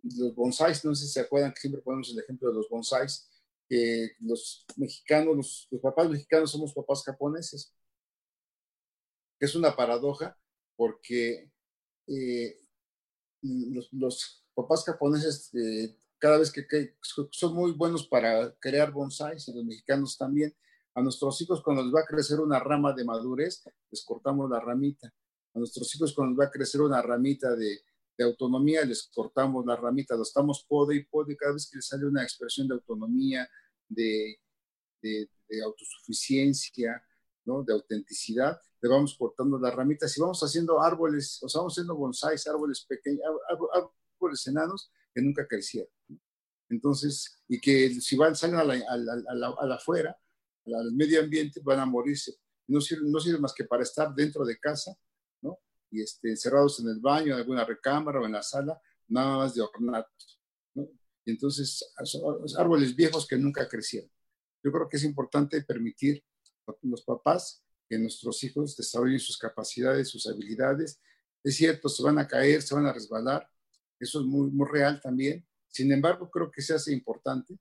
los 0.02 0.34
bonsáis, 0.34 0.84
no 0.84 0.94
sé 0.94 1.06
si 1.06 1.12
se 1.12 1.20
acuerdan 1.20 1.52
que 1.54 1.60
siempre 1.60 1.80
ponemos 1.80 2.10
el 2.10 2.18
ejemplo 2.18 2.50
de 2.50 2.54
los 2.54 2.68
bonsáis, 2.68 3.30
que 3.74 4.12
los 4.20 4.64
mexicanos, 4.76 5.66
los, 5.68 5.80
papás 5.82 6.08
mexicanos 6.08 6.52
somos 6.52 6.72
papás 6.72 7.02
japoneses, 7.02 7.74
que 9.36 9.46
es 9.46 9.54
una 9.56 9.74
paradoja 9.74 10.38
porque 10.76 11.50
eh, 12.06 12.56
los, 13.42 13.92
los, 13.92 14.44
papás 14.54 14.84
japoneses 14.84 15.50
cada 16.20 16.38
vez 16.38 16.52
que, 16.52 16.94
son 17.32 17.54
muy 17.54 17.72
buenos 17.72 18.06
para 18.06 18.54
crear 18.60 18.92
bonsáis, 18.92 19.48
y 19.48 19.52
los 19.52 19.64
mexicanos 19.64 20.16
también. 20.16 20.54
A 20.94 21.02
nuestros 21.02 21.40
hijos 21.40 21.60
cuando 21.60 21.82
les 21.82 21.92
va 21.92 22.02
a 22.02 22.06
crecer 22.06 22.38
una 22.38 22.60
rama 22.60 22.92
de 22.92 23.04
madurez, 23.04 23.64
les 23.90 24.04
cortamos 24.04 24.48
la 24.48 24.60
ramita. 24.60 25.12
A 25.52 25.58
nuestros 25.58 25.92
hijos 25.96 26.14
cuando 26.14 26.30
les 26.30 26.40
va 26.40 26.44
a 26.44 26.52
crecer 26.52 26.80
una 26.80 27.02
ramita 27.02 27.56
de, 27.56 27.80
de 28.16 28.24
autonomía, 28.24 28.84
les 28.84 29.10
cortamos 29.12 29.66
la 29.66 29.74
ramita, 29.74 30.14
lo 30.14 30.22
estamos 30.22 30.64
pode 30.68 30.94
y 30.94 31.04
pode, 31.04 31.36
cada 31.36 31.54
vez 31.54 31.68
que 31.68 31.78
les 31.78 31.88
sale 31.88 32.06
una 32.06 32.22
expresión 32.22 32.68
de 32.68 32.74
autonomía, 32.74 33.48
de, 33.88 34.38
de, 35.02 35.28
de 35.48 35.62
autosuficiencia, 35.62 37.02
¿no? 37.44 37.62
de 37.62 37.72
autenticidad, 37.72 38.58
le 38.80 38.88
vamos 38.88 39.16
cortando 39.16 39.58
las 39.58 39.74
ramitas 39.74 40.16
y 40.16 40.20
vamos 40.20 40.40
haciendo 40.42 40.80
árboles, 40.80 41.42
o 41.42 41.48
sea, 41.48 41.60
vamos 41.60 41.72
haciendo 41.72 41.96
bonsáis, 41.96 42.46
árboles 42.46 42.84
pequeños, 42.86 43.22
árboles 44.18 44.46
enanos, 44.46 44.90
que 45.14 45.22
nunca 45.22 45.46
crecieron. 45.46 45.90
Entonces, 46.68 47.42
y 47.48 47.60
que 47.60 47.94
si 48.00 48.16
van, 48.16 48.34
salen 48.34 48.56
a 48.56 48.64
la, 48.64 48.74
a 48.74 49.66
la, 49.66 49.74
afuera, 49.74 50.14
al 50.66 50.92
medio 50.92 51.20
ambiente, 51.20 51.60
van 51.62 51.80
a 51.80 51.86
morirse. 51.86 52.34
No 52.66 52.80
sirve, 52.80 53.02
no 53.06 53.20
sirve 53.20 53.38
más 53.38 53.54
que 53.54 53.64
para 53.64 53.82
estar 53.82 54.14
dentro 54.14 54.44
de 54.44 54.58
casa, 54.58 54.96
¿no? 55.42 55.58
Y 55.90 56.02
este, 56.02 56.30
encerrados 56.30 56.80
en 56.80 56.88
el 56.88 57.00
baño, 57.00 57.32
en 57.32 57.38
alguna 57.38 57.64
recámara 57.64 58.20
o 58.20 58.26
en 58.26 58.32
la 58.32 58.42
sala, 58.42 58.80
nada 59.08 59.38
más 59.38 59.54
de 59.54 59.62
ornatos, 59.62 60.40
¿no? 60.42 60.42
Y 61.24 61.30
entonces, 61.30 61.84
árboles 62.58 62.94
viejos 62.94 63.26
que 63.26 63.36
nunca 63.36 63.68
crecieron. 63.68 64.10
Yo 64.62 64.72
creo 64.72 64.88
que 64.88 64.96
es 64.96 65.04
importante 65.04 65.62
permitir 65.62 66.22
a 66.66 66.72
los 66.82 67.02
papás 67.02 67.62
que 67.88 67.98
nuestros 67.98 68.42
hijos 68.44 68.76
desarrollen 68.76 69.20
sus 69.20 69.38
capacidades, 69.38 70.08
sus 70.08 70.26
habilidades. 70.26 71.00
Es 71.42 71.56
cierto, 71.56 71.88
se 71.88 72.02
van 72.02 72.18
a 72.18 72.26
caer, 72.26 72.62
se 72.62 72.74
van 72.74 72.86
a 72.86 72.92
resbalar, 72.92 73.48
eso 74.00 74.20
es 74.20 74.26
muy, 74.26 74.50
muy 74.50 74.68
real 74.70 75.00
también. 75.00 75.46
Sin 75.68 75.90
embargo, 75.92 76.30
creo 76.30 76.50
que 76.50 76.62
se 76.62 76.74
hace 76.74 76.92
importante 76.92 77.58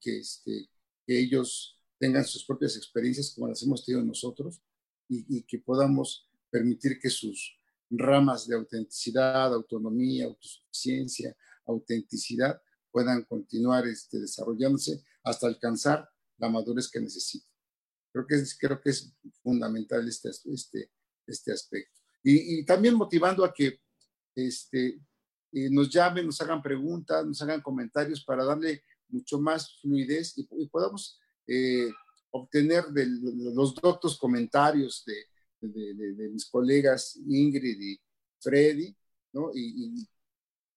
que, 0.00 0.18
este, 0.18 0.68
que 1.06 1.18
ellos 1.18 1.80
tengan 1.98 2.24
sus 2.24 2.44
propias 2.44 2.76
experiencias 2.76 3.32
como 3.34 3.48
las 3.48 3.62
hemos 3.62 3.84
tenido 3.84 4.04
nosotros 4.04 4.60
y, 5.08 5.42
que 5.42 5.58
podamos 5.58 6.28
permitir 6.50 6.98
que 6.98 7.08
sus 7.08 7.56
ramas 7.88 8.46
de 8.46 8.56
autenticidad, 8.56 9.54
autonomía, 9.54 10.26
autosuficiencia, 10.26 11.36
autenticidad 11.64 12.60
puedan 12.96 13.24
continuar 13.24 13.86
este, 13.86 14.20
desarrollándose 14.20 15.04
hasta 15.22 15.46
alcanzar 15.46 16.08
la 16.38 16.48
madurez 16.48 16.90
que 16.90 16.98
necesitan. 16.98 17.52
Creo 18.10 18.26
que 18.26 18.36
es, 18.36 18.56
creo 18.58 18.80
que 18.80 18.88
es 18.88 19.14
fundamental 19.42 20.08
este, 20.08 20.30
este, 20.30 20.90
este 21.26 21.52
aspecto. 21.52 22.00
Y, 22.22 22.60
y, 22.60 22.64
también 22.64 22.94
motivando 22.94 23.44
a 23.44 23.52
que 23.52 23.82
este, 24.34 24.98
eh, 25.52 25.68
nos 25.68 25.90
llamen, 25.90 26.24
nos 26.24 26.40
hagan 26.40 26.62
preguntas, 26.62 27.26
nos 27.26 27.42
hagan 27.42 27.60
comentarios 27.60 28.24
para 28.24 28.46
darle 28.46 28.82
mucho 29.08 29.38
más 29.38 29.78
fluidez 29.82 30.32
y, 30.38 30.46
podamos 30.66 31.20
eh, 31.46 31.90
obtener 32.30 32.86
de 32.86 33.08
los 33.54 33.74
doctos 33.74 34.16
comentarios 34.18 35.04
de, 35.04 35.26
de, 35.60 36.30
mis 36.30 36.48
colegas 36.48 37.20
Ingrid 37.28 37.78
y 37.78 38.00
Freddy, 38.40 38.96
¿no? 39.34 39.50
Y, 39.54 40.08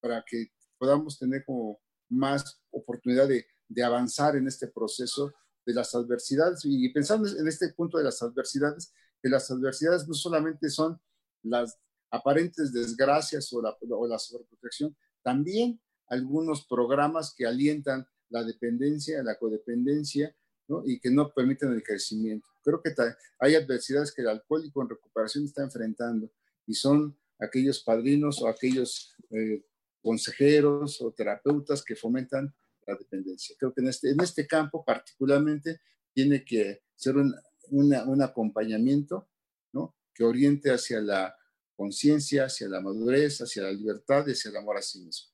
para 0.01 0.22
que 0.30 0.51
podamos 0.78 1.17
tener 1.17 1.45
como 1.45 1.80
más 2.10 2.62
oportunidad 2.72 3.28
de, 3.28 3.45
de 3.68 3.84
avanzar 3.84 4.36
en 4.36 4.47
este 4.47 4.68
proceso 4.68 5.34
de 5.66 5.74
las 5.74 5.93
adversidades 5.93 6.62
y 6.64 6.89
pensando 6.89 7.30
en 7.30 7.47
este 7.47 7.70
punto 7.74 7.97
de 7.97 8.03
las 8.03 8.22
adversidades, 8.22 8.91
que 9.22 9.30
las 9.30 9.49
adversidades 9.51 10.07
no 10.07 10.14
solamente 10.14 10.70
son 10.70 10.99
las 11.43 11.78
aparentes 12.12 12.74
desgracias 12.74 13.51
o 13.53 13.62
la, 13.62 13.78
o 13.89 14.07
la 14.07 14.18
sobreprotección, 14.18 14.95
también 15.22 15.80
algunos 16.07 16.66
programas 16.66 17.34
que 17.36 17.45
alientan 17.45 18.07
la 18.30 18.43
dependencia, 18.43 19.22
la 19.24 19.38
codependencia, 19.38 20.36
¿no? 20.68 20.84
y 20.86 20.99
que 20.99 21.12
no 21.12 21.32
permiten 21.32 21.72
el 21.72 21.84
crecimiento. 21.84 22.47
Creo 22.64 22.82
que 22.82 22.93
hay 23.39 23.55
adversidades 23.55 24.12
que 24.12 24.22
el 24.22 24.30
alcohólico 24.30 24.82
en 24.82 24.89
recuperación 24.89 25.45
está 25.45 25.64
enfrentando 25.64 26.32
y 26.66 26.74
son 26.74 27.18
aquellos 27.39 27.84
padrinos 27.84 28.41
o 28.41 28.47
aquellos 28.47 29.16
eh, 29.32 29.64
consejeros 30.02 31.02
o 31.02 31.12
terapeutas 31.12 31.84
que 31.84 31.95
fomentan 31.95 32.54
la 32.86 32.95
dependencia. 32.95 33.56
Creo 33.60 33.74
que 33.74 33.82
en 33.82 33.89
este, 33.89 34.10
en 34.12 34.22
este 34.22 34.47
campo 34.47 34.84
particularmente 34.84 35.82
tiene 36.14 36.43
que 36.43 36.84
ser 36.95 37.18
un, 37.18 37.34
un 37.72 38.22
acompañamiento 38.22 39.30
¿no? 39.74 39.95
que 40.14 40.24
oriente 40.24 40.72
hacia 40.72 41.00
la 41.02 41.36
conciencia, 41.76 42.45
hacia 42.45 42.68
la 42.68 42.82
madurez, 42.82 43.39
hacia 43.39 43.64
la 43.64 43.72
libertad 43.72 44.26
y 44.28 44.32
hacia 44.32 44.52
el 44.52 44.58
amor 44.58 44.78
a 44.78 44.82
sí 44.82 45.00
mismo. 45.00 45.32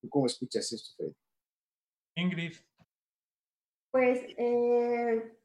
¿Tú 0.00 0.08
cómo 0.08 0.26
escuchas 0.26 0.70
esto, 0.72 0.90
Fred? 0.96 1.12
Ingrid. 2.16 2.54
Pues, 3.90 4.20
eh, 4.36 5.38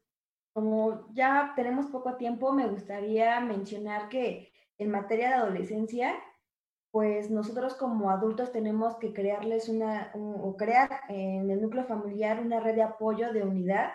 como 0.52 1.08
ya 1.14 1.52
tenemos 1.54 1.86
poco 1.86 2.16
tiempo, 2.16 2.52
me 2.52 2.66
gustaría 2.66 3.40
mencionar 3.40 4.08
que 4.08 4.52
en 4.78 4.90
materia 4.90 5.28
de 5.28 5.34
adolescencia, 5.34 6.14
pues 6.90 7.30
nosotros 7.30 7.74
como 7.74 8.10
adultos 8.10 8.52
tenemos 8.52 8.96
que 8.96 9.12
crearles 9.12 9.68
una, 9.68 10.10
o 10.14 10.56
crear 10.56 11.00
en 11.08 11.50
el 11.50 11.60
núcleo 11.60 11.84
familiar 11.84 12.40
una 12.40 12.60
red 12.60 12.74
de 12.74 12.82
apoyo, 12.82 13.32
de 13.32 13.42
unidad, 13.42 13.90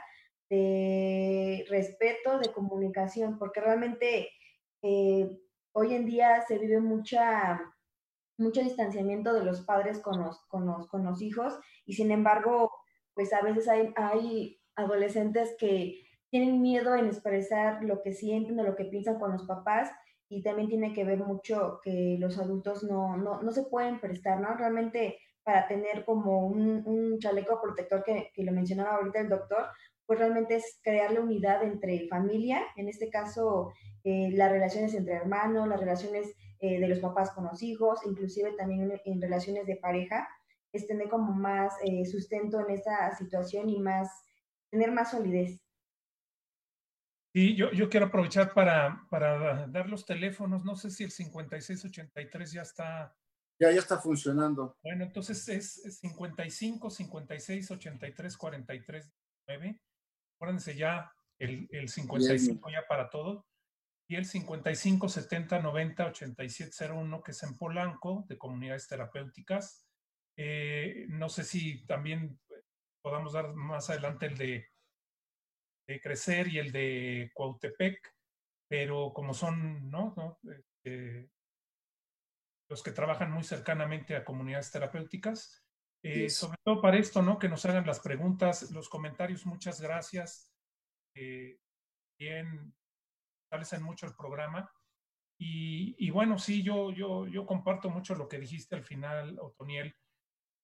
de 0.49 1.65
respeto, 1.69 2.37
de 2.37 2.51
comunicación, 2.51 3.39
porque 3.39 3.61
realmente 3.61 4.29
eh, 4.83 5.39
hoy 5.71 5.95
en 5.95 6.05
día 6.05 6.43
se 6.47 6.59
vive 6.59 6.79
mucha, 6.79 7.59
mucho 8.37 8.61
distanciamiento 8.61 9.33
de 9.33 9.43
los 9.43 9.61
padres 9.61 9.99
con 9.99 10.21
los, 10.21 10.39
con 10.45 10.65
los, 10.67 10.87
con 10.87 11.03
los 11.03 11.21
hijos 11.21 11.57
y 11.85 11.93
sin 11.93 12.11
embargo, 12.11 12.71
pues 13.15 13.33
a 13.33 13.41
veces 13.41 13.67
hay, 13.67 13.91
hay 13.95 14.59
adolescentes 14.75 15.55
que 15.57 16.03
tienen 16.29 16.61
miedo 16.61 16.95
en 16.95 17.07
expresar 17.07 17.83
lo 17.83 18.01
que 18.01 18.13
sienten 18.13 18.59
o 18.59 18.63
lo 18.63 18.75
que 18.75 18.85
piensan 18.85 19.19
con 19.19 19.31
los 19.31 19.43
papás 19.43 19.91
y 20.33 20.41
también 20.41 20.69
tiene 20.69 20.93
que 20.93 21.03
ver 21.03 21.19
mucho 21.19 21.79
que 21.83 22.17
los 22.19 22.39
adultos 22.39 22.83
no, 22.83 23.17
no, 23.17 23.41
no 23.41 23.51
se 23.51 23.63
pueden 23.63 23.99
prestar, 23.99 24.39
¿no? 24.39 24.55
Realmente 24.55 25.19
para 25.43 25.67
tener 25.67 26.05
como 26.05 26.47
un, 26.47 26.83
un 26.85 27.19
chaleco 27.19 27.61
protector 27.61 28.03
que, 28.03 28.31
que, 28.33 28.43
lo 28.43 28.51
mencionaba 28.51 28.95
ahorita 28.95 29.19
el 29.19 29.29
doctor, 29.29 29.65
pues 30.05 30.19
realmente 30.19 30.55
es 30.55 30.79
crear 30.81 31.11
la 31.11 31.21
unidad 31.21 31.63
entre 31.63 32.07
familia, 32.07 32.61
en 32.75 32.89
este 32.89 33.09
caso 33.09 33.73
eh, 34.03 34.31
las 34.33 34.51
relaciones 34.51 34.93
entre 34.95 35.13
hermanos, 35.13 35.67
las 35.67 35.79
relaciones 35.79 36.35
eh, 36.59 36.79
de 36.79 36.87
los 36.87 36.99
papás 36.99 37.31
con 37.31 37.45
los 37.45 37.61
hijos, 37.63 37.99
inclusive 38.05 38.53
también 38.53 38.99
en, 39.05 39.21
relaciones 39.21 39.65
de 39.65 39.77
pareja, 39.77 40.27
es 40.71 40.87
tener 40.87 41.09
como 41.09 41.33
más 41.33 41.73
eh, 41.83 42.05
sustento 42.05 42.59
en 42.59 42.71
esta 42.71 43.15
situación 43.15 43.69
y 43.69 43.79
más, 43.79 44.09
tener 44.71 44.91
más 44.91 45.11
solidez. 45.11 45.62
Y 47.35 47.55
yo, 47.55 47.71
yo 47.71 47.89
quiero 47.89 48.05
aprovechar 48.05 48.53
para, 48.53 49.07
para 49.09 49.65
dar 49.67 49.89
los 49.89 50.05
teléfonos. 50.05 50.63
No 50.63 50.75
sé 50.75 50.91
si 50.91 51.03
el 51.03 51.11
5683 51.11 52.51
ya 52.51 52.61
está. 52.61 53.15
Ya, 53.59 53.71
ya 53.71 53.79
está 53.79 53.97
funcionando. 53.97 54.77
Bueno, 54.83 55.03
entonces 55.03 55.47
es 55.49 55.99
55 55.99 56.89
56 56.91 57.71
83 57.71 58.37
43 58.37 59.11
9. 59.47 59.81
Acuérdense 60.35 60.75
ya 60.75 61.11
el, 61.39 61.67
el 61.71 61.89
55 61.89 62.69
ya 62.69 62.85
para 62.87 63.09
todo. 63.09 63.47
Y 64.07 64.15
el 64.15 64.25
55 64.25 65.09
70 65.09 65.59
90 65.59 66.05
87 66.05 66.91
01, 66.91 67.23
que 67.23 67.31
es 67.31 67.41
en 67.41 67.57
Polanco, 67.57 68.25
de 68.27 68.37
comunidades 68.37 68.87
terapéuticas. 68.87 69.87
Eh, 70.37 71.05
no 71.09 71.29
sé 71.29 71.43
si 71.43 71.83
también 71.85 72.39
podamos 73.01 73.33
dar 73.33 73.53
más 73.53 73.89
adelante 73.89 74.27
el 74.27 74.37
de 74.37 74.72
de 75.87 75.99
Crecer 75.99 76.47
y 76.47 76.59
el 76.59 76.71
de 76.71 77.31
Cuautepec, 77.33 78.13
pero 78.67 79.13
como 79.13 79.33
son 79.33 79.89
¿no? 79.89 80.13
¿no? 80.15 80.39
Este, 80.51 81.29
los 82.69 82.81
que 82.81 82.91
trabajan 82.91 83.31
muy 83.31 83.43
cercanamente 83.43 84.15
a 84.15 84.25
comunidades 84.25 84.71
terapéuticas, 84.71 85.63
eh, 86.01 86.29
sobre 86.29 86.57
todo 86.63 86.81
para 86.81 86.97
esto, 86.97 87.21
¿no? 87.21 87.39
Que 87.39 87.47
nos 87.47 87.65
hagan 87.65 87.85
las 87.85 87.99
preguntas, 87.99 88.71
los 88.71 88.89
comentarios, 88.89 89.45
muchas 89.45 89.79
gracias. 89.79 90.51
Eh, 91.15 91.59
bien, 92.19 92.73
establecen 93.45 93.83
mucho 93.83 94.05
el 94.05 94.15
programa. 94.15 94.69
Y, 95.39 95.95
y, 95.97 96.09
bueno, 96.09 96.37
sí, 96.37 96.63
yo, 96.63 96.91
yo, 96.91 97.27
yo 97.27 97.45
comparto 97.45 97.89
mucho 97.89 98.15
lo 98.15 98.27
que 98.27 98.39
dijiste 98.39 98.75
al 98.75 98.83
final, 98.83 99.37
Otoniel, 99.39 99.95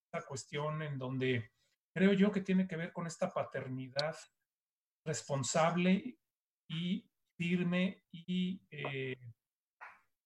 esta 0.05 0.25
cuestión 0.25 0.81
en 0.81 0.97
donde 0.97 1.51
creo 1.93 2.13
yo 2.13 2.31
que 2.31 2.41
tiene 2.41 2.67
que 2.67 2.75
ver 2.75 2.91
con 2.91 3.07
esta 3.07 3.31
paternidad 3.31 4.15
responsable 5.05 6.17
y 6.69 7.09
firme 7.37 8.03
y 8.11 8.61
eh, 8.69 9.15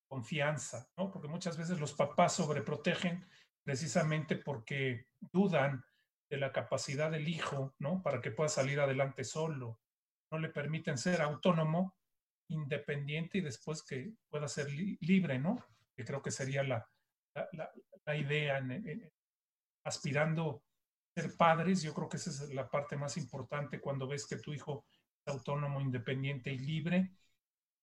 confianza, 0.07 0.89
¿no? 0.97 1.11
Porque 1.11 1.27
muchas 1.27 1.57
veces 1.57 1.79
los 1.79 1.93
papás 1.93 2.33
sobreprotegen 2.33 3.27
precisamente 3.63 4.35
porque 4.35 5.07
dudan 5.19 5.85
de 6.29 6.37
la 6.37 6.51
capacidad 6.51 7.11
del 7.11 7.27
hijo, 7.27 7.75
¿no? 7.79 8.01
Para 8.01 8.21
que 8.21 8.31
pueda 8.31 8.49
salir 8.49 8.79
adelante 8.79 9.23
solo. 9.23 9.79
No 10.31 10.39
le 10.39 10.49
permiten 10.49 10.97
ser 10.97 11.21
autónomo, 11.21 11.95
independiente 12.49 13.37
y 13.37 13.41
después 13.41 13.83
que 13.83 14.13
pueda 14.29 14.47
ser 14.47 14.71
libre, 14.71 15.39
¿no? 15.39 15.65
Que 15.95 16.03
creo 16.03 16.21
que 16.21 16.31
sería 16.31 16.63
la, 16.63 16.89
la, 17.51 17.71
la, 18.05 18.15
idea 18.15 18.57
en, 18.57 19.11
aspirando 19.85 20.63
ser 21.13 21.35
padres, 21.37 21.81
yo 21.81 21.93
creo 21.93 22.09
que 22.09 22.17
esa 22.17 22.29
es 22.29 22.53
la 22.53 22.69
parte 22.69 22.95
más 22.95 23.17
importante 23.17 23.79
cuando 23.79 24.07
ves 24.07 24.25
que 24.25 24.37
tu 24.37 24.53
hijo 24.53 24.85
es 25.25 25.33
autónomo, 25.33 25.79
independiente 25.79 26.51
y 26.51 26.57
libre, 26.57 27.15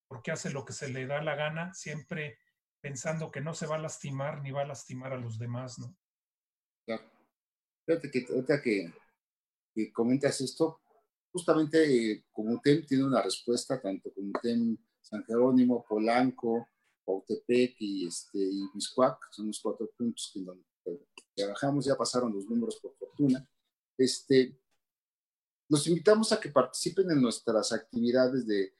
porque 0.07 0.31
hace 0.31 0.51
lo 0.51 0.65
que 0.65 0.73
se 0.73 0.89
le 0.89 1.05
da 1.05 1.21
la 1.21 1.35
gana, 1.35 1.73
siempre 1.73 2.39
pensando 2.81 3.31
que 3.31 3.41
no 3.41 3.53
se 3.53 3.67
va 3.67 3.75
a 3.75 3.79
lastimar 3.79 4.41
ni 4.41 4.51
va 4.51 4.61
a 4.61 4.67
lastimar 4.67 5.13
a 5.13 5.17
los 5.17 5.37
demás, 5.39 5.79
¿no? 5.79 5.95
Claro. 6.85 7.03
Fíjate 7.85 8.11
que 8.11 8.25
ahorita 8.29 8.61
que, 8.61 8.93
que 9.73 9.93
comentas 9.93 10.41
esto, 10.41 10.81
justamente 11.31 12.11
eh, 12.11 12.25
Comuten 12.31 12.85
tiene 12.85 13.05
una 13.05 13.21
respuesta, 13.21 13.79
tanto 13.79 14.11
Comuten 14.13 14.77
San 15.01 15.23
Jerónimo, 15.25 15.85
Polanco, 15.87 16.67
Pautepec 17.05 17.75
y, 17.79 18.07
este, 18.07 18.39
y 18.39 18.67
son 18.81 19.47
los 19.47 19.59
cuatro 19.61 19.89
puntos 19.97 20.31
que 20.33 20.41
donde 20.41 20.63
trabajamos, 21.35 21.85
ya 21.85 21.95
pasaron 21.95 22.33
los 22.33 22.45
números 22.45 22.77
por 22.81 22.93
fortuna. 22.95 23.47
Este, 23.97 24.57
los 25.69 25.87
invitamos 25.87 26.31
a 26.31 26.39
que 26.39 26.49
participen 26.49 27.09
en 27.11 27.21
nuestras 27.21 27.71
actividades 27.71 28.45
de, 28.45 28.73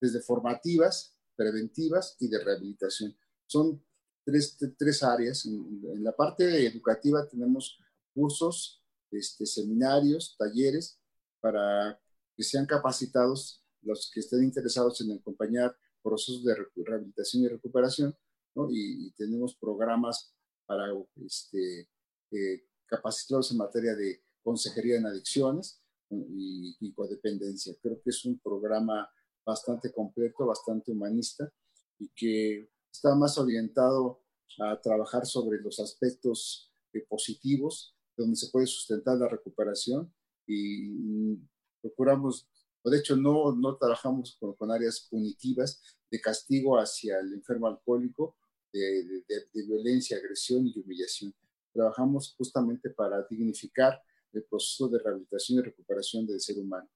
desde 0.00 0.20
formativas, 0.20 1.16
preventivas 1.34 2.16
y 2.20 2.28
de 2.28 2.42
rehabilitación. 2.42 3.16
Son 3.46 3.82
tres, 4.24 4.56
tres 4.78 5.02
áreas. 5.02 5.44
En, 5.46 6.04
la 6.04 6.14
parte 6.14 6.66
educativa 6.66 7.26
tenemos 7.28 7.78
cursos, 8.14 8.82
este, 9.10 9.46
seminarios, 9.46 10.36
talleres 10.38 11.00
para 11.40 11.98
que 12.36 12.42
sean 12.42 12.66
capacitados 12.66 13.62
los 13.82 14.10
que 14.12 14.20
estén 14.20 14.42
interesados 14.42 15.00
en 15.00 15.12
acompañar 15.12 15.76
procesos 16.02 16.44
de 16.44 16.56
rehabilitación 16.76 17.44
y 17.44 17.48
recuperación, 17.48 18.16
¿no? 18.54 18.70
y, 18.70 19.06
y, 19.06 19.10
tenemos 19.12 19.56
programas 19.56 20.35
para 20.66 20.86
este, 21.24 21.88
eh, 22.32 22.66
capacitados 22.86 23.50
en 23.50 23.58
materia 23.58 23.94
de 23.94 24.22
consejería 24.42 24.96
en 24.96 25.06
adicciones 25.06 25.80
y, 26.10 26.92
codependencia. 26.94 27.74
Creo 27.82 28.00
que 28.00 28.10
es 28.10 28.24
un 28.24 28.38
programa 28.38 29.08
bastante 29.44 29.92
completo, 29.92 30.46
bastante 30.46 30.92
humanista 30.92 31.52
y 31.98 32.08
que 32.14 32.70
está 32.92 33.14
más 33.14 33.38
orientado 33.38 34.22
a 34.60 34.80
trabajar 34.80 35.26
sobre 35.26 35.60
los 35.60 35.80
aspectos 35.80 36.72
eh, 36.92 37.04
positivos, 37.08 37.94
donde 38.16 38.36
se 38.36 38.50
puede 38.50 38.66
sustentar 38.66 39.18
la 39.18 39.28
recuperación 39.28 40.12
y, 40.46 41.36
procuramos, 41.82 42.48
o 42.82 42.90
de 42.90 42.98
hecho 42.98 43.16
no, 43.16 43.54
no 43.54 43.76
trabajamos 43.76 44.38
con, 44.40 44.70
áreas 44.70 45.06
punitivas 45.10 45.82
de 46.10 46.20
castigo 46.20 46.78
hacia 46.78 47.18
el 47.18 47.34
enfermo 47.34 47.66
alcohólico, 47.66 48.36
de, 48.72 49.24
violencia, 49.66 50.16
agresión 50.16 50.66
y 50.66 50.78
humillación. 50.78 51.34
Trabajamos 51.72 52.34
justamente 52.36 52.90
para 52.90 53.26
dignificar 53.28 54.00
el 54.32 54.44
proceso 54.44 54.88
de 54.88 54.98
rehabilitación 54.98 55.58
y 55.58 55.62
recuperación 55.62 56.26
del 56.26 56.40
ser 56.40 56.58
humano. 56.58 56.88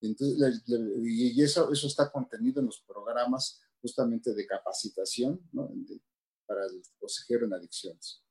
Y 0.00 1.42
eso, 1.42 1.72
eso 1.72 1.86
está 1.86 2.10
contenido 2.10 2.60
en 2.60 2.66
los 2.66 2.80
programas 2.80 3.60
justamente 3.80 4.34
de 4.34 4.46
capacitación 4.46 5.40
para 6.46 6.66
el 6.66 6.82
consejero 6.98 7.46
en 7.46 7.54
adicciones. 7.54 8.22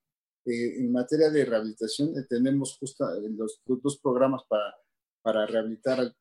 Eh, 0.45 0.79
en 0.79 0.91
materia 0.91 1.29
de 1.29 1.45
rehabilitación, 1.45 2.17
eh, 2.17 2.25
tenemos 2.27 2.77
justo 2.77 3.05
dos 3.65 3.99
programas 3.99 4.41
para, 4.47 4.73
para 5.21 5.45
rehabilitar 5.45 6.15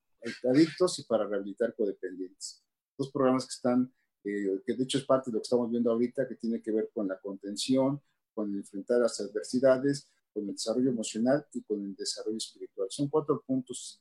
adictos 0.44 0.98
y 0.98 1.04
para 1.04 1.26
rehabilitar 1.26 1.74
codependientes. 1.74 2.62
Dos 2.98 3.10
programas 3.10 3.46
que 3.46 3.54
están 3.54 3.92
eh, 4.28 4.62
que 4.66 4.74
de 4.74 4.84
hecho 4.84 4.98
es 4.98 5.04
parte 5.04 5.30
de 5.30 5.34
lo 5.34 5.40
que 5.40 5.44
estamos 5.44 5.70
viendo 5.70 5.90
ahorita, 5.90 6.28
que 6.28 6.34
tiene 6.34 6.60
que 6.60 6.70
ver 6.70 6.90
con 6.92 7.08
la 7.08 7.18
contención, 7.18 8.00
con 8.34 8.54
enfrentar 8.54 9.00
las 9.00 9.18
adversidades, 9.20 10.08
con 10.32 10.44
el 10.44 10.52
desarrollo 10.52 10.90
emocional 10.90 11.46
y 11.52 11.62
con 11.62 11.82
el 11.82 11.94
desarrollo 11.96 12.36
espiritual. 12.36 12.88
Son 12.90 13.08
cuatro 13.08 13.42
puntos 13.46 14.00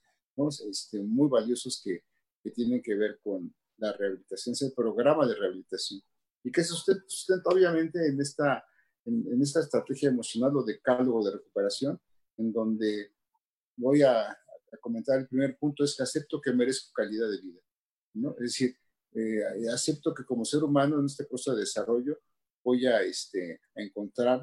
este, 0.69 1.01
muy 1.01 1.30
valiosos 1.30 1.82
que, 1.84 2.03
que, 2.43 2.51
tienen 2.51 2.82
que 2.82 2.93
ver 2.95 3.19
con 3.23 3.53
la 3.78 3.93
rehabilitación, 3.93 4.53
es 4.53 4.61
el 4.61 4.73
programa 4.73 5.25
de 5.25 5.36
rehabilitación. 5.36 6.01
Y 6.43 6.51
que 6.51 6.63
se 6.63 6.73
sustenta 6.73 7.49
obviamente 7.49 8.05
en 8.07 8.21
esta, 8.21 8.63
en, 9.05 9.25
en 9.32 9.41
esta 9.41 9.61
estrategia 9.61 10.09
emocional 10.09 10.55
o 10.55 10.63
decálogo 10.63 11.25
de 11.25 11.32
recuperación, 11.32 11.99
en 12.38 12.51
donde 12.53 13.13
voy 13.75 14.03
a, 14.03 14.30
a, 14.30 14.78
comentar 14.80 15.19
el 15.19 15.28
primer 15.28 15.57
punto, 15.57 15.84
es 15.84 15.95
que 15.95 16.03
acepto 16.03 16.39
que 16.39 16.53
merezco 16.53 16.93
calidad 16.93 17.30
de 17.30 17.41
vida. 17.41 17.61
¿no? 18.13 18.32
Es 18.34 18.51
decir, 18.51 18.78
eh, 19.18 19.70
acepto 19.74 20.13
que 20.13 20.24
como 20.24 20.45
ser 20.45 20.63
humano 20.63 20.99
en 20.99 21.05
este 21.05 21.26
proceso 21.26 21.53
de 21.53 21.61
desarrollo 21.61 22.20
voy 22.63 22.86
a, 22.86 23.01
este, 23.01 23.61
encontrar 23.76 24.41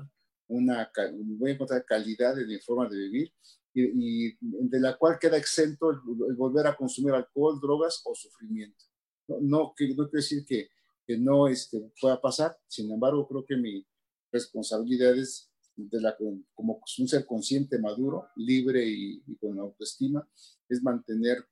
una, 0.49 0.91
voy 1.39 1.51
a 1.51 1.55
encontrar 1.55 1.85
calidad 1.85 2.39
en 2.41 2.49
mi 2.49 2.59
forma 2.59 2.89
de 2.89 2.97
vivir 2.97 3.33
y, 3.75 4.37
de 4.41 4.81
la 4.81 4.97
cual 4.97 5.19
queda 5.19 5.37
exento 5.37 5.91
el, 5.91 5.99
volver 6.37 6.67
a 6.67 6.77
consumir 6.77 7.13
alcohol, 7.13 7.59
drogas 7.61 8.03
o 8.05 8.15
sufrimiento. 8.15 8.85
No, 9.27 9.39
no, 9.41 9.75
que, 9.77 9.89
no 9.89 10.09
quiere 10.09 10.23
decir 10.23 10.45
que, 10.47 10.69
que 11.07 11.19
no 11.19 11.49
este, 11.49 11.93
pueda 12.01 12.21
pasar. 12.21 12.57
Sin 12.69 12.91
embargo, 12.91 13.27
creo 13.27 13.45
que 13.45 13.57
mi 13.57 13.87
responsabilidad 14.33 15.17
es 15.17 15.51
de 15.77 16.01
la, 16.01 16.17
como 16.55 16.81
un 16.99 17.09
ser 17.09 17.27
consciente, 17.27 17.79
maduro, 17.79 18.29
libre 18.37 18.85
y, 18.87 19.23
con 19.41 19.59
autoestima, 19.59 20.27
es 20.69 20.83
mantener 20.83 21.45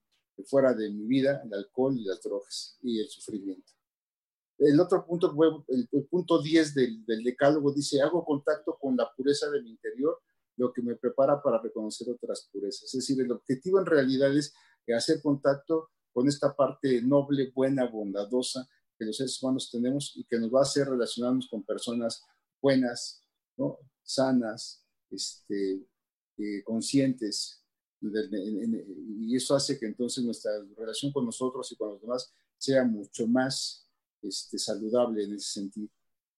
fuera 0.45 0.75
de 0.75 0.91
mi 0.91 1.07
vida 1.07 1.43
el 1.45 1.55
alcohol 1.55 1.97
y 1.99 2.05
las 2.05 2.23
drogas 2.23 2.79
y 2.83 3.01
el 3.01 3.09
sufrimiento. 3.09 3.73
El 4.59 4.79
otro 4.79 5.05
punto, 5.05 5.35
el, 5.69 6.07
punto 6.09 6.41
10 6.41 6.75
del, 6.75 7.05
del, 7.05 7.25
decálogo 7.25 7.73
dice, 7.73 8.01
hago 8.01 8.25
contacto 8.25 8.79
con 8.81 8.97
la 8.97 9.11
pureza 9.17 9.51
de 9.51 9.61
mi 9.61 9.71
interior, 9.71 10.21
lo 10.57 10.73
que 10.73 10.83
me 10.83 10.95
prepara 10.95 11.43
para 11.43 11.61
reconocer 11.61 12.09
otras 12.11 12.49
purezas. 12.53 12.85
Es 12.85 12.93
decir, 12.93 13.21
el 13.21 13.33
objetivo 13.33 13.81
en 13.81 13.87
realidad 13.87 14.37
es 14.37 14.55
hacer 14.95 15.23
contacto 15.23 15.91
con 16.13 16.29
esta 16.29 16.55
parte 16.55 17.01
noble, 17.03 17.53
buena, 17.55 17.87
bondadosa 17.87 18.69
que 18.99 19.05
los 19.05 19.17
seres 19.17 19.43
humanos 19.43 19.71
tenemos 19.71 20.13
y 20.17 20.25
que 20.25 20.39
nos 20.39 20.53
va 20.53 20.61
a 20.61 20.63
hacer 20.63 20.89
relacionarnos 20.89 21.49
con 21.49 21.65
personas 21.65 22.23
buenas, 22.61 23.25
¿no? 23.57 23.79
sanas, 24.03 24.85
este, 25.11 25.87
eh, 26.39 26.63
conscientes. 26.65 27.62
Y 28.03 29.37
eso 29.37 29.55
hace 29.55 29.79
que 29.79 29.87
entonces 29.87 30.25
nuestra 30.25 30.51
relación 30.77 31.13
con 31.13 31.25
nosotros 31.25 31.71
y 31.71 31.77
con 31.77 31.91
los 31.91 32.01
demás 32.01 32.33
sea 32.59 32.85
mucho 32.85 33.27
más 33.29 33.89
este, 34.21 34.59
saludable 34.59 35.25
en 35.25 35.35
ese 35.35 35.53
sentido. 35.53 35.89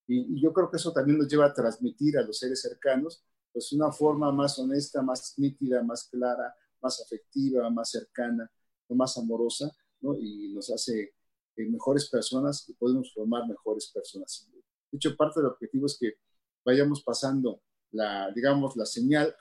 Y, 0.07 0.41
yo 0.41 0.53
creo 0.53 0.71
que 0.71 0.77
eso 0.77 0.93
también 0.93 1.19
nos 1.19 1.29
lleva 1.29 1.47
a 1.47 1.55
transmitir 1.55 2.19
a 2.19 2.23
los 2.23 2.39
seres 2.39 2.61
cercanos 2.61 3.23
pues 3.53 3.73
una 3.73 3.93
forma 3.93 4.33
más 4.33 4.59
honesta, 4.59 5.01
más 5.01 5.35
nítida, 5.39 5.83
más 5.83 6.09
clara, 6.09 6.55
más 6.83 7.01
afectiva, 7.01 7.71
más 7.71 7.91
cercana, 7.91 8.51
más 8.89 9.17
amorosa, 9.17 9.71
¿no? 10.01 10.19
y 10.19 10.53
nos 10.53 10.71
hace 10.71 11.15
eh, 11.57 11.65
mejores 11.67 12.09
personas 12.11 12.69
y 12.69 12.75
podemos 12.75 13.13
formar 13.15 13.47
mejores 13.47 13.91
personas. 13.95 14.49
De 14.91 14.97
hecho, 14.97 15.17
parte 15.17 15.41
del 15.41 15.51
objetivo 15.51 15.87
es 15.87 15.97
que 15.99 16.15
vayamos 16.65 17.03
pasando 17.03 17.63
la, 17.93 18.31
digamos, 18.33 18.77
la 18.77 18.87
señal 18.87 19.35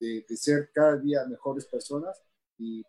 de, 0.00 0.24
ser 0.36 0.70
cada 0.72 0.96
día 0.98 1.24
mejores 1.26 1.66
personas 1.66 2.22
y, 2.58 2.84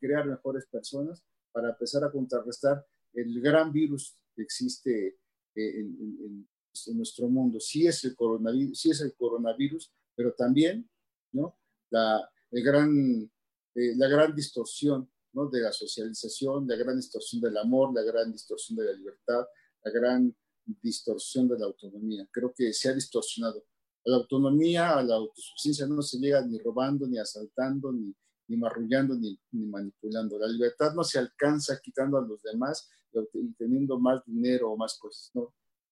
crear 0.00 0.26
mejores 0.26 0.66
personas 0.66 1.22
para 1.52 1.68
empezar 1.70 2.02
a 2.02 2.10
contrarrestar 2.10 2.84
el 3.12 3.40
gran 3.40 3.72
virus 3.72 4.18
que 4.34 4.42
existe 4.42 5.18
eh, 5.54 5.78
en, 5.78 6.48
nuestro 6.94 7.28
mundo. 7.28 7.60
Sí 7.60 7.86
es 7.86 8.04
el 8.04 8.16
coronavirus, 8.16 8.78
sí 8.78 8.90
es 8.90 9.00
el 9.00 9.14
coronavirus 9.14 9.92
pero 10.16 10.32
también 10.32 10.88
¿no? 11.32 11.56
la, 11.90 12.28
gran, 12.50 13.30
eh, 13.74 13.94
la 13.96 14.08
gran 14.08 14.34
distorsión 14.34 15.08
¿no? 15.34 15.48
de 15.48 15.60
la 15.60 15.72
socialización, 15.72 16.66
la 16.66 16.76
gran 16.76 16.96
distorsión 16.96 17.42
del 17.42 17.56
amor, 17.58 17.94
la 17.94 18.02
gran 18.02 18.32
distorsión 18.32 18.78
de 18.78 18.86
la 18.86 18.92
libertad, 18.92 19.44
la 19.84 19.90
gran 19.92 20.34
distorsión 20.64 21.46
de 21.46 21.58
la 21.58 21.66
autonomía. 21.66 22.26
Creo 22.32 22.52
que 22.56 22.72
se 22.72 22.88
ha 22.88 22.94
distorsionado. 22.94 23.64
La 24.06 24.16
autonomía, 24.16 25.02
la 25.02 25.16
autosuficiencia 25.16 25.86
no 25.86 26.00
se 26.00 26.18
llega 26.18 26.40
ni 26.40 26.58
robando, 26.58 27.08
ni 27.08 27.18
asaltando, 27.18 27.92
ni, 27.92 28.14
ni 28.46 28.56
marrullando, 28.56 29.16
ni, 29.16 29.36
ni, 29.50 29.66
manipulando. 29.66 30.38
La 30.38 30.46
libertad 30.46 30.94
no 30.94 31.02
se 31.02 31.18
alcanza 31.18 31.80
quitando 31.82 32.16
a 32.16 32.22
los 32.22 32.40
demás 32.40 32.88
y, 33.34 33.52
teniendo 33.54 33.98
más 33.98 34.24
dinero 34.24 34.70
o 34.70 34.76
más 34.76 34.96
cosas. 34.96 35.32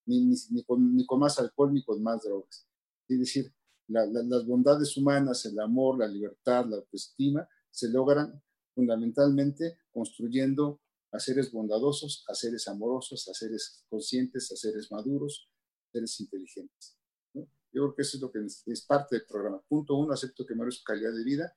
Ni, 0.06 0.32
ni, 0.50 0.62
con, 0.62 0.96
con 1.06 1.18
más 1.18 1.40
alcohol 1.40 1.72
ni 1.72 1.82
con 1.82 2.00
más 2.02 2.22
drogas. 2.22 2.68
Es 3.08 3.18
decir, 3.18 3.52
las 3.88 4.46
bondades 4.46 4.96
humanas, 4.96 5.44
el 5.46 5.58
amor, 5.58 5.98
la 5.98 6.06
libertad, 6.06 6.66
la 6.66 6.76
autoestima, 6.76 7.48
se 7.70 7.88
logran 7.90 8.40
fundamentalmente 8.74 9.78
construyendo 9.90 10.80
a 11.10 11.18
seres 11.18 11.50
bondadosos, 11.50 12.24
a 12.28 12.34
seres 12.34 12.66
amorosos, 12.68 13.28
a 13.28 13.34
seres 13.34 13.84
conscientes, 13.88 14.50
a 14.52 14.56
seres 14.56 14.90
maduros, 14.90 15.48
a 15.88 15.92
seres 15.92 16.20
inteligentes. 16.20 16.96
Yo 17.74 17.82
creo 17.82 17.94
que 17.94 18.02
eso 18.02 18.16
es 18.16 18.22
lo 18.22 18.30
que 18.30 18.38
es 18.44 18.86
parte 18.86 19.16
del 19.16 19.26
programa. 19.26 19.60
Punto 19.68 19.96
uno, 19.96 20.12
acepto 20.12 20.46
que 20.46 20.54
merezco 20.54 20.84
calidad 20.86 21.12
de 21.12 21.24
vida. 21.24 21.56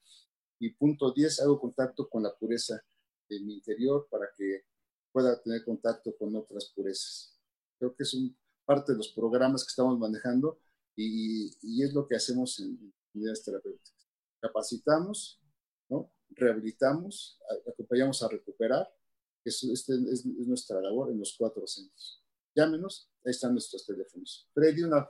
Y 0.60 0.72
punto 0.72 1.14
diez, 1.14 1.40
hago 1.40 1.60
contacto 1.60 2.10
con 2.10 2.24
la 2.24 2.36
pureza 2.36 2.84
de 3.30 3.40
mi 3.42 3.54
interior 3.54 4.08
para 4.10 4.28
que 4.36 4.66
pueda 5.12 5.40
tener 5.42 5.64
contacto 5.64 6.16
con 6.18 6.36
otras 6.36 6.72
purezas. 6.76 7.40
Creo 7.78 7.96
que 7.96 8.04
es 8.04 8.14
un, 8.14 8.36
parte 8.66 8.92
de 8.94 8.98
los 8.98 9.10
programas 9.10 9.64
que 9.64 9.70
estamos 9.70 9.98
manejando 10.00 10.60
y, 10.96 11.56
y 11.62 11.84
es 11.84 11.94
lo 11.94 12.08
que 12.08 12.16
hacemos 12.16 12.60
en 12.60 12.94
unidades 13.14 13.44
terapéuticas. 13.44 14.10
Capacitamos, 14.42 15.40
¿no? 15.90 16.12
rehabilitamos, 16.32 17.40
acompañamos 17.68 18.22
a 18.24 18.28
recuperar 18.28 18.88
este 19.48 19.72
es, 19.72 20.26
nuestra 20.26 20.82
labor 20.82 21.12
en 21.12 21.20
los 21.20 21.36
cuatro 21.38 21.66
centros. 21.66 22.22
Llámenos, 22.54 23.10
ahí 23.24 23.32
están 23.32 23.54
nuestros 23.54 23.86
teléfonos. 23.86 24.50
Freddy, 24.54 24.84
una, 24.84 25.08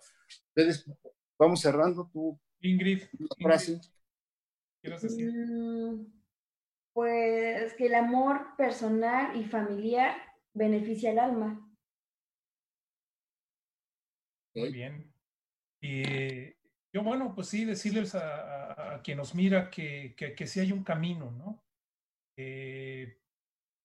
vamos 1.38 1.62
cerrando 1.62 2.10
tú. 2.12 2.40
Ingrid, 2.62 3.04
frase. 3.40 3.80
decir? 4.82 5.32
Mm, 5.32 6.12
pues 6.94 7.74
que 7.74 7.86
el 7.86 7.96
amor 7.96 8.56
personal 8.58 9.36
y 9.40 9.44
familiar 9.44 10.16
beneficia 10.54 11.12
al 11.12 11.20
alma. 11.20 11.76
Muy 14.56 14.72
bien. 14.72 15.14
Y 15.80 16.48
yo, 16.92 17.04
bueno, 17.04 17.36
pues 17.36 17.48
sí, 17.50 17.64
decirles 17.66 18.16
a, 18.16 19.02
quien 19.04 19.18
nos 19.18 19.36
mira 19.36 19.70
que, 19.70 20.16
que, 20.18 20.34
que, 20.34 20.48
sí 20.48 20.60
hay 20.60 20.72
un 20.72 20.84
camino, 20.84 21.32
¿no? 21.32 21.64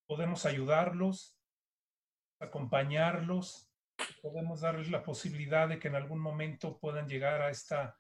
podemos 0.07 0.45
ayudarlos, 0.45 1.38
acompañarlos, 2.38 3.72
podemos 4.23 4.61
darles 4.61 4.89
la 4.89 5.03
posibilidad 5.03 5.68
de 5.68 5.81
que 5.81 5.89
en 5.89 5.97
algún 5.97 6.20
momento 6.20 6.79
puedan 6.79 7.09
llegar 7.09 7.43
a 7.43 7.51
esta 7.51 7.99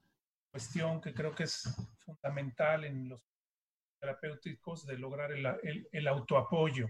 cuestión 0.50 1.00
que 1.00 1.12
creo 1.12 1.34
que 1.34 1.44
es 1.44 1.62
fundamental 1.98 2.84
en 2.84 3.08
los 3.08 3.20
terapéuticos 4.00 4.86
de 4.86 4.98
lograr 4.98 5.32
el, 5.32 5.88
el, 5.90 6.08
autoapoyo, 6.08 6.88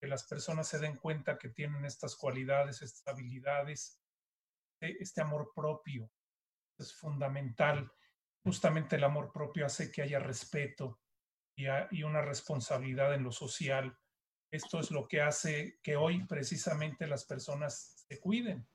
que 0.00 0.08
las 0.08 0.26
personas 0.26 0.66
se 0.66 0.80
den 0.80 0.96
cuenta 0.96 1.38
que 1.38 1.50
tienen 1.50 1.84
estas 1.84 2.16
cualidades, 2.16 2.82
estas 2.82 3.06
habilidades, 3.14 4.02
e, 4.80 4.96
este 4.98 5.20
amor 5.20 5.52
propio. 5.54 6.10
Es 6.76 6.92
fundamental. 6.92 7.92
Justamente 8.42 8.96
el 8.96 9.04
amor 9.04 9.32
propio 9.32 9.66
hace 9.66 9.92
que 9.92 10.02
haya 10.02 10.18
respeto 10.18 11.00
y, 11.56 11.66
y 11.90 12.02
una 12.02 12.22
responsabilidad 12.22 13.14
en 13.14 13.22
lo 13.22 13.30
social 13.30 13.96
esto 14.50 14.80
es 14.80 14.90
lo 14.90 15.06
que 15.06 15.20
hace 15.20 15.78
que 15.82 15.96
hoy 15.96 16.24
precisamente 16.24 17.06
las 17.06 17.24
personas 17.24 18.04
se 18.08 18.18
cuiden. 18.18 18.66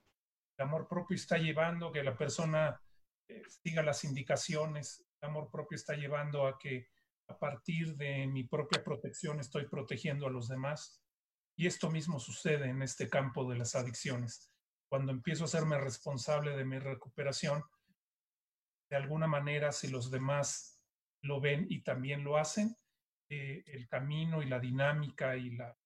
El 0.57 0.65
amor 0.65 0.87
propio 0.87 1.15
está 1.15 1.37
llevando 1.37 1.91
que 1.91 2.03
la 2.03 2.17
persona 2.17 2.81
eh, 3.27 3.41
siga 3.63 3.81
las 3.81 4.03
indicaciones. 4.05 5.05
El 5.21 5.29
amor 5.29 5.49
propio 5.51 5.75
está 5.75 5.95
llevando 5.95 6.47
a 6.47 6.57
que 6.57 6.87
a 7.27 7.37
partir 7.37 7.95
de 7.97 8.27
mi 8.27 8.43
propia 8.43 8.83
protección 8.83 9.39
estoy 9.39 9.67
protegiendo 9.67 10.27
a 10.27 10.31
los 10.31 10.47
demás. 10.47 11.01
Y 11.57 11.67
esto 11.67 11.89
mismo 11.89 12.19
sucede 12.19 12.69
en 12.69 12.81
este 12.81 13.09
campo 13.09 13.49
de 13.49 13.57
las 13.57 13.75
adicciones. 13.75 14.51
Cuando 14.87 15.11
empiezo 15.11 15.43
a 15.43 15.45
hacerme 15.45 15.77
responsable 15.77 16.55
de 16.55 16.63
mi 16.63 16.79
recuperación, 16.79 17.63
de 18.89 18.95
alguna 18.95 19.27
manera, 19.27 19.71
si 19.71 19.87
los 19.89 20.11
demás 20.11 20.79
lo 21.21 21.41
ven 21.41 21.65
y 21.69 21.81
también 21.81 22.23
lo 22.23 22.37
hacen, 22.37 22.77
eh, 23.29 23.63
el 23.67 23.87
camino 23.87 24.41
y 24.41 24.47
la 24.47 24.59
dinámica 24.59 25.35
y 25.35 25.51
la, 25.51 25.77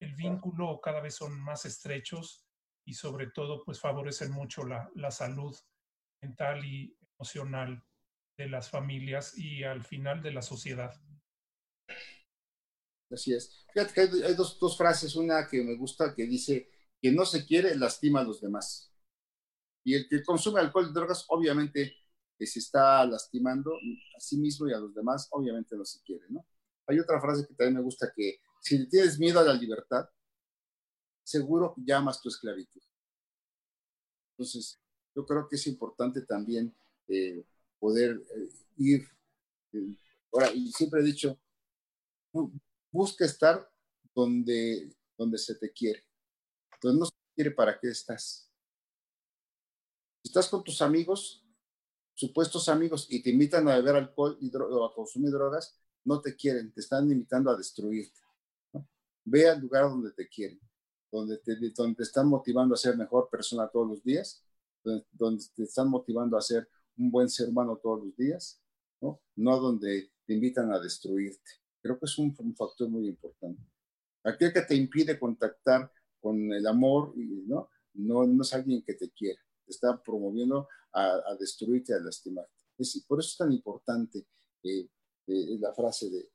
el 0.00 0.14
vínculo 0.14 0.80
cada 0.80 1.00
vez 1.00 1.14
son 1.14 1.40
más 1.40 1.64
estrechos 1.64 2.46
y 2.84 2.94
sobre 2.94 3.28
todo 3.28 3.64
pues 3.64 3.80
favorecen 3.80 4.32
mucho 4.32 4.64
la, 4.64 4.90
la 4.94 5.10
salud 5.10 5.56
mental 6.20 6.64
y 6.64 6.96
emocional 7.16 7.84
de 8.36 8.48
las 8.48 8.70
familias 8.70 9.36
y 9.36 9.64
al 9.64 9.84
final 9.84 10.22
de 10.22 10.32
la 10.32 10.42
sociedad. 10.42 10.92
Así 13.10 13.34
es. 13.34 13.66
Fíjate 13.72 13.92
que 13.92 14.00
hay, 14.00 14.34
dos, 14.34 14.58
dos, 14.58 14.76
frases, 14.76 15.14
una 15.16 15.46
que 15.46 15.62
me 15.62 15.76
gusta 15.76 16.14
que 16.14 16.26
dice 16.26 16.70
que 17.00 17.12
no 17.12 17.24
se 17.24 17.44
quiere 17.44 17.76
lastima 17.76 18.20
a 18.20 18.24
los 18.24 18.40
demás. 18.40 18.90
Y 19.84 19.94
el 19.94 20.08
que 20.08 20.22
consume 20.22 20.60
alcohol 20.60 20.88
y 20.90 20.94
drogas, 20.94 21.24
obviamente 21.28 21.96
que 22.38 22.46
se 22.46 22.58
está 22.58 23.04
lastimando 23.04 23.72
a 24.16 24.20
sí 24.20 24.38
mismo 24.38 24.68
y 24.68 24.72
a 24.72 24.78
los 24.78 24.94
demás, 24.94 25.28
obviamente 25.30 25.76
no 25.76 25.84
se 25.84 26.00
quiere, 26.02 26.24
¿no? 26.30 26.44
Hay 26.86 26.98
otra 26.98 27.20
frase 27.20 27.46
que 27.46 27.54
también 27.54 27.76
me 27.76 27.82
gusta 27.82 28.12
que 28.14 28.40
si 28.60 28.88
tienes 28.88 29.18
miedo 29.18 29.40
a 29.40 29.44
la 29.44 29.54
libertad, 29.54 30.08
seguro 31.22 31.74
llamas 31.76 32.20
tu 32.20 32.28
esclavitud. 32.28 32.82
Entonces, 34.32 34.80
yo 35.14 35.26
creo 35.26 35.48
que 35.48 35.56
es 35.56 35.66
importante 35.66 36.22
también 36.22 36.74
eh, 37.08 37.44
poder 37.78 38.22
eh, 38.34 38.50
ir. 38.78 39.08
Eh, 39.72 39.96
ahora, 40.32 40.52
y 40.52 40.70
siempre 40.72 41.00
he 41.00 41.04
dicho, 41.04 41.38
busca 42.90 43.24
estar 43.24 43.70
donde, 44.14 44.94
donde 45.16 45.38
se 45.38 45.54
te 45.56 45.72
quiere. 45.72 46.04
Donde 46.80 47.00
no 47.00 47.06
se 47.06 47.12
te 47.12 47.34
quiere, 47.34 47.50
¿para 47.50 47.78
qué 47.78 47.88
estás? 47.88 48.50
Si 50.22 50.28
estás 50.28 50.48
con 50.48 50.62
tus 50.62 50.80
amigos, 50.82 51.44
supuestos 52.14 52.68
amigos, 52.68 53.06
y 53.10 53.22
te 53.22 53.30
invitan 53.30 53.68
a 53.68 53.76
beber 53.76 53.96
alcohol 53.96 54.38
y 54.40 54.54
o 54.56 54.84
a 54.84 54.94
consumir 54.94 55.30
drogas, 55.30 55.81
no 56.04 56.20
te 56.20 56.34
quieren, 56.34 56.72
te 56.72 56.80
están 56.80 57.10
invitando 57.10 57.50
a 57.50 57.56
destruirte. 57.56 58.20
Ve 59.24 59.48
al 59.48 59.60
lugar 59.60 59.84
donde 59.84 60.12
te 60.12 60.28
quieren. 60.28 60.60
donde 61.10 61.38
te, 61.38 61.56
donde 61.76 61.96
te 61.96 62.02
están 62.02 62.26
motivando 62.26 62.74
a 62.74 62.78
ser 62.78 62.96
mejor 62.96 63.28
persona 63.30 63.68
todos 63.68 63.86
los 63.86 64.02
días, 64.02 64.42
donde, 64.82 65.44
te 65.54 65.64
están 65.64 65.88
motivando 65.88 66.36
a 66.36 66.40
ser 66.40 66.68
un 66.96 67.10
buen 67.10 67.28
ser 67.28 67.48
humano 67.50 67.78
todos 67.82 68.04
los 68.04 68.16
días, 68.16 68.60
¿no? 69.00 69.20
No 69.36 69.60
donde 69.60 70.10
te 70.24 70.32
invitan 70.34 70.72
a 70.72 70.80
destruirte. 70.80 71.50
Creo 71.82 71.98
que 71.98 72.06
es 72.06 72.18
un, 72.18 72.34
factor 72.56 72.88
muy 72.88 73.08
importante. 73.08 73.62
Aquel 74.24 74.52
que 74.52 74.62
te 74.62 74.74
impide 74.74 75.18
contactar 75.18 75.92
con 76.20 76.52
el 76.52 76.66
amor, 76.66 77.12
¿no? 77.16 77.68
No, 77.94 78.26
no 78.26 78.42
es 78.42 78.52
alguien 78.54 78.82
que 78.82 78.94
te 78.94 79.10
quiera, 79.10 79.40
te 79.66 79.72
está 79.72 80.02
promoviendo 80.02 80.66
a, 80.92 81.34
destruirte, 81.38 81.94
a 81.94 81.98
lastimarte. 81.98 82.50
Por 83.06 83.20
eso 83.20 83.28
es 83.28 83.36
tan 83.36 83.52
importante 83.52 84.26
eh, 84.62 84.88
la 85.26 85.72
frase 85.74 86.10
de... 86.10 86.28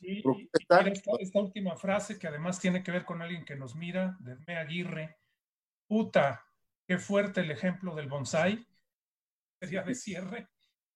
Y, 0.00 0.22
esta, 0.52 0.80
esta, 1.18 1.40
última 1.40 1.76
frase 1.76 2.18
que 2.18 2.28
además 2.28 2.60
tiene 2.60 2.82
que 2.82 2.92
ver 2.92 3.04
con 3.04 3.22
alguien 3.22 3.44
que 3.44 3.56
nos 3.56 3.74
mira, 3.74 4.16
de 4.20 4.36
Me 4.46 4.56
Aguirre, 4.56 5.18
puta, 5.86 6.44
qué 6.86 6.98
fuerte 6.98 7.40
el 7.40 7.50
ejemplo 7.50 7.94
del 7.94 8.08
bonsai, 8.08 8.66
sería 9.60 9.82
de 9.82 9.94
cierre. 9.94 10.48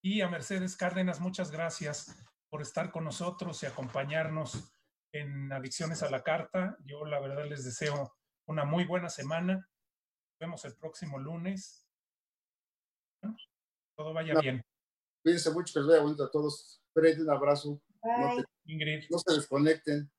Y 0.03 0.21
a 0.21 0.29
Mercedes 0.29 0.77
Cárdenas, 0.77 1.21
muchas 1.21 1.51
gracias 1.51 2.15
por 2.49 2.63
estar 2.63 2.91
con 2.91 3.05
nosotros 3.05 3.63
y 3.63 3.67
acompañarnos 3.67 4.73
en 5.13 5.53
Adicciones 5.53 6.03
a 6.03 6.11
la 6.11 6.23
Carta. 6.23 6.77
Yo 6.85 7.05
la 7.05 7.21
verdad 7.21 7.47
les 7.47 7.65
deseo 7.65 8.15
una 8.47 8.65
muy 8.65 8.85
buena 8.85 9.09
semana. 9.09 9.55
Nos 9.55 10.39
vemos 10.39 10.65
el 10.65 10.77
próximo 10.77 11.19
lunes. 11.19 11.87
Todo 13.97 14.13
vaya 14.13 14.39
bien. 14.41 14.65
Cuídense 15.23 15.51
mucho, 15.51 15.73
que 15.73 15.81
les 15.81 15.89
vaya 15.89 16.03
bonito 16.03 16.25
a 16.25 16.31
todos. 16.31 16.81
Fred, 16.93 17.21
un 17.21 17.31
abrazo. 17.31 17.81
Bye. 18.03 18.45
No, 18.67 19.09
no 19.11 19.19
se 19.19 19.35
desconecten. 19.35 20.11